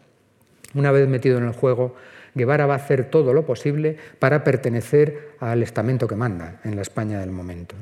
Una 0.74 0.92
vez 0.92 1.08
metido 1.10 1.38
en 1.38 1.46
el 1.46 1.54
juego, 1.54 1.96
Guevara 2.34 2.66
va 2.66 2.76
a 2.76 2.78
hacer 2.78 3.10
todo 3.10 3.34
lo 3.34 3.46
posible 3.46 3.98
para 4.20 4.44
pertenecer 4.44 5.34
al 5.40 5.62
estamento 5.62 6.08
que 6.08 6.16
manda 6.16 6.62
en 6.64 6.78
la 6.78 6.82
España 6.82 7.20
del 7.20 7.32
momento. 7.32 7.76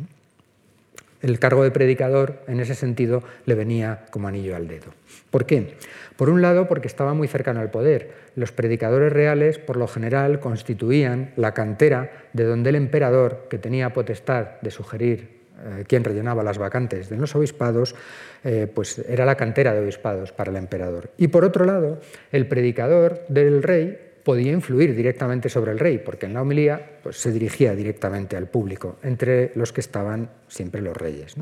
El 1.22 1.40
cargo 1.40 1.64
de 1.64 1.72
predicador, 1.72 2.44
en 2.48 2.60
ese 2.60 2.76
sentido, 2.76 3.24
le 3.46 3.56
venía 3.56 4.06
como 4.12 4.28
anillo 4.28 4.56
al 4.56 4.68
dedo. 4.68 4.94
¿Por 5.32 5.46
qué? 5.46 5.76
Por 6.16 6.30
un 6.30 6.42
lado, 6.42 6.68
porque 6.68 6.88
estaba 6.88 7.14
muy 7.14 7.28
cercano 7.28 7.60
al 7.60 7.72
poder. 7.72 8.12
Los 8.36 8.52
predicadores 8.52 9.12
reales, 9.12 9.58
por 9.58 9.78
lo 9.78 9.88
general, 9.88 10.40
constituían 10.40 11.32
la 11.36 11.54
cantera 11.54 12.28
de 12.34 12.44
donde 12.44 12.70
el 12.70 12.76
emperador, 12.76 13.48
que 13.50 13.58
tenía 13.58 13.94
potestad 13.94 14.62
de 14.62 14.72
sugerir 14.72 15.38
eh, 15.60 15.86
quién 15.88 16.04
rellenaba 16.04 16.44
las 16.44 16.60
vacantes 16.60 17.10
de 17.10 17.18
los 17.18 17.36
obispados, 17.36 17.96
eh, 18.44 18.68
pues 18.72 19.00
era 19.00 19.26
la 19.26 19.36
cantera 19.36 19.74
de 19.74 19.82
obispados 19.82 20.32
para 20.32 20.52
el 20.52 20.58
emperador. 20.58 21.10
Y 21.18 21.30
por 21.30 21.44
otro 21.44 21.66
lado, 21.66 22.00
el 22.32 22.48
predicador 22.48 23.26
del 23.28 23.64
rey 23.64 24.07
podía 24.28 24.52
influir 24.52 24.94
directamente 24.94 25.48
sobre 25.48 25.72
el 25.72 25.80
rey, 25.80 26.00
porque 26.00 26.26
en 26.26 26.34
la 26.34 26.42
homilía 26.42 27.00
pues, 27.02 27.16
se 27.16 27.32
dirigía 27.32 27.74
directamente 27.74 28.36
al 28.36 28.50
público, 28.50 28.98
entre 29.02 29.54
los 29.56 29.72
que 29.72 29.80
estaban 29.80 30.30
siempre 30.50 30.82
los 30.82 30.98
reyes. 30.98 31.36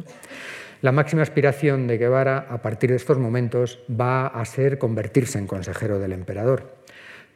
La 0.84 0.92
máxima 0.92 1.24
aspiración 1.24 1.88
de 1.88 1.98
Guevara 1.98 2.46
a 2.48 2.62
partir 2.62 2.92
de 2.92 2.98
estos 2.98 3.18
momentos 3.18 3.80
va 3.90 4.28
a 4.28 4.46
ser 4.46 4.78
convertirse 4.78 5.40
en 5.40 5.48
consejero 5.48 5.98
del 5.98 6.14
emperador. 6.14 6.76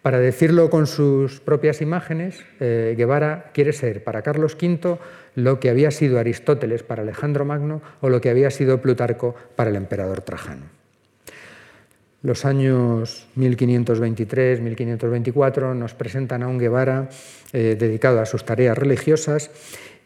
Para 0.04 0.20
decirlo 0.20 0.70
con 0.70 0.86
sus 0.86 1.39
propias 1.39 1.82
imágenes, 1.82 2.45
eh, 2.60 2.93
Guevara 2.95 3.50
quiere 3.52 3.74
ser 3.74 4.04
para 4.04 4.22
Carlos 4.22 4.56
V 4.56 5.00
lo 5.34 5.60
que 5.60 5.72
había 5.72 5.89
sido 5.89 6.20
Aristóteles 6.20 6.84
para 6.84 7.02
Alejandro 7.02 7.43
Magno 7.43 7.82
o 8.02 8.10
lo 8.10 8.22
que 8.22 8.30
había 8.30 8.52
sido 8.52 8.84
Plutarco 8.84 9.34
para 9.56 9.72
el 9.72 9.78
emperador 9.78 10.22
Trajano. 10.22 10.79
Los 12.22 12.44
años 12.44 13.30
1523-1524 13.38 15.74
nos 15.74 15.94
presentan 15.94 16.44
a 16.44 16.50
un 16.50 16.58
Guevara 16.58 17.08
eh, 17.54 17.78
dedicado 17.80 18.20
a 18.20 18.26
sus 18.26 18.44
tareas 18.44 18.78
religiosas 18.78 19.52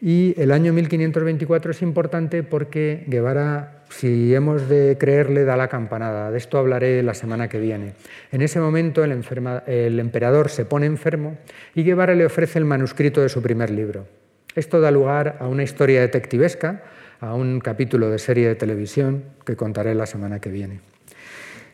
y 0.00 0.40
el 0.40 0.52
año 0.52 0.72
1524 0.72 1.72
es 1.72 1.82
importante 1.82 2.44
porque 2.44 3.02
Guevara, 3.08 3.82
si 3.90 4.32
hemos 4.32 4.68
de 4.68 4.96
creerle, 4.96 5.44
da 5.44 5.56
la 5.56 5.66
campanada. 5.66 6.30
De 6.30 6.38
esto 6.38 6.58
hablaré 6.58 7.02
la 7.02 7.14
semana 7.14 7.48
que 7.48 7.58
viene. 7.58 7.94
En 8.30 8.42
ese 8.42 8.60
momento 8.60 9.02
el, 9.02 9.20
el 9.66 9.98
emperador 9.98 10.50
se 10.50 10.64
pone 10.64 10.86
enfermo 10.86 11.36
y 11.74 11.82
Guevara 11.82 12.14
le 12.14 12.26
ofrece 12.26 12.60
el 12.60 12.64
manuscrito 12.64 13.22
de 13.22 13.28
su 13.28 13.42
primer 13.42 13.70
libro. 13.70 14.06
Esto 14.54 14.80
da 14.80 14.92
lugar 14.92 15.38
a 15.40 15.48
una 15.48 15.64
historia 15.64 16.02
detectivesca, 16.02 16.84
a 17.18 17.34
un 17.34 17.58
capítulo 17.58 18.08
de 18.08 18.20
serie 18.20 18.46
de 18.46 18.54
televisión 18.54 19.24
que 19.44 19.56
contaré 19.56 19.96
la 19.96 20.06
semana 20.06 20.38
que 20.38 20.50
viene. 20.50 20.93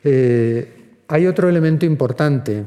Eh, 0.04 0.68
hay 1.08 1.26
otro 1.26 1.48
elemento 1.48 1.86
importante. 1.86 2.64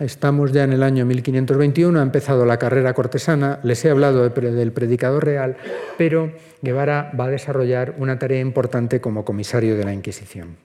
Estamos 0.00 0.52
ya 0.52 0.64
en 0.64 0.72
el 0.72 0.82
año 0.82 1.06
1521, 1.06 2.00
ha 2.00 2.02
empezado 2.02 2.44
la 2.44 2.58
carrera 2.58 2.94
cortesana, 2.94 3.60
les 3.62 3.84
he 3.84 3.90
hablado 3.90 4.28
del 4.28 4.72
predicador 4.72 5.24
real, 5.24 5.56
pero 5.96 6.32
Guevara 6.62 7.12
va 7.18 7.26
a 7.26 7.30
desarrollar 7.30 7.94
una 7.98 8.18
tarea 8.18 8.40
importante 8.40 9.00
como 9.00 9.24
comisario 9.24 9.76
de 9.76 9.84
la 9.84 9.92
Inquisición. 9.92 10.56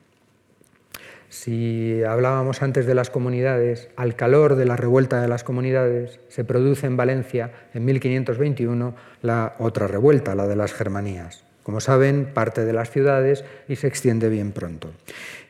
Si 1.28 2.02
hablábamos 2.02 2.60
antes 2.60 2.86
de 2.86 2.94
las 2.96 3.08
comunidades, 3.08 3.88
al 3.94 4.16
calor 4.16 4.56
de 4.56 4.64
la 4.64 4.76
revuelta 4.76 5.22
de 5.22 5.28
las 5.28 5.44
comunidades, 5.44 6.18
se 6.26 6.42
produce 6.42 6.88
en 6.88 6.96
Valencia 6.96 7.52
en 7.72 7.84
1521 7.84 8.96
la 9.22 9.54
otra 9.60 9.86
revuelta, 9.86 10.34
la 10.34 10.48
de 10.48 10.56
las 10.56 10.72
Germanías. 10.72 11.44
Como 11.62 11.80
saben, 11.80 12.30
parte 12.34 12.64
de 12.64 12.72
las 12.72 12.90
ciudades 12.90 13.44
y 13.68 13.76
se 13.76 13.86
extiende 13.86 14.28
bien 14.28 14.50
pronto. 14.50 14.90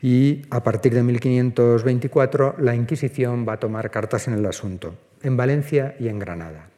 Y 0.03 0.43
a 0.51 0.63
partir 0.63 0.95
de 0.95 1.03
1524 1.03 2.57
la 2.59 2.75
Inquisición 2.75 3.47
va 3.47 3.55
a 3.55 3.61
tomar 3.61 3.91
cartas 3.91 4.29
en 4.29 4.35
el 4.35 4.47
asunto, 4.47 4.95
en 5.23 5.37
Valencia 5.37 5.95
y 5.99 6.09
en 6.09 6.19
Granada. 6.19 6.69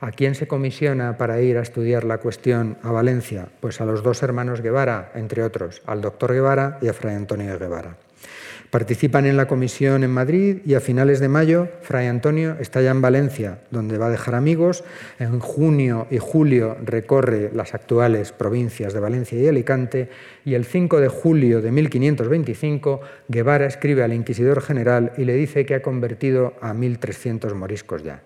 ¿A 0.00 0.12
quién 0.12 0.34
se 0.34 0.48
comisiona 0.48 1.18
para 1.18 1.42
ir 1.42 1.58
a 1.58 1.62
estudiar 1.62 2.04
la 2.04 2.18
cuestión 2.18 2.78
a 2.82 2.90
Valencia? 2.90 3.48
Pues 3.60 3.80
a 3.82 3.84
los 3.84 4.02
dos 4.02 4.22
hermanos 4.22 4.62
Guevara, 4.62 5.12
entre 5.14 5.42
otros, 5.42 5.82
al 5.84 6.00
doctor 6.00 6.32
Guevara 6.32 6.78
y 6.80 6.88
a 6.88 6.94
Fray 6.94 7.16
Antonio 7.16 7.58
Guevara. 7.58 7.96
Participan 8.70 9.26
en 9.26 9.36
la 9.36 9.48
comisión 9.48 10.04
en 10.04 10.12
Madrid 10.12 10.58
y 10.64 10.74
a 10.74 10.80
finales 10.80 11.18
de 11.18 11.28
mayo 11.28 11.68
Fray 11.82 12.06
Antonio 12.06 12.56
está 12.60 12.80
ya 12.80 12.92
en 12.92 13.00
Valencia, 13.00 13.58
donde 13.72 13.98
va 13.98 14.06
a 14.06 14.10
dejar 14.10 14.36
amigos. 14.36 14.84
En 15.18 15.40
junio 15.40 16.06
y 16.08 16.18
julio 16.18 16.76
recorre 16.84 17.50
las 17.52 17.74
actuales 17.74 18.30
provincias 18.30 18.92
de 18.92 19.00
Valencia 19.00 19.40
y 19.40 19.48
Alicante 19.48 20.08
y 20.44 20.54
el 20.54 20.64
5 20.64 21.00
de 21.00 21.08
julio 21.08 21.60
de 21.60 21.72
1525 21.72 23.00
Guevara 23.26 23.66
escribe 23.66 24.04
al 24.04 24.12
inquisidor 24.12 24.62
general 24.62 25.14
y 25.16 25.24
le 25.24 25.34
dice 25.34 25.66
que 25.66 25.74
ha 25.74 25.82
convertido 25.82 26.54
a 26.60 26.72
1.300 26.72 27.52
moriscos 27.54 28.04
ya. 28.04 28.22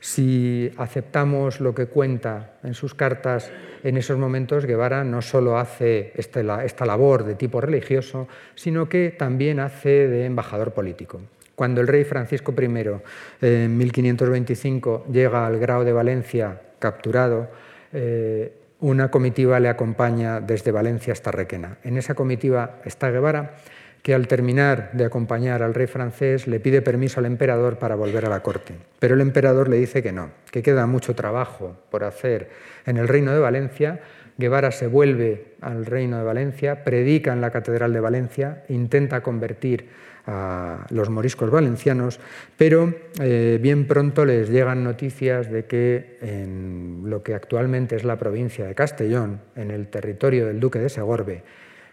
Si 0.00 0.72
aceptamos 0.78 1.60
lo 1.60 1.74
que 1.74 1.86
cuenta 1.86 2.54
en 2.64 2.72
sus 2.72 2.94
cartas, 2.94 3.52
en 3.84 3.98
esos 3.98 4.18
momentos 4.18 4.64
Guevara 4.64 5.04
no 5.04 5.20
solo 5.20 5.58
hace 5.58 6.12
este 6.16 6.42
esta 6.64 6.86
labor 6.86 7.24
de 7.24 7.34
tipo 7.34 7.60
religioso, 7.60 8.26
sino 8.54 8.88
que 8.88 9.14
también 9.16 9.60
hace 9.60 10.08
de 10.08 10.24
embajador 10.24 10.72
político. 10.72 11.20
Cuando 11.54 11.82
el 11.82 11.88
rey 11.88 12.04
Francisco 12.04 12.54
I, 12.58 13.46
en 13.46 13.76
1525, 13.76 15.04
llega 15.12 15.46
al 15.46 15.58
grado 15.58 15.84
de 15.84 15.92
Valencia 15.92 16.58
capturado, 16.78 17.50
eh, 17.92 18.54
una 18.80 19.10
comitiva 19.10 19.60
le 19.60 19.68
acompaña 19.68 20.40
desde 20.40 20.72
Valencia 20.72 21.12
hasta 21.12 21.30
Requena. 21.30 21.76
En 21.84 21.98
esa 21.98 22.14
comitiva 22.14 22.80
está 22.86 23.10
Guevara 23.10 23.56
que 24.02 24.14
al 24.14 24.28
terminar 24.28 24.90
de 24.92 25.04
acompañar 25.04 25.62
al 25.62 25.74
rey 25.74 25.86
francés 25.86 26.46
le 26.46 26.60
pide 26.60 26.82
permiso 26.82 27.20
al 27.20 27.26
emperador 27.26 27.78
para 27.78 27.94
volver 27.94 28.24
a 28.26 28.30
la 28.30 28.40
corte. 28.40 28.74
Pero 28.98 29.14
el 29.14 29.20
emperador 29.20 29.68
le 29.68 29.76
dice 29.76 30.02
que 30.02 30.12
no, 30.12 30.30
que 30.50 30.62
queda 30.62 30.86
mucho 30.86 31.14
trabajo 31.14 31.76
por 31.90 32.04
hacer 32.04 32.48
en 32.86 32.96
el 32.96 33.08
reino 33.08 33.32
de 33.32 33.40
Valencia. 33.40 34.00
Guevara 34.38 34.72
se 34.72 34.86
vuelve 34.86 35.54
al 35.60 35.84
reino 35.84 36.16
de 36.16 36.24
Valencia, 36.24 36.82
predica 36.82 37.32
en 37.32 37.42
la 37.42 37.50
Catedral 37.50 37.92
de 37.92 38.00
Valencia, 38.00 38.64
intenta 38.68 39.22
convertir 39.22 39.88
a 40.26 40.86
los 40.90 41.10
moriscos 41.10 41.50
valencianos, 41.50 42.20
pero 42.56 42.94
eh, 43.20 43.58
bien 43.60 43.86
pronto 43.86 44.24
les 44.24 44.48
llegan 44.48 44.84
noticias 44.84 45.50
de 45.50 45.64
que 45.64 46.18
en 46.20 47.02
lo 47.06 47.22
que 47.22 47.34
actualmente 47.34 47.96
es 47.96 48.04
la 48.04 48.18
provincia 48.18 48.66
de 48.66 48.74
Castellón, 48.74 49.40
en 49.56 49.70
el 49.70 49.88
territorio 49.88 50.46
del 50.46 50.60
duque 50.60 50.78
de 50.78 50.88
Segorbe, 50.88 51.42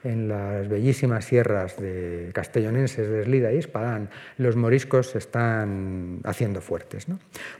en 0.08 0.28
las 0.28 0.68
bellísimas 0.68 1.26
sierras 1.26 1.78
de 1.78 2.32
castellonenses 2.34 3.10
de 3.10 3.22
Eslida 3.22 3.51
y 3.51 3.58
Espadán, 3.58 4.10
los 4.38 4.55
moriscos 4.55 5.12
se 5.12 5.18
están 5.18 6.20
haciendo 6.24 6.62
fuertes. 6.62 7.08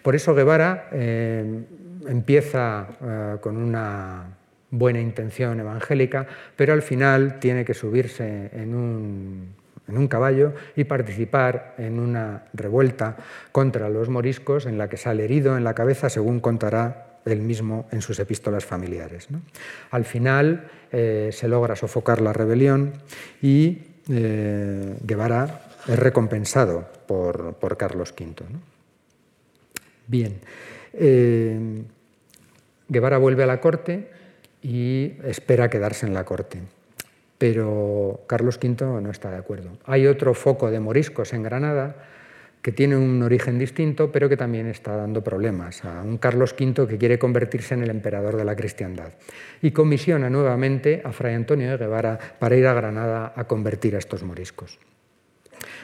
Por 0.02 0.16
eso 0.16 0.34
Guevara 0.34 0.90
eh, 0.92 1.64
empieza 2.08 2.88
eh, 3.02 3.36
con 3.42 3.58
una 3.58 4.38
buena 4.70 5.00
intención 5.00 5.60
evangélica, 5.60 6.28
pero 6.56 6.74
al 6.74 6.82
final 6.82 7.40
tiene 7.40 7.66
que 7.66 7.74
subirse 7.74 8.50
en 8.54 8.76
un, 8.76 10.08
caballo 10.10 10.54
y 10.76 10.84
participar 10.84 11.76
en 11.78 12.00
una 12.00 12.44
revuelta 12.54 13.16
contra 13.52 13.90
los 13.90 14.10
moriscos 14.10 14.66
en 14.66 14.78
la 14.78 14.90
que 14.90 14.98
sale 14.98 15.24
herido 15.24 15.58
en 15.58 15.64
la 15.64 15.74
cabeza, 15.74 16.10
según 16.10 16.40
contará 16.40 17.20
él 17.26 17.42
mismo 17.42 17.88
en 17.92 18.02
sus 18.02 18.20
epístolas 18.20 18.66
familiares. 18.66 19.28
Al 19.92 20.06
final 20.06 20.70
eh, 20.92 21.30
se 21.34 21.48
logra 21.48 21.76
sofocar 21.76 22.22
la 22.22 22.34
rebelión 22.34 22.94
y 23.42 23.80
eh, 24.10 24.96
Guevara 25.04 25.62
es 25.88 26.00
recompensado 26.00 26.88
por, 27.08 27.78
Carlos 27.78 28.14
V. 28.18 28.46
Bien, 30.08 30.40
eh, 30.94 31.84
Guevara 32.88 33.18
vuelve 33.18 33.44
a 33.44 33.48
la 33.48 33.60
corte 33.60 34.10
y 34.62 35.14
espera 35.24 35.70
quedarse 35.70 36.06
en 36.06 36.14
la 36.14 36.24
corte, 36.24 36.62
pero 37.38 38.22
Carlos 38.28 38.60
V 38.62 39.02
no 39.02 39.12
está 39.12 39.32
de 39.32 39.38
acuerdo. 39.38 39.72
Hay 39.86 40.08
otro 40.08 40.34
foco 40.34 40.72
de 40.72 40.80
moriscos 40.80 41.34
en 41.34 41.44
Granada 41.44 41.96
que 42.68 42.74
tiene 42.74 42.98
un 42.98 43.24
origen 43.24 43.58
distinto, 43.58 44.12
pero 44.12 44.28
que 44.28 44.36
también 44.36 44.68
está 44.68 44.94
dando 44.98 45.24
problemas 45.24 45.86
a 45.86 46.02
un 46.02 46.18
Carlos 46.18 46.54
V 46.60 46.86
que 46.86 46.98
quiere 46.98 47.18
convertirse 47.18 47.76
en 47.76 47.84
el 47.84 47.90
emperador 47.90 48.36
de 48.36 48.44
la 48.44 48.58
cristiandad. 48.58 49.14
Y 49.62 49.72
comisiona 49.72 50.30
nuevamente 50.30 51.02
a 51.06 51.14
Fray 51.14 51.36
Antonio 51.36 51.72
de 51.72 51.78
Guevara 51.78 52.20
para 52.38 52.58
ir 52.58 52.68
a 52.68 52.74
Granada 52.74 53.32
a 53.34 53.46
convertir 53.46 53.96
a 53.96 54.00
estos 54.00 54.22
moriscos. 54.22 54.80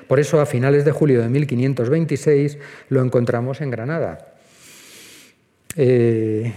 Por 0.09 0.19
eso, 0.19 0.41
a 0.41 0.45
finales 0.45 0.83
de 0.83 0.91
julio 0.91 1.21
de 1.21 1.29
1526 1.29 2.57
lo 2.89 3.01
encontramos 3.01 3.61
en 3.61 3.71
Granada. 3.71 4.33
Eh, 5.77 6.51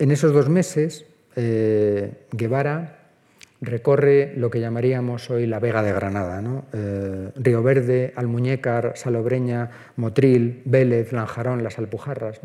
en 0.00 0.10
esos 0.10 0.32
dos 0.32 0.48
meses, 0.48 1.06
eh, 1.36 2.26
Guevara 2.32 3.05
recorre 3.60 4.34
lo 4.36 4.50
que 4.50 4.60
llamaríamos 4.60 5.30
hoy 5.30 5.46
la 5.46 5.58
Vega 5.58 5.82
de 5.82 5.92
Granada, 5.92 6.42
eh, 6.72 7.30
Río 7.36 7.62
Verde, 7.62 8.12
Almuñécar, 8.16 8.92
Salobreña, 8.96 9.70
Motril, 9.96 10.62
Vélez, 10.64 11.12
Lanjarón, 11.12 11.62
las 11.62 11.78
Alpujarras, 11.78 12.40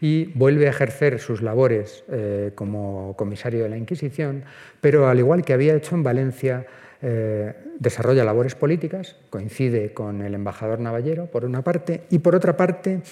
y 0.00 0.26
vuelve 0.34 0.66
a 0.66 0.70
ejercer 0.70 1.20
sus 1.20 1.42
labores 1.42 2.04
eh, 2.10 2.52
como 2.54 3.14
comisario 3.16 3.62
de 3.62 3.68
la 3.68 3.76
Inquisición, 3.76 4.44
pero 4.80 5.08
al 5.08 5.18
igual 5.18 5.44
que 5.44 5.52
había 5.52 5.74
hecho 5.74 5.94
en 5.94 6.02
Valencia, 6.02 6.66
eh, 7.02 7.54
desarrolla 7.78 8.24
labores 8.24 8.54
políticas, 8.54 9.16
coincide 9.30 9.92
con 9.92 10.20
el 10.20 10.34
embajador 10.34 10.80
Navallero, 10.80 11.26
por 11.26 11.44
una 11.44 11.62
parte, 11.62 12.02
y 12.10 12.18
por 12.18 12.34
otra 12.34 12.56
parte, 12.56 13.02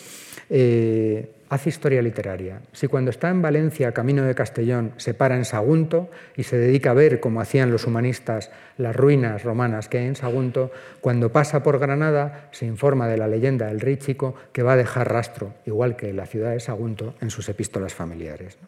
hace 1.49 1.68
historia 1.68 2.03
literaria. 2.03 2.61
Si 2.72 2.88
cuando 2.88 3.11
está 3.11 3.30
en 3.30 3.42
Valencia, 3.42 3.92
camino 3.92 4.24
de 4.24 4.34
Castellón, 4.34 4.92
se 4.96 5.14
para 5.14 5.36
en 5.36 5.44
Sagunto 5.44 6.11
y 6.36 6.42
se 6.42 6.59
dedica 6.59 6.90
a 6.90 6.94
ver, 6.94 7.20
como 7.20 7.40
hacían 7.40 7.70
los 7.70 7.86
humanistas, 7.86 8.51
las 8.76 8.94
ruinas 8.94 9.44
romanas 9.44 9.88
que 9.88 9.99
hay 9.99 10.07
en 10.07 10.16
Sagunto, 10.16 10.70
cuando 11.01 11.32
pasa 11.32 11.62
por 11.62 11.78
Granada 11.78 12.49
se 12.53 12.66
informa 12.66 13.09
de 13.09 13.18
la 13.18 13.28
leyenda 13.28 13.66
del 13.66 13.80
rey 13.80 13.96
chico 13.96 14.34
que 14.53 14.62
va 14.62 14.74
a 14.74 14.76
dejar 14.76 15.12
rastro, 15.12 15.55
igual 15.66 15.96
que 15.96 16.12
la 16.12 16.26
ciudad 16.26 16.53
de 16.53 16.61
Sagunto, 16.61 17.14
en 17.20 17.30
sus 17.30 17.49
epístolas 17.49 17.94
familiares. 17.94 18.59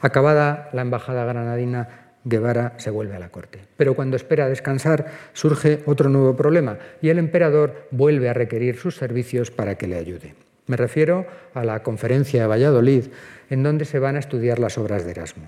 Acabada 0.00 0.70
la 0.72 0.82
embajada 0.82 1.24
granadina, 1.24 2.08
Guevara 2.24 2.74
se 2.76 2.90
vuelve 2.90 3.16
a 3.16 3.18
la 3.18 3.30
corte. 3.30 3.60
Pero 3.76 3.94
cuando 3.94 4.16
espera 4.16 4.48
descansar 4.48 5.06
surge 5.32 5.82
otro 5.86 6.08
nuevo 6.08 6.36
problema 6.36 6.78
y 7.00 7.08
el 7.08 7.18
emperador 7.18 7.88
vuelve 7.90 8.28
a 8.28 8.34
requerir 8.34 8.76
sus 8.76 8.96
servicios 8.96 9.50
para 9.50 9.76
que 9.76 9.86
le 9.86 9.96
ayude. 9.96 10.47
Me 10.68 10.76
refiero 10.76 11.26
a 11.54 11.64
la 11.64 11.82
conferencia 11.82 12.42
de 12.42 12.46
Valladolid, 12.46 13.06
en 13.50 13.62
donde 13.62 13.84
se 13.84 13.98
van 13.98 14.16
a 14.16 14.20
estudiar 14.20 14.58
las 14.58 14.78
obras 14.78 15.04
de 15.04 15.10
Erasmo. 15.10 15.46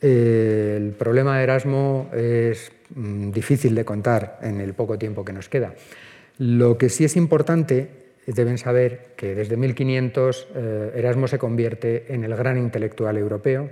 El 0.00 0.92
problema 0.98 1.38
de 1.38 1.44
Erasmo 1.44 2.10
es 2.12 2.70
mm, 2.94 3.30
difícil 3.30 3.74
de 3.74 3.84
contar 3.84 4.38
en 4.42 4.60
el 4.60 4.74
poco 4.74 4.96
tiempo 4.98 5.24
que 5.24 5.32
nos 5.32 5.48
queda. 5.48 5.74
Lo 6.38 6.78
que 6.78 6.88
sí 6.88 7.04
es 7.04 7.16
importante, 7.16 7.88
deben 8.26 8.58
saber 8.58 9.14
que 9.16 9.34
desde 9.34 9.56
1500 9.56 10.48
eh, 10.54 10.92
Erasmo 10.94 11.26
se 11.26 11.38
convierte 11.38 12.12
en 12.14 12.24
el 12.24 12.36
gran 12.36 12.58
intelectual 12.58 13.16
europeo, 13.16 13.70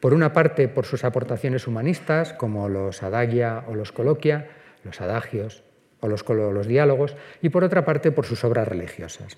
por 0.00 0.12
una 0.12 0.32
parte 0.32 0.68
por 0.68 0.86
sus 0.86 1.04
aportaciones 1.04 1.66
humanistas, 1.66 2.32
como 2.32 2.68
los 2.68 3.02
adagia 3.02 3.64
o 3.68 3.74
los 3.74 3.92
coloquia, 3.92 4.48
los 4.84 5.00
adagios, 5.00 5.62
los, 6.08 6.66
diálogos, 6.66 7.16
y 7.42 7.48
por 7.48 7.64
otra 7.64 7.84
parte 7.84 8.12
por 8.12 8.26
sus 8.26 8.44
obras 8.44 8.68
religiosas. 8.68 9.36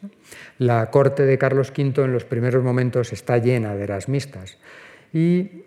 La 0.58 0.90
corte 0.90 1.24
de 1.24 1.38
Carlos 1.38 1.72
V 1.76 2.04
en 2.04 2.12
los 2.12 2.24
primeros 2.24 2.62
momentos 2.62 3.12
está 3.12 3.38
llena 3.38 3.74
de 3.74 3.84
erasmistas 3.84 4.58
y 5.12 5.64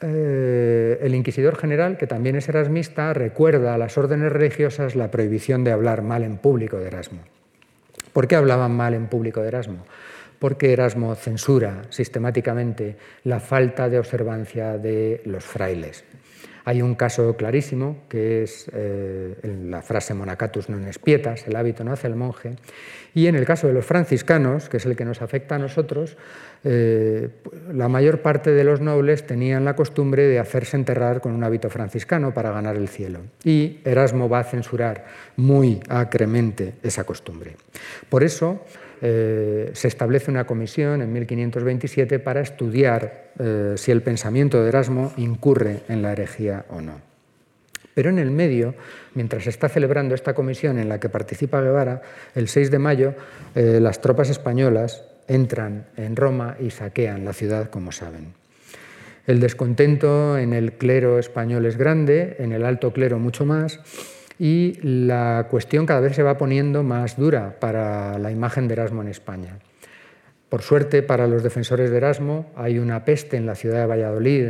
eh, 0.00 0.98
el 1.00 1.14
inquisidor 1.14 1.56
general, 1.56 1.96
que 1.96 2.06
también 2.06 2.36
es 2.36 2.48
erasmista, 2.48 3.12
recuerda 3.14 3.74
a 3.74 3.78
las 3.78 3.96
órdenes 3.96 4.32
religiosas 4.32 4.96
la 4.96 5.10
prohibición 5.10 5.64
de 5.64 5.72
hablar 5.72 6.02
mal 6.02 6.24
en 6.24 6.36
público 6.36 6.78
de 6.78 6.88
Erasmo. 6.88 7.20
¿Por 8.12 8.28
qué 8.28 8.36
hablaban 8.36 8.72
mal 8.72 8.94
en 8.94 9.06
público 9.06 9.40
de 9.40 9.48
Erasmo? 9.48 9.84
Porque 10.38 10.72
Erasmo 10.72 11.14
censura 11.14 11.82
sistemáticamente 11.90 12.96
la 13.24 13.40
falta 13.40 13.88
de 13.88 13.98
observancia 13.98 14.78
de 14.78 15.22
los 15.24 15.44
frailes. 15.44 16.04
Hay 16.64 16.80
un 16.80 16.94
caso 16.94 17.36
clarísimo 17.36 17.98
que 18.08 18.42
es 18.42 18.70
eh, 18.72 19.36
la 19.68 19.82
frase 19.82 20.16
monacatus 20.16 20.72
non 20.72 20.88
espietas, 20.88 21.44
el 21.44 21.60
hábito 21.60 21.84
no 21.84 21.92
hace 21.92 22.08
el 22.08 22.16
monje, 22.16 22.56
y 23.12 23.28
en 23.28 23.36
el 23.36 23.44
caso 23.44 23.68
de 23.68 23.76
los 23.76 23.84
franciscanos, 23.84 24.68
que 24.68 24.78
es 24.78 24.86
el 24.86 24.96
que 24.96 25.04
nos 25.04 25.20
afecta 25.20 25.54
a 25.54 25.58
nosotros, 25.58 26.16
eh, 26.64 27.28
la 27.72 27.88
mayor 27.88 28.22
parte 28.24 28.50
de 28.50 28.64
los 28.64 28.80
nobles 28.80 29.26
tenían 29.26 29.64
la 29.64 29.76
costumbre 29.76 30.24
de 30.24 30.38
hacerse 30.38 30.76
enterrar 30.76 31.20
con 31.20 31.32
un 31.32 31.44
hábito 31.44 31.68
franciscano 31.68 32.32
para 32.32 32.50
ganar 32.50 32.76
el 32.76 32.88
cielo. 32.88 33.20
Y 33.44 33.80
Erasmo 33.84 34.28
va 34.28 34.40
a 34.40 34.44
censurar 34.44 35.04
muy 35.36 35.80
acremente 35.88 36.74
esa 36.82 37.04
costumbre. 37.04 37.56
Por 38.08 38.24
eso, 38.24 38.64
eh, 39.06 39.70
se 39.74 39.86
establece 39.86 40.30
una 40.30 40.46
comisión 40.46 41.02
en 41.02 41.12
1527 41.12 42.20
para 42.20 42.40
estudiar 42.40 43.32
eh, 43.38 43.74
si 43.76 43.90
el 43.90 44.00
pensamiento 44.00 44.62
de 44.62 44.68
Erasmo 44.70 45.12
incurre 45.18 45.80
en 45.90 46.00
la 46.00 46.12
herejía 46.12 46.64
o 46.70 46.80
no. 46.80 47.02
Pero 47.92 48.08
en 48.08 48.18
el 48.18 48.30
medio, 48.30 48.74
mientras 49.12 49.44
se 49.44 49.50
está 49.50 49.68
celebrando 49.68 50.14
esta 50.14 50.32
comisión 50.32 50.78
en 50.78 50.88
la 50.88 51.00
que 51.00 51.10
participa 51.10 51.60
Guevara, 51.60 52.00
el 52.34 52.48
6 52.48 52.70
de 52.70 52.78
mayo 52.78 53.14
eh, 53.54 53.78
las 53.78 54.00
tropas 54.00 54.30
españolas 54.30 55.04
entran 55.28 55.84
en 55.98 56.16
Roma 56.16 56.56
y 56.58 56.70
saquean 56.70 57.26
la 57.26 57.34
ciudad, 57.34 57.68
como 57.68 57.92
saben. 57.92 58.32
El 59.26 59.38
descontento 59.38 60.38
en 60.38 60.54
el 60.54 60.72
clero 60.72 61.18
español 61.18 61.66
es 61.66 61.76
grande, 61.76 62.36
en 62.38 62.52
el 62.52 62.64
alto 62.64 62.94
clero 62.94 63.18
mucho 63.18 63.44
más, 63.44 63.80
y 64.38 64.78
la 64.82 65.46
cuestión 65.50 65.86
cada 65.86 66.00
vez 66.00 66.16
se 66.16 66.22
va 66.22 66.38
poniendo 66.38 66.82
más 66.82 67.16
dura 67.16 67.58
para 67.60 68.18
la 68.18 68.30
imagen 68.30 68.68
de 68.68 68.74
Erasmo 68.74 69.02
en 69.02 69.08
España. 69.08 69.58
Por 70.48 70.62
suerte, 70.62 71.02
para 71.02 71.26
los 71.26 71.42
defensores 71.42 71.90
de 71.90 71.96
Erasmo, 71.96 72.52
hay 72.56 72.78
una 72.78 73.04
peste 73.04 73.36
en 73.36 73.46
la 73.46 73.54
ciudad 73.54 73.80
de 73.80 73.86
Valladolid 73.86 74.46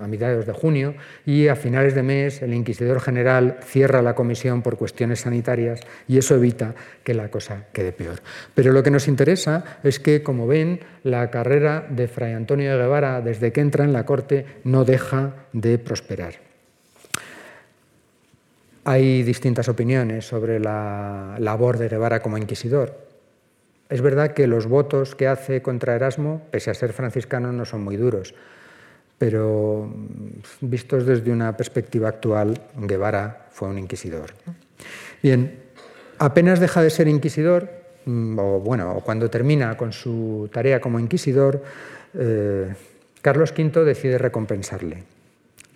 a 0.00 0.06
mediados 0.06 0.46
de 0.46 0.52
junio 0.52 0.94
y 1.26 1.48
a 1.48 1.56
finales 1.56 1.94
de 1.94 2.02
mes 2.02 2.42
el 2.42 2.54
inquisidor 2.54 3.00
general 3.00 3.58
cierra 3.62 4.02
la 4.02 4.14
comisión 4.14 4.62
por 4.62 4.76
cuestiones 4.76 5.20
sanitarias 5.20 5.80
y 6.06 6.18
eso 6.18 6.36
evita 6.36 6.74
que 7.04 7.14
la 7.14 7.30
cosa 7.30 7.66
quede 7.72 7.92
peor. 7.92 8.20
Pero 8.54 8.72
lo 8.72 8.82
que 8.82 8.90
nos 8.90 9.08
interesa 9.08 9.78
es 9.82 10.00
que, 10.00 10.22
como 10.22 10.46
ven, 10.46 10.80
la 11.02 11.30
carrera 11.30 11.86
de 11.88 12.08
Fray 12.08 12.32
Antonio 12.32 12.72
de 12.72 12.78
Guevara 12.78 13.20
desde 13.20 13.52
que 13.52 13.60
entra 13.60 13.84
en 13.84 13.92
la 13.92 14.06
corte 14.06 14.46
no 14.64 14.84
deja 14.84 15.34
de 15.52 15.78
prosperar. 15.78 16.47
Hay 18.88 19.22
distintas 19.22 19.68
opiniones 19.68 20.26
sobre 20.26 20.58
la 20.60 21.36
labor 21.38 21.76
de 21.76 21.88
Guevara 21.88 22.20
como 22.20 22.38
inquisidor. 22.38 23.06
Es 23.90 24.00
verdad 24.00 24.32
que 24.32 24.46
los 24.46 24.66
votos 24.66 25.14
que 25.14 25.28
hace 25.28 25.60
contra 25.60 25.94
Erasmo, 25.94 26.42
pese 26.50 26.70
a 26.70 26.74
ser 26.74 26.92
franciscano, 26.92 27.52
no 27.52 27.64
son 27.64 27.82
muy 27.82 27.96
duros 27.96 28.34
pero 29.18 29.90
mm, 29.92 30.70
vistos 30.70 31.04
desde 31.04 31.30
una 31.30 31.56
perspectiva 31.56 32.08
actual, 32.08 32.58
Guevara 32.76 33.48
fue 33.50 33.68
un 33.68 33.78
inquisidor. 33.78 34.32
Bien, 35.22 35.58
apenas 36.18 36.60
deja 36.60 36.80
de 36.80 36.90
ser 36.90 37.08
inquisidor, 37.08 37.68
mm, 38.06 38.38
o 38.38 38.60
bueno, 38.60 39.02
cuando 39.04 39.28
termina 39.28 39.76
con 39.76 39.92
su 39.92 40.48
tarea 40.52 40.80
como 40.80 41.00
inquisidor, 41.00 41.62
eh, 42.14 42.72
Carlos 43.20 43.52
V 43.56 43.84
decide 43.84 44.16
recompensarle. 44.16 45.02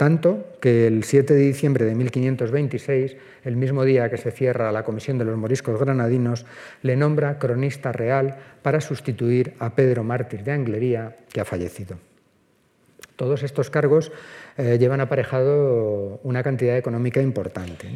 Tanto 0.02 0.56
que 0.60 0.88
el 0.88 1.04
7 1.04 1.32
de 1.32 1.42
diciembre 1.42 1.84
de 1.84 1.94
1526, 1.94 3.16
el 3.44 3.54
mismo 3.54 3.84
día 3.84 4.10
que 4.10 4.16
se 4.16 4.32
cierra 4.32 4.72
la 4.72 4.82
Comisión 4.82 5.16
de 5.16 5.24
los 5.24 5.36
Moriscos 5.36 5.78
Granadinos, 5.78 6.44
le 6.82 6.96
nombra 6.96 7.38
cronista 7.38 7.92
real 7.92 8.36
para 8.62 8.80
sustituir 8.80 9.54
a 9.60 9.76
Pedro 9.76 10.02
Mártir 10.02 10.42
de 10.42 10.50
Anglería, 10.50 11.18
que 11.32 11.40
ha 11.40 11.44
fallecido. 11.44 11.98
Todos 13.14 13.44
estos 13.44 13.70
cargos 13.70 14.10
eh, 14.56 14.76
llevan 14.76 15.00
aparejado 15.00 16.18
una 16.24 16.42
cantidad 16.42 16.76
económica 16.76 17.22
importante. 17.22 17.86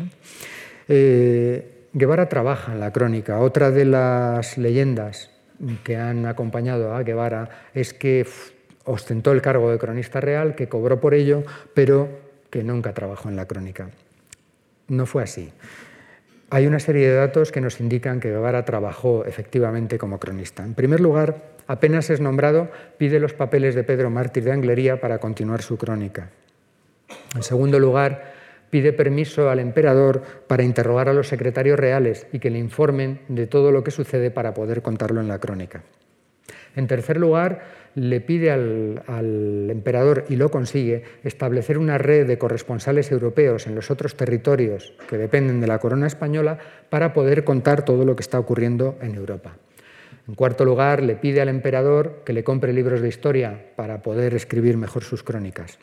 Eh, 0.87 1.89
Guevara 1.93 2.29
trabaja 2.29 2.73
en 2.73 2.79
la 2.79 2.93
crónica. 2.93 3.41
Otra 3.41 3.73
de 3.73 3.85
las 3.85 4.59
leyendas 4.59 5.33
que 5.83 5.97
han 5.97 6.25
acompañado 6.27 6.95
a 6.95 7.03
Guevara 7.03 7.67
es 7.75 7.93
que 7.93 8.25
ostentó 8.87 9.33
el 9.33 9.43
cargo 9.43 9.71
de 9.71 9.79
cronista 9.79 10.21
real, 10.21 10.55
que 10.55 10.69
cobró 10.69 11.01
por 11.01 11.15
ello, 11.15 11.45
pero 11.75 12.09
que 12.51 12.63
nunca 12.63 12.95
trabajó 12.95 13.29
en 13.29 13.37
la 13.37 13.47
crónica. 13.47 13.91
No 14.89 15.05
fue 15.07 15.25
así. 15.25 15.53
Hay 16.49 16.67
una 16.67 16.79
serie 16.79 17.09
de 17.09 17.17
datos 17.17 17.51
que 17.51 17.61
nos 17.61 17.81
indican 17.81 18.21
que 18.21 18.31
Guevara 18.31 18.65
trabajó 18.65 19.25
efectivamente 19.25 19.99
como 19.99 20.21
cronista. 20.21 20.65
En 20.65 20.75
primer 20.75 21.01
lugar, 21.01 21.43
apenas 21.67 22.09
es 22.09 22.21
nombrado, 22.21 22.71
pide 22.99 23.19
los 23.19 23.35
papeles 23.35 23.75
de 23.75 23.83
Pedro 23.83 24.11
Mártir 24.11 24.45
de 24.45 24.53
Anglería 24.53 25.01
para 25.01 25.19
continuar 25.19 25.63
su 25.63 25.77
crónica. 25.77 26.31
En 27.35 27.43
segundo 27.43 27.81
lugar, 27.81 28.33
pide 28.71 28.93
permiso 28.93 29.51
al 29.51 29.59
emperador 29.59 30.23
para 30.47 30.63
interrogar 30.63 31.09
a 31.09 31.13
los 31.13 31.29
secretarios 31.29 31.79
reales 31.79 32.27
y 32.33 32.39
que 32.39 32.51
le 32.51 32.59
informen 32.59 33.21
de 33.29 33.49
todo 33.49 33.73
lo 33.73 33.83
que 33.83 33.91
sucede 33.91 34.31
para 34.31 34.55
poder 34.55 34.83
contarlo 34.83 35.21
en 35.21 35.29
la 35.29 35.41
crónica. 35.41 35.83
En 36.77 36.87
tercer 36.87 37.17
lugar, 37.17 37.65
le 37.97 38.21
pide 38.21 38.51
al, 38.51 39.71
emperador, 39.71 40.27
y 40.29 40.37
lo 40.37 40.51
consigue, 40.51 41.03
establecer 41.25 41.79
una 41.79 41.97
red 41.97 42.27
de 42.27 42.37
corresponsales 42.37 43.11
europeos 43.11 43.67
en 43.67 43.75
los 43.75 43.91
otros 43.91 44.17
territorios 44.17 44.93
que 45.09 45.17
dependen 45.17 45.63
de 45.63 45.67
la 45.67 45.79
corona 45.79 46.07
española 46.07 46.59
para 46.91 47.15
poder 47.15 47.43
contar 47.43 47.87
todo 47.87 48.05
lo 48.05 48.15
que 48.15 48.21
está 48.21 48.39
ocurriendo 48.39 48.99
en 49.01 49.15
Europa. 49.15 49.57
En 50.29 50.35
cuarto 50.35 50.67
lugar, 50.67 51.03
le 51.03 51.17
pide 51.17 51.41
al 51.41 51.49
emperador 51.49 52.23
que 52.27 52.35
le 52.35 52.45
compre 52.45 52.75
libros 52.75 53.01
de 53.01 53.09
historia 53.09 53.73
para 53.77 54.03
poder 54.03 54.35
escribir 54.35 54.77
mejor 54.77 55.03
sus 55.03 55.23
crónicas. 55.23 55.79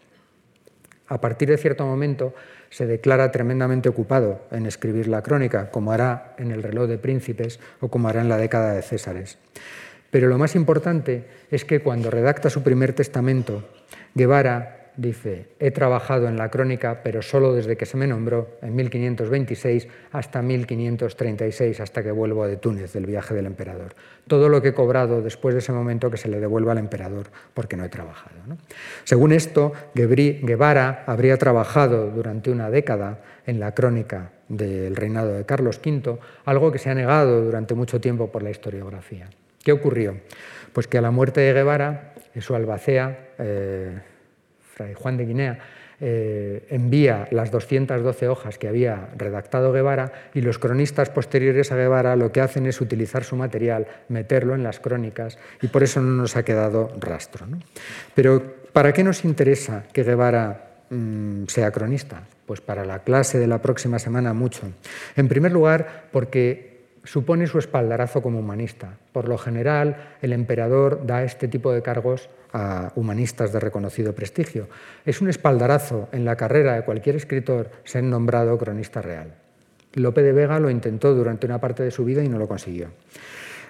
A 1.07 1.20
partir 1.20 1.49
de 1.49 1.57
cierto 1.57 1.86
momento 1.86 2.36
se 2.70 2.86
declara 2.86 3.32
tremendamente 3.32 3.89
ocupado 3.89 4.41
en 4.51 4.68
escribir 4.68 5.07
la 5.07 5.24
crónica, 5.24 5.72
como 5.72 5.91
hará 5.91 6.36
en 6.38 6.51
el 6.51 6.61
reloj 6.61 6.88
de 6.88 6.97
príncipes 6.99 7.59
o 7.82 7.88
como 7.88 8.07
hará 8.07 8.22
en 8.22 8.30
la 8.30 8.38
década 8.38 8.74
de 8.74 8.84
Césares. 8.84 9.39
Pero 10.14 10.28
lo 10.28 10.38
más 10.38 10.53
importante 10.55 11.24
es 11.49 11.66
que 11.66 11.80
cuando 11.80 12.11
redacta 12.11 12.51
su 12.51 12.61
primer 12.61 12.93
testamento, 12.93 13.64
Guevara 14.14 14.91
dice, 14.95 15.47
he 15.59 15.72
trabajado 15.72 16.28
en 16.28 16.38
la 16.38 16.51
crónica, 16.51 17.01
pero 17.03 17.24
solo 17.24 17.51
desde 17.51 17.78
que 17.78 17.88
se 17.88 17.97
me 17.97 18.05
nombró, 18.05 18.59
en 18.61 18.76
1526 18.76 19.88
hasta 20.11 20.43
1536, 20.43 21.80
hasta 21.80 22.03
que 22.03 22.11
vuelvo 22.11 22.45
de 22.45 22.57
Túnez, 22.57 22.93
del 22.93 23.07
viaje 23.07 23.34
del 23.34 23.47
emperador. 23.47 23.95
Todo 24.28 24.49
lo 24.49 24.61
que 24.61 24.68
he 24.68 24.74
cobrado 24.76 25.24
después 25.24 25.55
de 25.55 25.61
ese 25.61 25.72
momento 25.72 26.11
que 26.11 26.18
se 26.18 26.28
le 26.28 26.39
devuelva 26.39 26.74
al 26.74 26.78
emperador, 26.78 27.32
porque 27.55 27.76
no 27.76 27.84
he 27.84 27.89
trabajado. 27.89 28.36
Según 29.05 29.32
esto, 29.32 29.74
Guevara 29.95 31.05
habría 31.07 31.39
trabajado 31.39 32.11
durante 32.11 32.51
una 32.51 32.70
década 32.70 33.24
en 33.47 33.59
la 33.59 33.74
crónica 33.74 34.30
del 34.47 34.95
reinado 34.95 35.34
de 35.34 35.43
Carlos 35.47 35.82
V, 35.84 36.20
algo 36.45 36.72
que 36.72 36.78
se 36.78 36.91
ha 36.91 36.93
negado 36.93 37.43
durante 37.43 37.74
mucho 37.74 37.99
tiempo 37.99 38.32
por 38.32 38.43
la 38.43 38.51
historiografía. 38.51 39.28
¿Qué 39.64 39.72
ocurrió? 39.72 40.18
Pues 40.74 40.88
que 40.88 40.97
a 40.97 41.01
la 41.01 41.11
muerte 41.11 41.41
de 41.41 41.53
Guevara, 41.53 42.14
su 42.39 42.53
albacea, 42.53 43.30
eh, 43.39 43.99
Fray 44.59 44.93
Juan 44.93 45.18
de 45.18 45.26
Guinea, 45.26 45.59
eh, 46.05 46.66
envía 46.70 47.30
las 47.32 47.49
212 47.49 48.28
hojas 48.28 48.57
que 48.57 48.68
había 48.68 49.09
redactado 49.16 49.72
Guevara 49.72 50.11
y 50.34 50.41
los 50.41 50.59
cronistas 50.59 51.09
posteriores 51.09 51.72
a 51.72 51.78
Guevara 51.78 52.18
lo 52.18 52.34
que 52.34 52.41
hacen 52.41 52.66
es 52.66 52.82
utilizar 52.82 53.24
su 53.24 53.38
material, 53.38 53.88
meterlo 54.09 54.53
en 54.53 54.64
las 54.64 54.82
crónicas 54.82 55.38
y 55.61 55.68
por 55.68 55.82
eso 55.82 56.01
no 56.01 56.11
nos 56.11 56.36
ha 56.36 56.43
quedado 56.43 56.91
rastro. 56.99 57.45
Pero 58.16 58.43
¿para 58.74 58.91
qué 58.91 59.03
nos 59.03 59.24
interesa 59.24 59.86
que 59.93 60.03
Guevara 60.03 60.72
mm, 60.89 61.45
sea 61.47 61.72
cronista? 61.72 62.24
Pues 62.45 62.59
para 62.59 62.84
la 62.84 62.99
clase 62.99 63.39
de 63.39 63.47
la 63.47 63.61
próxima 63.61 63.97
semana 63.97 64.34
mucho. 64.34 64.64
En 65.16 65.30
primer 65.30 65.53
lugar, 65.53 66.09
porque 66.11 66.72
supone 67.04 67.47
su 67.47 67.60
espaldarazo 67.60 68.22
como 68.22 68.39
humanista. 68.39 68.97
Por 69.12 69.28
lo 69.28 69.38
general, 69.38 70.16
el 70.22 70.34
emperador 70.34 71.06
da 71.06 71.24
este 71.24 71.47
tipo 71.47 71.72
de 71.72 71.82
cargos 71.82 72.30
a 72.54 72.91
humanistas 72.95 73.51
de 73.51 73.60
reconocido 73.60 74.14
prestigio. 74.14 74.68
Es 75.06 75.22
un 75.22 75.30
espaldarazo 75.30 76.08
en 76.12 76.24
la 76.24 76.36
carrera 76.36 76.76
de 76.76 76.84
cualquier 76.84 77.16
escritor 77.16 77.72
ser 77.84 78.04
nombrado 78.04 78.58
cronista 78.58 79.01
real. 79.01 79.34
Lope 79.93 80.24
de 80.24 80.34
Vega 80.34 80.60
lo 80.60 80.70
intentó 80.70 81.14
durante 81.14 81.45
una 81.45 81.60
parte 81.60 81.84
de 81.84 81.91
su 81.91 82.06
vida 82.06 82.24
y 82.24 82.30
no 82.30 82.39
lo 82.39 82.47
consiguió. 82.47 82.89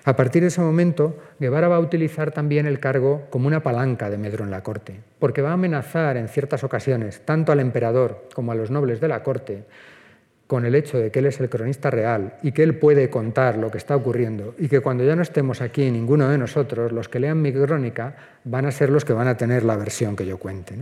A 0.06 0.18
partir 0.18 0.42
de 0.42 0.50
ese 0.50 0.60
momento, 0.60 1.18
Guevara 1.40 1.70
va 1.70 1.78
a 1.78 1.80
utilizar 1.80 2.32
también 2.32 2.66
el 2.66 2.82
cargo 2.82 3.24
como 3.30 3.48
una 3.48 3.64
palanca 3.64 4.10
de 4.10 4.18
medro 4.18 4.44
en 4.44 4.52
la 4.52 4.62
corte, 4.62 5.00
porque 5.18 5.42
va 5.42 5.52
a 5.52 5.54
amenazar 5.54 6.18
en 6.18 6.28
ciertas 6.28 6.66
ocasiones 6.66 7.22
tanto 7.22 7.54
al 7.54 7.62
emperador 7.62 8.28
como 8.34 8.52
a 8.52 8.56
los 8.56 8.70
nobles 8.70 9.00
de 9.00 9.08
la 9.08 9.24
corte 9.24 9.64
con 10.54 10.68
el 10.68 10.76
hecho 10.76 10.99
de 10.99 11.10
que 11.10 11.18
él 11.18 11.26
es 11.26 11.39
el 11.39 11.49
cronista 11.49 11.89
real 11.89 12.36
y 12.43 12.51
que 12.51 12.62
él 12.62 12.76
puede 12.76 13.10
contar 13.10 13.58
lo 13.58 13.72
que 13.72 13.80
está 13.80 13.95
ocurriendo 13.95 14.54
y 14.60 14.68
que 14.68 14.82
cuando 14.82 15.04
ya 15.04 15.16
no 15.16 15.24
estemos 15.24 15.62
aquí 15.62 15.89
ninguno 15.89 16.30
de 16.30 16.38
nosotros, 16.38 16.91
los 16.91 17.10
que 17.10 17.20
lean 17.20 17.41
mi 17.41 17.51
crónica 17.51 18.16
van 18.43 18.68
a 18.68 18.72
ser 18.72 18.91
los 18.91 19.04
que 19.04 19.14
van 19.14 19.28
a 19.28 19.36
tener 19.36 19.64
la 19.64 19.76
versión 19.78 20.16
que 20.16 20.28
yo 20.28 20.38
cuente. 20.38 20.76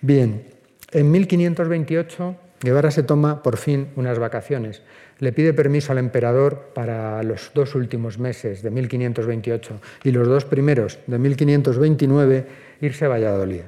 Bien, 0.00 0.42
en 0.90 1.08
1528 1.08 2.36
Guevara 2.60 2.90
se 2.90 3.04
toma 3.04 3.44
por 3.44 3.58
fin 3.58 3.90
unas 3.94 4.18
vacaciones. 4.18 4.82
Le 5.20 5.32
pide 5.32 5.54
permiso 5.54 5.92
al 5.92 5.98
emperador 5.98 6.72
para 6.74 7.22
los 7.22 7.52
dos 7.54 7.76
últimos 7.76 8.18
meses 8.18 8.60
de 8.60 8.72
1528 8.72 9.80
y 10.02 10.10
los 10.10 10.26
dos 10.26 10.46
primeros 10.46 10.98
de 11.06 11.16
1529 11.16 12.46
irse 12.80 13.04
a 13.04 13.08
Valladolid. 13.08 13.62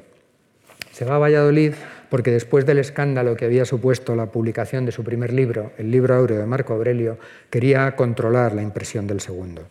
Se 0.90 1.04
va 1.04 1.14
a 1.14 1.18
Valladolid 1.18 1.74
porque 2.12 2.30
después 2.30 2.66
del 2.66 2.76
escándalo 2.76 3.36
que 3.36 3.46
había 3.46 3.64
supuesto 3.64 4.14
la 4.14 4.26
publicación 4.26 4.84
de 4.84 4.92
su 4.92 5.02
primer 5.02 5.32
libro, 5.32 5.72
el 5.78 5.90
libro 5.90 6.14
áureo 6.14 6.38
de 6.38 6.44
Marco 6.44 6.74
Aurelio, 6.74 7.16
quería 7.48 7.96
controlar 7.96 8.54
la 8.54 8.60
impresión 8.60 9.06
del 9.06 9.22
segundo. 9.22 9.62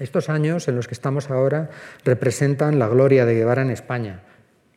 Estos 0.00 0.28
años 0.28 0.66
en 0.66 0.74
los 0.74 0.88
que 0.88 0.94
estamos 0.94 1.30
ahora 1.30 1.70
representan 2.04 2.80
la 2.80 2.88
gloria 2.88 3.24
de 3.24 3.36
Guevara 3.36 3.62
en 3.62 3.70
España, 3.70 4.22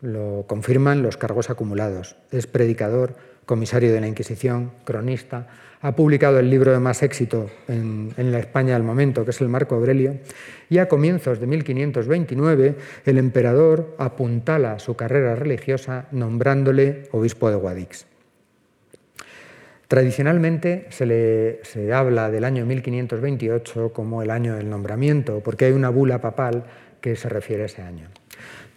lo 0.01 0.45
confirman 0.47 1.01
los 1.01 1.17
cargos 1.17 1.49
acumulados. 1.49 2.15
Es 2.29 2.45
predicador, 2.45 3.15
comisario 3.47 3.91
de 3.91 4.01
la 4.01 4.07
Inquisición, 4.07 4.71
cronista, 4.83 5.47
ha 5.81 5.95
publicado 5.95 6.37
el 6.37 6.49
libro 6.49 6.71
de 6.71 6.79
más 6.79 7.01
éxito 7.01 7.49
en, 7.67 8.13
la 8.17 8.39
España 8.39 8.73
del 8.73 8.83
momento, 8.83 9.23
que 9.23 9.31
es 9.31 9.41
el 9.41 9.47
Marco 9.47 9.75
Aurelio, 9.75 10.17
y 10.69 10.79
a 10.79 10.87
comienzos 10.87 11.39
de 11.39 11.47
1529 11.47 12.75
el 13.05 13.17
emperador 13.17 13.95
apuntala 13.97 14.79
su 14.79 14.95
carrera 14.95 15.35
religiosa 15.35 16.07
nombrándole 16.11 17.03
obispo 17.11 17.49
de 17.49 17.55
Guadix. 17.55 18.05
Tradicionalmente 19.87 20.87
se, 20.89 21.05
le, 21.05 21.63
se 21.63 21.93
habla 21.93 22.29
del 22.29 22.43
año 22.43 22.65
1528 22.65 23.93
como 23.93 24.21
el 24.21 24.31
año 24.31 24.55
del 24.55 24.69
nombramiento, 24.69 25.39
porque 25.39 25.65
hay 25.65 25.71
una 25.71 25.89
bula 25.89 26.19
papal 26.19 26.65
que 26.99 27.15
se 27.15 27.29
refiere 27.29 27.63
a 27.63 27.67
ese 27.67 27.81
año. 27.81 28.09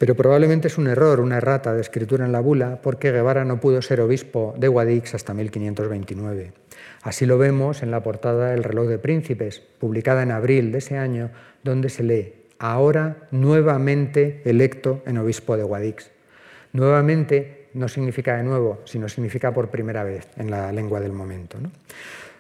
Pero 0.01 0.15
probablemente 0.15 0.69
es 0.69 0.79
un 0.79 0.87
error, 0.87 1.21
una 1.21 1.37
errata 1.37 1.75
de 1.75 1.83
escritura 1.83 2.25
en 2.25 2.33
la 2.33 2.41
bula, 2.41 2.81
porque 2.81 3.13
Guevara 3.13 3.45
no 3.45 3.61
pudo 3.61 3.83
ser 3.83 4.01
obispo 4.01 4.55
de 4.57 4.67
Guadix 4.67 5.15
hasta 5.15 5.35
1529. 5.35 6.55
Así 7.03 7.27
lo 7.27 7.37
vemos 7.37 7.83
en 7.83 7.91
la 7.91 8.03
portada 8.03 8.53
del 8.53 8.65
reloj 8.65 8.89
de 8.89 8.99
príncipes, 8.99 9.61
publicada 9.61 10.23
en 10.23 10.31
abril 10.31 10.73
de 10.73 10.79
ese 10.79 10.97
año, 10.97 11.29
donde 11.63 11.91
se 11.91 12.03
lee, 12.03 12.33
ahora 12.59 13.29
nuevamente 13.31 14.41
electo 14.47 15.03
en 15.05 15.19
obispo 15.19 15.59
de 15.59 15.65
Guadix. 15.65 16.11
Nuevamente 16.73 17.69
no 17.75 17.87
significa 17.87 18.39
de 18.39 18.43
nuevo, 18.43 18.81
sino 18.87 19.07
significa 19.07 19.53
por 19.53 19.69
primera 19.69 20.03
vez 20.03 20.29
en 20.39 20.51
la 20.51 20.73
lengua 20.73 21.01
del 21.01 21.13
momento. 21.13 21.59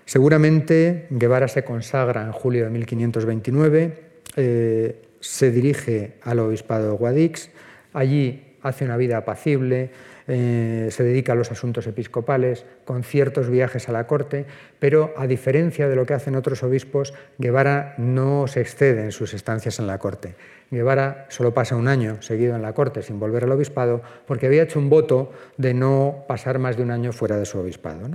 Seguramente 0.06 1.08
Guevara 1.10 1.46
se 1.46 1.62
consagra 1.62 2.22
en 2.22 2.32
julio 2.32 2.64
de 2.64 2.70
1529, 2.70 3.98
eh, 4.36 5.09
se 5.20 5.50
dirige 5.50 6.14
al 6.22 6.38
obispado 6.40 6.90
de 6.90 6.96
Guadix, 6.96 7.50
allí 7.92 8.56
hace 8.62 8.84
una 8.84 8.96
vida 8.96 9.18
apacible, 9.18 9.90
eh, 10.32 10.88
se 10.90 11.02
dedica 11.02 11.32
a 11.32 11.34
los 11.34 11.50
asuntos 11.50 11.86
episcopales, 11.86 12.64
con 12.84 13.02
ciertos 13.02 13.48
viajes 13.50 13.88
a 13.88 13.92
la 13.92 14.06
corte, 14.06 14.46
pero 14.78 15.12
a 15.16 15.26
diferencia 15.26 15.88
de 15.88 15.96
lo 15.96 16.06
que 16.06 16.14
hacen 16.14 16.36
otros 16.36 16.62
obispos, 16.62 17.14
Guevara 17.38 17.94
no 17.98 18.46
se 18.46 18.60
excede 18.60 19.02
en 19.04 19.12
sus 19.12 19.34
estancias 19.34 19.78
en 19.78 19.86
la 19.86 19.98
corte. 19.98 20.36
Guevara 20.70 21.26
solo 21.30 21.52
pasa 21.52 21.74
un 21.74 21.88
año 21.88 22.22
seguido 22.22 22.54
en 22.54 22.62
la 22.62 22.74
corte 22.74 23.02
sin 23.02 23.18
volver 23.18 23.44
al 23.44 23.52
obispado 23.52 24.02
porque 24.26 24.46
había 24.46 24.62
hecho 24.62 24.78
un 24.78 24.88
voto 24.88 25.32
de 25.56 25.74
no 25.74 26.24
pasar 26.28 26.60
más 26.60 26.76
de 26.76 26.84
un 26.84 26.92
año 26.92 27.12
fuera 27.12 27.36
de 27.36 27.44
su 27.44 27.58
obispado. 27.58 28.08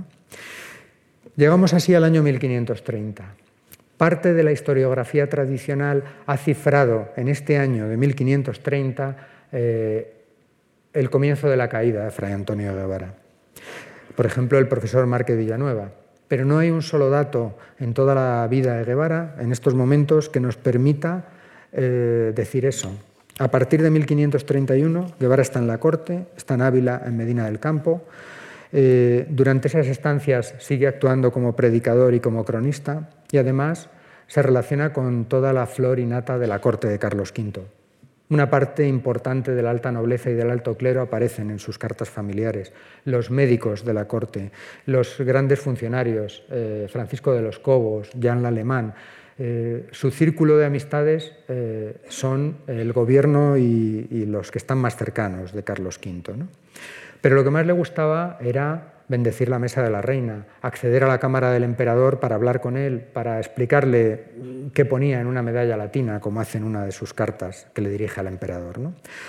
Llegamos 1.36 1.74
así 1.74 1.94
al 1.94 2.04
año 2.04 2.22
1530. 2.22 3.45
Parte 3.96 4.34
de 4.34 4.42
la 4.42 4.52
historiografía 4.52 5.28
tradicional 5.28 6.04
ha 6.26 6.36
cifrado 6.36 7.08
en 7.16 7.28
este 7.28 7.58
año 7.58 7.88
de 7.88 7.96
1530 7.96 9.16
el 10.96 11.10
comienzo 11.10 11.48
de 11.48 11.56
la 11.56 11.68
caída 11.68 12.04
de 12.04 12.10
Fray 12.10 12.32
Antonio 12.32 12.74
Guevara. 12.74 13.14
Por 14.14 14.24
ejemplo, 14.24 14.58
el 14.58 14.66
profesor 14.66 15.06
Márquez 15.06 15.36
Villanueva. 15.36 15.90
Pero 16.26 16.44
no 16.44 16.58
hay 16.58 16.70
un 16.70 16.82
solo 16.82 17.10
dato 17.10 17.56
en 17.78 17.92
toda 17.94 18.14
la 18.14 18.48
vida 18.48 18.76
de 18.76 18.84
Guevara, 18.84 19.36
en 19.38 19.52
estos 19.52 19.74
momentos, 19.74 20.28
que 20.28 20.40
nos 20.40 20.56
permita 20.56 21.26
eh, 21.72 22.32
decir 22.34 22.64
eso. 22.64 22.90
A 23.38 23.48
partir 23.48 23.82
de 23.82 23.90
1531, 23.90 25.12
Guevara 25.20 25.42
está 25.42 25.58
en 25.58 25.66
la 25.66 25.78
corte, 25.78 26.26
está 26.36 26.54
en 26.54 26.62
Ávila, 26.62 27.02
en 27.04 27.16
Medina 27.16 27.44
del 27.44 27.60
Campo. 27.60 28.02
Eh, 28.72 29.26
durante 29.28 29.68
esas 29.68 29.86
estancias 29.86 30.54
sigue 30.58 30.88
actuando 30.88 31.30
como 31.30 31.54
predicador 31.54 32.14
y 32.14 32.20
como 32.20 32.44
cronista 32.44 33.10
y 33.30 33.38
además 33.38 33.88
se 34.26 34.42
relaciona 34.42 34.92
con 34.92 35.26
toda 35.26 35.52
la 35.52 35.66
flor 35.66 35.98
y 35.98 36.06
nata 36.06 36.38
de 36.38 36.46
la 36.46 36.60
corte 36.60 36.88
de 36.88 36.98
Carlos 36.98 37.32
V. 37.36 37.62
Una 38.28 38.50
parte 38.50 38.86
importante 38.88 39.54
de 39.54 39.62
la 39.62 39.70
alta 39.70 39.92
nobleza 39.92 40.30
y 40.30 40.34
del 40.34 40.50
alto 40.50 40.76
clero 40.76 41.00
aparecen 41.00 41.50
en 41.50 41.60
sus 41.60 41.78
cartas 41.78 42.10
familiares. 42.10 42.72
Los 43.04 43.30
médicos 43.30 43.84
de 43.84 43.94
la 43.94 44.08
corte, 44.08 44.50
los 44.86 45.20
grandes 45.20 45.60
funcionarios, 45.60 46.44
eh, 46.50 46.88
Francisco 46.90 47.32
de 47.32 47.42
los 47.42 47.60
Cobos, 47.60 48.10
Jan 48.20 48.44
Alemán, 48.44 48.94
eh, 49.38 49.86
su 49.92 50.10
círculo 50.10 50.56
de 50.56 50.66
amistades 50.66 51.34
eh, 51.46 51.98
son 52.08 52.56
el 52.66 52.92
gobierno 52.92 53.56
y, 53.56 54.24
los 54.26 54.50
que 54.50 54.58
están 54.58 54.78
más 54.78 54.96
cercanos 54.96 55.52
de 55.52 55.62
Carlos 55.62 56.00
V. 56.04 56.46
Pero 57.20 57.36
lo 57.36 57.44
que 57.44 57.50
más 57.50 57.66
le 57.66 57.72
gustaba 57.72 58.38
era 58.40 58.95
bendecir 59.08 59.48
la 59.48 59.58
mesa 59.58 59.82
de 59.82 59.90
la 59.90 60.02
reina, 60.02 60.46
acceder 60.62 61.04
a 61.04 61.08
la 61.08 61.18
cámara 61.18 61.52
del 61.52 61.64
emperador 61.64 62.20
para 62.20 62.34
hablar 62.34 62.60
con 62.60 62.76
él, 62.76 63.00
para 63.00 63.38
explicarle 63.38 64.24
qué 64.74 64.84
ponía 64.84 65.20
en 65.20 65.26
una 65.26 65.42
medalla 65.42 65.76
latina, 65.76 66.20
como 66.20 66.40
hace 66.40 66.58
en 66.58 66.64
una 66.64 66.84
de 66.84 66.92
sus 66.92 67.14
cartas 67.14 67.68
que 67.72 67.82
le 67.82 67.90
dirige 67.90 68.20
al 68.20 68.26
emperador. 68.26 68.80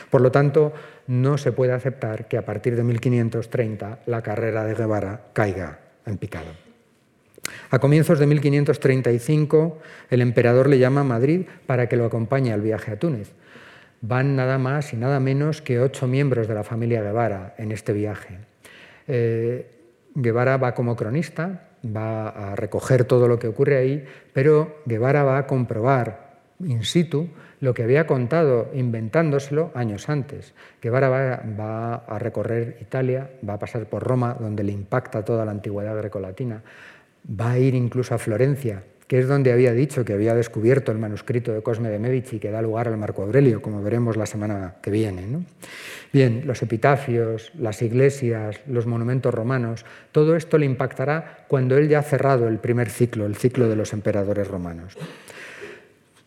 Por 0.09 0.21
lo 0.21 0.31
tanto, 0.31 0.73
no 1.07 1.37
se 1.37 1.51
puede 1.51 1.73
aceptar 1.73 2.27
que 2.27 2.37
a 2.37 2.45
partir 2.45 2.75
de 2.75 2.83
1530 2.83 3.99
la 4.05 4.21
carrera 4.21 4.65
de 4.65 4.75
Guevara 4.75 5.21
caiga 5.33 5.79
en 6.05 6.17
picado. 6.17 6.67
A 7.69 7.79
comienzos 7.79 8.19
de 8.19 8.27
1535, 8.27 9.79
el 10.09 10.21
emperador 10.21 10.67
le 10.67 10.79
llama 10.79 11.01
a 11.01 11.05
Madrid 11.05 11.45
para 11.65 11.87
que 11.87 11.95
lo 11.95 12.05
acompañe 12.05 12.51
al 12.51 12.61
viaje 12.61 12.91
a 12.91 12.99
Túnez. 12.99 13.33
Van 14.01 14.35
nada 14.35 14.57
más 14.57 14.93
y 14.93 14.97
nada 14.97 15.19
menos 15.19 15.61
que 15.61 15.79
ocho 15.79 16.07
miembros 16.07 16.47
de 16.47 16.53
la 16.53 16.63
familia 16.63 17.01
Guevara 17.01 17.55
en 17.57 17.71
este 17.71 17.93
viaje. 17.93 18.39
Eh, 19.07 19.71
Guevara 20.15 20.57
va 20.57 20.73
como 20.73 20.95
cronista, 20.95 21.69
va 21.85 22.29
a 22.29 22.55
recoger 22.55 23.05
todo 23.05 23.27
lo 23.27 23.39
que 23.39 23.47
ocurre 23.47 23.77
ahí, 23.77 24.05
pero 24.33 24.81
Guevara 24.85 25.23
va 25.23 25.37
a 25.37 25.47
comprobar 25.47 26.27
in 26.59 26.83
situ 26.83 27.29
lo 27.59 27.73
que 27.73 27.83
había 27.83 28.07
contado 28.07 28.69
inventándoselo 28.73 29.71
años 29.75 30.09
antes. 30.09 30.53
Guevara 30.81 31.09
va, 31.09 31.41
va, 31.59 31.95
a 31.95 32.19
recorrer 32.19 32.77
Italia, 32.81 33.29
va 33.47 33.53
a 33.53 33.59
pasar 33.59 33.85
por 33.87 34.03
Roma, 34.03 34.35
donde 34.39 34.63
le 34.63 34.71
impacta 34.71 35.23
toda 35.23 35.45
la 35.45 35.51
antigüedad 35.51 35.95
grecolatina, 35.95 36.61
va 37.29 37.51
a 37.51 37.59
ir 37.59 37.75
incluso 37.75 38.13
a 38.15 38.17
Florencia, 38.17 38.83
que 39.07 39.19
es 39.19 39.27
donde 39.27 39.53
había 39.53 39.71
dicho 39.71 40.03
que 40.03 40.13
había 40.13 40.35
descubierto 40.35 40.91
el 40.91 40.97
manuscrito 40.97 41.53
de 41.53 41.61
Cosme 41.61 41.89
de 41.89 41.97
Medici 41.97 42.39
que 42.39 42.51
da 42.51 42.61
lugar 42.61 42.89
al 42.89 42.97
Marco 42.97 43.23
Aurelio, 43.23 43.61
como 43.61 43.81
veremos 43.81 44.17
la 44.17 44.25
semana 44.25 44.75
que 44.81 44.91
viene. 44.91 45.45
Bien, 46.11 46.43
los 46.45 46.61
epitafios, 46.61 47.51
las 47.57 47.81
iglesias, 47.81 48.59
los 48.67 48.85
monumentos 48.85 49.33
romanos, 49.33 49.85
todo 50.11 50.35
esto 50.35 50.57
le 50.57 50.65
impactará 50.65 51.45
cuando 51.47 51.77
él 51.77 51.87
ya 51.87 51.99
ha 51.99 52.03
cerrado 52.03 52.49
el 52.49 52.59
primer 52.59 52.89
ciclo, 52.89 53.25
el 53.25 53.37
ciclo 53.37 53.69
de 53.69 53.77
los 53.77 53.93
emperadores 53.93 54.47
romanos. 54.47 54.97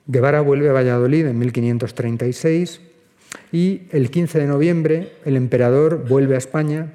Guevara 0.06 0.40
vuelve 0.40 0.70
a 0.70 0.72
Valladolid 0.72 1.26
en 1.26 1.38
1536 1.38 2.80
y 3.52 3.82
el 3.92 4.10
15 4.10 4.40
de 4.40 4.46
noviembre 4.46 5.12
el 5.26 5.36
emperador 5.36 6.08
vuelve 6.08 6.34
a 6.34 6.38
España, 6.38 6.86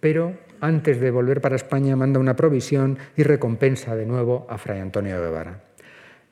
pero 0.00 0.32
antes 0.64 0.98
de 0.98 1.10
volver 1.10 1.42
para 1.42 1.56
España, 1.56 1.94
manda 1.94 2.18
una 2.18 2.36
provisión 2.36 2.98
y 3.16 3.22
recompensa 3.22 3.94
de 3.94 4.06
nuevo 4.06 4.46
a 4.48 4.56
Fray 4.56 4.80
Antonio 4.80 5.20
Guevara. 5.20 5.60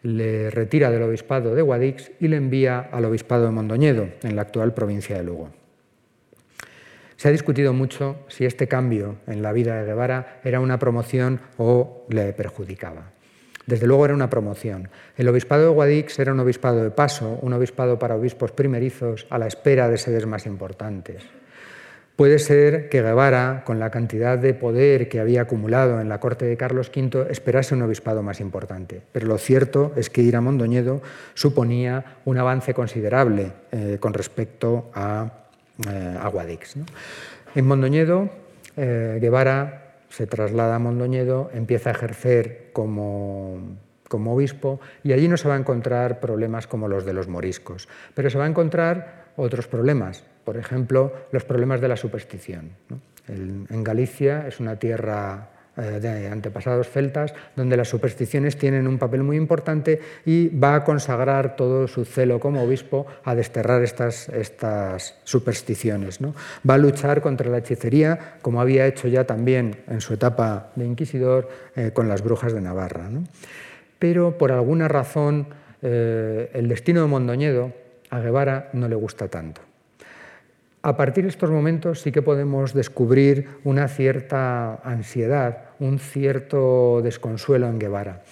Le 0.02 0.50
retira 0.50 0.90
del 0.90 1.02
obispado 1.02 1.54
de 1.54 1.60
Guadix 1.60 2.10
y 2.18 2.28
le 2.28 2.38
envía 2.38 2.80
al 2.80 3.04
obispado 3.04 3.44
de 3.44 3.50
Mondoñedo, 3.50 4.08
en 4.22 4.34
la 4.34 4.42
actual 4.42 4.72
provincia 4.72 5.16
de 5.16 5.22
Lugo. 5.22 5.50
Se 7.16 7.28
ha 7.28 7.30
discutido 7.30 7.74
mucho 7.74 8.24
si 8.28 8.46
este 8.46 8.66
cambio 8.68 9.16
en 9.26 9.42
la 9.42 9.52
vida 9.52 9.76
de 9.76 9.86
Guevara 9.86 10.40
era 10.44 10.60
una 10.60 10.78
promoción 10.78 11.40
o 11.58 12.06
le 12.08 12.32
perjudicaba. 12.32 13.12
Desde 13.66 13.86
luego 13.86 14.06
era 14.06 14.14
una 14.14 14.30
promoción. 14.30 14.88
El 15.16 15.28
obispado 15.28 15.64
de 15.64 15.68
Guadix 15.68 16.18
era 16.18 16.32
un 16.32 16.40
obispado 16.40 16.82
de 16.82 16.90
paso, 16.90 17.38
un 17.42 17.52
obispado 17.52 17.98
para 17.98 18.16
obispos 18.16 18.50
primerizos 18.50 19.26
a 19.28 19.38
la 19.38 19.46
espera 19.46 19.90
de 19.90 19.98
sedes 19.98 20.26
más 20.26 20.46
importantes. 20.46 21.22
Puede 22.16 22.38
ser 22.38 22.90
que 22.90 23.00
Guevara, 23.00 23.62
con 23.64 23.78
la 23.78 23.90
cantidad 23.90 24.38
de 24.38 24.52
poder 24.52 25.08
que 25.08 25.18
había 25.18 25.42
acumulado 25.42 25.98
en 25.98 26.10
la 26.10 26.20
corte 26.20 26.44
de 26.44 26.58
Carlos 26.58 26.92
V, 26.94 27.26
esperase 27.30 27.74
un 27.74 27.82
obispado 27.82 28.22
más 28.22 28.40
importante. 28.40 29.00
Pero 29.12 29.26
lo 29.26 29.38
cierto 29.38 29.92
es 29.96 30.10
que 30.10 30.20
ir 30.20 30.36
a 30.36 30.42
Mondoñedo 30.42 31.00
suponía 31.32 32.18
un 32.26 32.36
avance 32.36 32.74
considerable 32.74 33.52
eh, 33.72 33.96
con 33.98 34.12
respecto 34.12 34.90
a, 34.94 35.46
eh, 35.88 36.18
Guadix. 36.30 36.76
En 37.54 37.66
Mondoñedo, 37.66 38.28
eh, 38.76 39.18
Guevara 39.18 39.94
se 40.10 40.26
traslada 40.26 40.76
a 40.76 40.78
Mondoñedo, 40.78 41.50
empieza 41.54 41.88
a 41.88 41.92
ejercer 41.94 42.68
como, 42.74 43.78
como 44.08 44.34
obispo 44.34 44.80
y 45.02 45.14
allí 45.14 45.28
no 45.28 45.38
se 45.38 45.48
va 45.48 45.54
a 45.54 45.58
encontrar 45.58 46.20
problemas 46.20 46.66
como 46.66 46.88
los 46.88 47.06
de 47.06 47.14
los 47.14 47.28
moriscos, 47.28 47.88
pero 48.14 48.28
se 48.28 48.36
va 48.36 48.44
a 48.44 48.48
encontrar 48.48 49.32
otros 49.36 49.66
problemas 49.66 50.24
por 50.44 50.56
ejemplo, 50.56 51.12
los 51.32 51.44
problemas 51.44 51.80
de 51.80 51.88
la 51.88 51.96
superstición. 51.96 52.70
en 53.28 53.84
Galicia 53.84 54.46
es 54.48 54.60
una 54.60 54.76
tierra 54.76 55.48
eh, 55.74 56.00
de 56.00 56.28
antepasados 56.28 56.90
celtas, 56.90 57.32
donde 57.56 57.78
las 57.78 57.88
supersticiones 57.88 58.58
tienen 58.58 58.86
un 58.86 58.98
papel 58.98 59.22
muy 59.22 59.38
importante 59.38 60.02
y 60.26 60.48
va 60.48 60.74
a 60.74 60.84
consagrar 60.84 61.56
todo 61.56 61.88
su 61.88 62.04
celo 62.04 62.38
como 62.40 62.62
obispo 62.62 63.06
a 63.24 63.34
desterrar 63.34 63.82
estas, 63.82 64.28
supersticiones. 65.24 66.20
¿no? 66.20 66.34
Va 66.68 66.74
a 66.74 66.78
luchar 66.78 67.22
contra 67.22 67.48
la 67.48 67.56
hechicería, 67.56 68.34
como 68.42 68.60
había 68.60 68.86
hecho 68.86 69.08
ya 69.08 69.24
también 69.24 69.76
en 69.88 70.02
su 70.02 70.12
etapa 70.12 70.72
de 70.76 70.84
inquisidor 70.84 71.48
eh, 71.74 71.90
con 71.94 72.06
las 72.06 72.22
brujas 72.22 72.52
de 72.52 72.60
Navarra. 72.60 73.08
Pero 73.98 74.36
por 74.36 74.52
alguna 74.52 74.88
razón 74.88 75.46
eh, 75.80 76.50
el 76.52 76.68
destino 76.68 77.00
de 77.00 77.06
Mondoñedo 77.06 77.72
a 78.10 78.20
Guevara 78.20 78.68
no 78.74 78.88
le 78.88 78.94
gusta 78.94 79.28
tanto. 79.28 79.62
A 80.84 80.96
partir 80.96 81.22
de 81.22 81.30
estos 81.30 81.48
momentos 81.48 82.00
sí 82.00 82.10
que 82.10 82.22
podemos 82.22 82.74
descubrir 82.74 83.46
una 83.62 83.86
cierta 83.86 84.80
ansiedad, 84.82 85.70
un 85.78 86.00
cierto 86.00 87.00
desconsuelo 87.02 87.68
en 87.68 87.78
Guevara. 87.78 88.22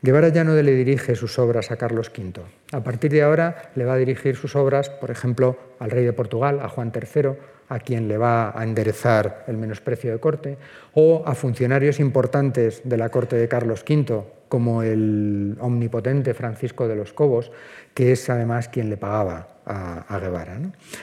Guevara 0.00 0.28
ya 0.28 0.44
no 0.44 0.54
le 0.54 0.74
dirige 0.76 1.16
sus 1.16 1.40
obras 1.40 1.72
a 1.72 1.76
Carlos 1.76 2.12
V. 2.16 2.40
A 2.70 2.84
partir 2.84 3.10
de 3.10 3.24
ahora 3.24 3.72
le 3.74 3.84
va 3.84 3.94
a 3.94 3.96
dirigir 3.96 4.36
sus 4.36 4.54
obras, 4.54 4.90
por 4.90 5.10
ejemplo, 5.10 5.56
al 5.80 5.90
rey 5.90 6.04
de 6.04 6.12
Portugal, 6.12 6.60
a 6.62 6.68
Juan 6.68 6.92
III, 6.94 7.30
a 7.68 7.80
quien 7.80 8.06
le 8.06 8.16
va 8.16 8.56
a 8.56 8.62
enderezar 8.62 9.44
el 9.48 9.56
menosprecio 9.56 10.12
de 10.12 10.20
corte, 10.20 10.56
o 10.94 11.24
a 11.26 11.34
funcionarios 11.34 11.98
importantes 11.98 12.82
de 12.84 12.96
la 12.96 13.08
corte 13.08 13.34
de 13.34 13.48
Carlos 13.48 13.82
V, 13.88 14.22
como 14.48 14.82
el 14.82 15.56
omnipotente 15.60 16.34
Francisco 16.34 16.88
de 16.88 16.96
los 16.96 17.12
Cobos, 17.12 17.52
que 17.94 18.12
es 18.12 18.28
además 18.30 18.68
quien 18.68 18.90
le 18.90 18.96
pagaba 18.96 19.58
a, 19.68 20.18
Guevara. 20.18 20.58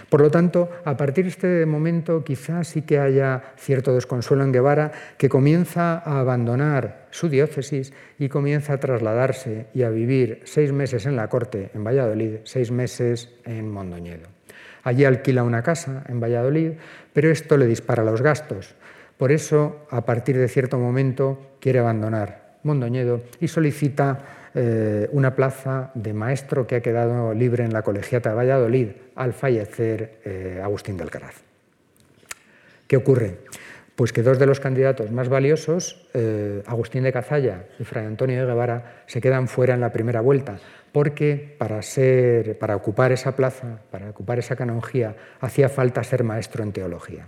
Por 0.09 0.21
lo 0.21 0.31
tanto, 0.31 0.69
a 0.83 0.97
partir 0.97 1.25
de 1.25 1.29
este 1.29 1.65
momento 1.65 2.23
quizás 2.23 2.67
sí 2.67 2.81
que 2.81 2.99
haya 2.99 3.53
cierto 3.57 3.93
desconsuelo 3.93 4.43
en 4.43 4.51
Guevara, 4.51 4.91
que 5.17 5.29
comienza 5.29 5.99
a 5.99 6.19
abandonar 6.19 7.05
su 7.11 7.29
diócesis 7.29 7.93
y 8.17 8.27
comienza 8.27 8.73
a 8.73 8.79
trasladarse 8.79 9.67
y 9.73 9.83
a 9.83 9.89
vivir 9.89 10.41
seis 10.45 10.71
meses 10.71 11.05
en 11.05 11.15
la 11.15 11.29
corte, 11.29 11.69
en 11.73 11.83
Valladolid, 11.83 12.37
seis 12.43 12.71
meses 12.71 13.29
en 13.45 13.69
Mondoñedo. 13.69 14.27
Allí 14.83 15.05
alquila 15.05 15.43
una 15.43 15.63
casa 15.63 16.03
en 16.07 16.19
Valladolid, 16.19 16.73
pero 17.13 17.29
esto 17.29 17.57
le 17.57 17.67
dispara 17.67 18.03
los 18.03 18.21
gastos. 18.21 18.75
Por 19.17 19.31
eso, 19.31 19.85
a 19.89 20.05
partir 20.05 20.37
de 20.37 20.47
cierto 20.47 20.77
momento, 20.77 21.55
quiere 21.59 21.79
abandonar 21.79 22.44
Mondoñedo 22.65 23.21
y 23.39 23.47
solicita 23.47 24.49
eh, 24.53 25.07
una 25.11 25.35
plaza 25.35 25.91
de 25.93 26.13
maestro 26.13 26.65
que 26.65 26.75
ha 26.75 26.81
quedado 26.81 27.33
libre 27.33 27.63
en 27.63 27.71
la 27.71 27.83
Colegiata 27.83 28.29
de 28.29 28.35
Valladolid 28.35 28.87
al 29.15 29.33
fallecer 29.33 30.19
eh, 30.25 30.61
Agustín 30.63 30.97
del 30.97 31.09
Caraz. 31.09 31.35
¿Qué 32.87 32.97
ocurre? 32.97 33.37
Pues 33.95 34.11
que 34.11 34.23
dos 34.23 34.39
de 34.39 34.45
los 34.45 34.59
candidatos 34.59 35.11
más 35.11 35.29
valiosos, 35.29 36.07
eh, 36.13 36.61
Agustín 36.65 37.03
de 37.03 37.13
Cazalla 37.13 37.65
y 37.79 37.85
Fray 37.85 38.05
Antonio 38.05 38.39
de 38.41 38.45
Guevara, 38.45 39.03
se 39.07 39.21
quedan 39.21 39.47
fuera 39.47 39.73
en 39.73 39.81
la 39.81 39.93
primera 39.93 40.19
vuelta, 40.19 40.59
porque 40.91 41.55
para, 41.57 41.81
ser, 41.81 42.57
para 42.57 42.75
ocupar 42.75 43.11
esa 43.11 43.35
plaza, 43.35 43.79
para 43.91 44.09
ocupar 44.09 44.39
esa 44.39 44.55
canonjía, 44.55 45.15
hacía 45.39 45.69
falta 45.69 46.03
ser 46.03 46.23
maestro 46.23 46.63
en 46.63 46.73
teología. 46.73 47.27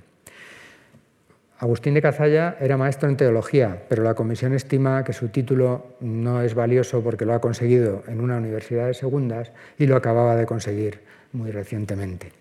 Agustín 1.60 1.96
de 1.96 2.04
Cazalla 2.04 2.56
era 2.60 2.78
maestro 2.78 3.10
en 3.10 3.18
teología, 3.18 3.82
pero 3.90 4.04
la 4.04 4.14
comisión 4.14 4.54
estima 4.54 5.04
que 5.04 5.14
su 5.14 5.30
título 5.30 5.98
no 6.02 6.44
es 6.44 6.54
valioso 6.54 7.02
porque 7.02 7.26
lo 7.26 7.34
ha 7.34 7.42
conseguido 7.42 8.04
en 8.08 8.22
una 8.22 8.38
universidad 8.38 8.86
de 8.86 8.94
segundas 8.94 9.52
y 9.80 9.88
lo 9.88 9.96
acababa 9.96 10.36
de 10.36 10.46
conseguir 10.46 11.00
muy 11.34 11.50
recientemente. 11.50 12.32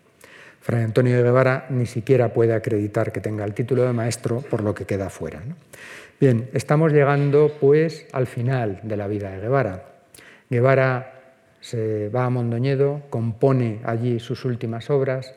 Fray 0.61 0.83
Antonio 0.83 1.17
de 1.17 1.23
Guevara 1.23 1.67
ni 1.71 1.87
siquiera 1.87 2.35
puede 2.35 2.53
acreditar 2.53 3.11
que 3.11 3.21
tenga 3.21 3.45
el 3.45 3.55
título 3.55 3.85
de 3.85 3.93
maestro, 3.95 4.43
por 4.43 4.63
lo 4.63 4.75
que 4.75 4.85
queda 4.85 5.09
fuera. 5.09 5.41
Bien, 6.21 6.51
estamos 6.53 6.93
llegando 6.93 7.53
pues 7.59 8.07
al 8.13 8.27
final 8.27 8.81
de 8.83 8.97
la 8.99 9.07
vida 9.07 9.31
de 9.31 9.41
Guevara. 9.41 9.85
Guevara 10.51 11.13
se 11.61 12.11
va 12.11 12.27
a 12.27 12.31
Mondoñedo, 12.31 13.03
compone 13.11 13.81
allí 13.85 14.21
sus 14.21 14.45
últimas 14.45 14.91
obras, 14.91 15.35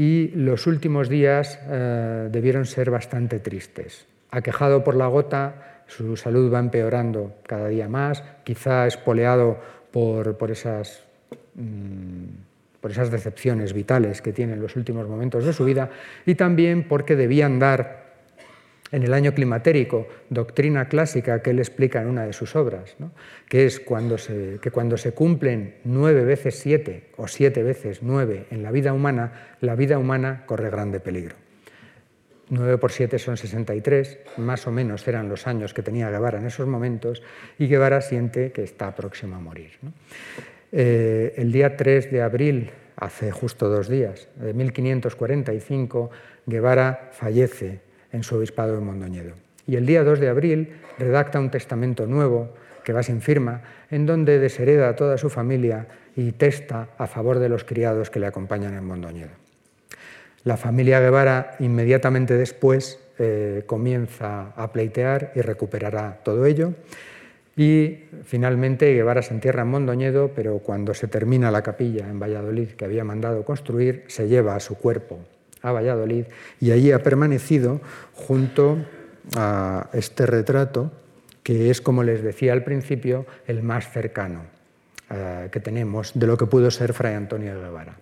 y 0.00 0.28
los 0.28 0.66
últimos 0.66 1.10
días 1.10 1.60
eh, 1.68 2.28
debieron 2.32 2.64
ser 2.64 2.90
bastante 2.90 3.38
tristes. 3.38 4.06
Aquejado 4.30 4.82
por 4.82 4.96
la 4.96 5.08
gota, 5.08 5.82
su 5.88 6.16
salud 6.16 6.50
va 6.50 6.58
empeorando 6.58 7.34
cada 7.46 7.68
día 7.68 7.86
más, 7.86 8.24
quizá 8.42 8.86
espoleado 8.86 9.58
por, 9.90 10.38
por, 10.38 10.50
esas, 10.50 11.02
mm, 11.54 12.24
por 12.80 12.92
esas 12.92 13.10
decepciones 13.10 13.74
vitales 13.74 14.22
que 14.22 14.32
tiene 14.32 14.54
en 14.54 14.62
los 14.62 14.74
últimos 14.74 15.06
momentos 15.06 15.44
de 15.44 15.52
su 15.52 15.66
vida 15.66 15.90
y 16.24 16.34
también 16.34 16.88
porque 16.88 17.14
debían 17.14 17.58
dar 17.58 17.99
en 18.92 19.02
el 19.02 19.14
año 19.14 19.32
climatérico, 19.34 20.08
doctrina 20.28 20.88
clásica 20.88 21.42
que 21.42 21.50
él 21.50 21.58
explica 21.58 22.02
en 22.02 22.08
una 22.08 22.26
de 22.26 22.32
sus 22.32 22.56
obras, 22.56 22.96
que 23.48 23.66
es 23.66 23.80
cuando 23.80 24.18
se, 24.18 24.58
que 24.60 24.70
cuando 24.70 24.96
se 24.96 25.12
cumplen 25.12 25.76
nueve 25.84 26.24
veces 26.24 26.58
siete 26.58 27.08
o 27.16 27.28
siete 27.28 27.62
veces 27.62 28.02
nueve 28.02 28.46
en 28.50 28.62
la 28.62 28.72
vida 28.72 28.92
humana, 28.92 29.56
la 29.60 29.76
vida 29.76 29.98
humana 29.98 30.44
corre 30.46 30.70
grande 30.70 31.00
peligro. 31.00 31.36
Nueve 32.52 32.78
por 32.78 32.90
siete 32.90 33.20
son 33.20 33.36
63, 33.36 34.18
más 34.38 34.66
o 34.66 34.72
menos 34.72 35.06
eran 35.06 35.28
los 35.28 35.46
años 35.46 35.72
que 35.72 35.82
tenía 35.82 36.10
Guevara 36.10 36.40
en 36.40 36.46
esos 36.46 36.66
momentos, 36.66 37.22
y 37.60 37.68
Guevara 37.68 38.00
siente 38.00 38.50
que 38.50 38.64
está 38.64 38.92
próximo 38.96 39.36
a 39.36 39.40
morir. 39.40 39.70
Eh, 40.72 41.32
el 41.36 41.52
día 41.52 41.76
3 41.76 42.10
de 42.10 42.22
abril, 42.22 42.70
hace 42.96 43.30
justo 43.30 43.68
dos 43.68 43.88
días, 43.88 44.28
de 44.34 44.52
1545, 44.52 46.10
Guevara 46.46 47.10
fallece 47.12 47.89
en 48.12 48.22
su 48.22 48.36
obispado 48.36 48.74
de 48.74 48.80
Mondoñedo. 48.80 49.34
Y 49.66 49.76
el 49.76 49.86
día 49.86 50.02
2 50.02 50.20
de 50.20 50.28
abril 50.28 50.72
redacta 50.98 51.38
un 51.38 51.50
testamento 51.50 52.06
nuevo 52.06 52.50
que 52.84 52.92
va 52.92 53.02
sin 53.02 53.20
firma, 53.20 53.62
en 53.90 54.06
donde 54.06 54.38
deshereda 54.38 54.88
a 54.88 54.96
toda 54.96 55.18
su 55.18 55.30
familia 55.30 55.86
y 56.16 56.32
testa 56.32 56.88
a 56.98 57.06
favor 57.06 57.38
de 57.38 57.48
los 57.48 57.64
criados 57.64 58.10
que 58.10 58.20
le 58.20 58.26
acompañan 58.26 58.74
en 58.74 58.84
Mondoñedo. 58.84 59.30
La 60.44 60.56
familia 60.56 61.00
Guevara 61.00 61.56
inmediatamente 61.60 62.34
después 62.34 62.98
eh, 63.18 63.62
comienza 63.66 64.52
a 64.56 64.72
pleitear 64.72 65.32
y 65.34 65.42
recuperará 65.42 66.20
todo 66.24 66.46
ello. 66.46 66.72
Y 67.56 68.04
finalmente 68.24 68.94
Guevara 68.94 69.20
se 69.20 69.34
entierra 69.34 69.62
en 69.62 69.68
Mondoñedo, 69.68 70.32
pero 70.34 70.58
cuando 70.60 70.94
se 70.94 71.08
termina 71.08 71.50
la 71.50 71.62
capilla 71.62 72.08
en 72.08 72.18
Valladolid 72.18 72.70
que 72.70 72.86
había 72.86 73.04
mandado 73.04 73.44
construir, 73.44 74.04
se 74.06 74.28
lleva 74.28 74.56
a 74.56 74.60
su 74.60 74.78
cuerpo 74.78 75.18
a 75.62 75.72
Valladolid 75.72 76.24
y 76.60 76.70
allí 76.70 76.92
ha 76.92 77.02
permanecido 77.02 77.80
junto 78.14 78.78
a 79.36 79.88
este 79.92 80.26
retrato 80.26 80.90
que 81.42 81.70
es, 81.70 81.80
como 81.80 82.02
les 82.02 82.22
decía 82.22 82.52
al 82.52 82.64
principio, 82.64 83.26
el 83.46 83.62
más 83.62 83.90
cercano 83.90 84.44
eh, 85.10 85.48
que 85.50 85.60
tenemos 85.60 86.12
de 86.14 86.26
lo 86.26 86.36
que 86.36 86.46
pudo 86.46 86.70
ser 86.70 86.92
Fray 86.92 87.14
Antonio 87.14 87.54
de 87.54 87.60
Guevara. 87.62 87.96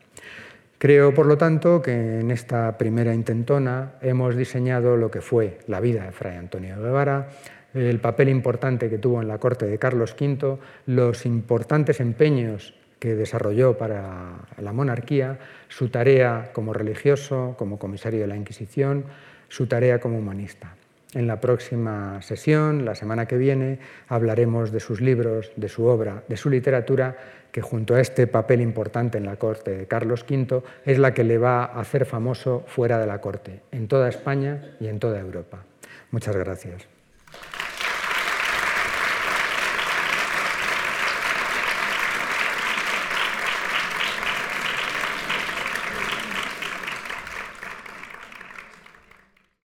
Creo, 0.79 1.13
por 1.13 1.27
lo 1.27 1.39
tanto, 1.39 1.83
que 1.83 2.21
en 2.21 2.31
esta 2.31 2.79
primera 2.79 3.13
intentona 3.13 3.95
hemos 4.01 4.37
diseñado 4.37 4.97
lo 4.97 5.11
que 5.11 5.21
fue 5.21 5.59
la 5.67 5.81
vida 5.81 6.05
de 6.05 6.13
Fray 6.13 6.37
Antonio 6.37 6.77
de 6.77 6.83
Guevara, 6.83 7.31
el 7.75 8.01
papel 8.01 8.29
importante 8.29 8.89
que 8.89 8.99
tuvo 8.99 9.21
en 9.21 9.29
la 9.29 9.39
corte 9.39 9.67
de 9.67 9.79
Carlos 9.79 10.15
V, 10.19 10.59
los 10.87 11.27
importantes 11.27 12.01
empeños 12.01 12.75
que 12.99 13.15
desarrolló 13.15 13.79
para 13.79 14.47
la 14.59 14.73
monarquía, 14.73 15.39
su 15.69 15.89
tarea 15.89 16.51
como 16.53 16.73
religioso, 16.73 17.55
como 17.59 17.79
comisario 17.79 18.21
de 18.21 18.27
la 18.27 18.37
Inquisición, 18.37 19.05
su 19.49 19.67
tarea 19.67 20.01
como 20.01 20.19
humanista. 20.19 20.75
En 21.15 21.27
la 21.27 21.41
próxima 21.41 22.21
sesión, 22.21 22.85
la 22.85 22.95
semana 22.95 23.27
que 23.27 23.39
viene, 23.39 23.79
hablaremos 24.09 24.73
de 24.73 24.81
sus 24.81 25.01
libros, 25.01 25.53
de 25.57 25.69
su 25.69 25.85
obra, 25.85 26.23
de 26.29 26.37
su 26.37 26.51
literatura, 26.51 27.17
que 27.51 27.63
junto 27.63 27.95
a 27.95 28.01
este 28.01 28.27
papel 28.27 28.61
importante 28.61 29.17
en 29.17 29.25
la 29.25 29.37
corte 29.37 29.71
de 29.71 29.87
Carlos 29.87 30.27
V 30.29 30.63
es 30.85 30.99
la 30.99 31.15
que 31.15 31.25
le 31.25 31.39
va 31.39 31.65
a 31.65 31.81
hacer 31.81 32.05
famoso 32.05 32.63
fuera 32.67 32.99
de 32.99 33.07
la 33.07 33.23
corte, 33.23 33.63
en 33.73 33.89
toda 33.89 34.09
España 34.11 34.77
y 34.81 34.89
en 34.89 34.99
toda 34.99 35.19
Europa. 35.19 35.65
Muchas 36.11 36.37
gracias. 36.37 36.98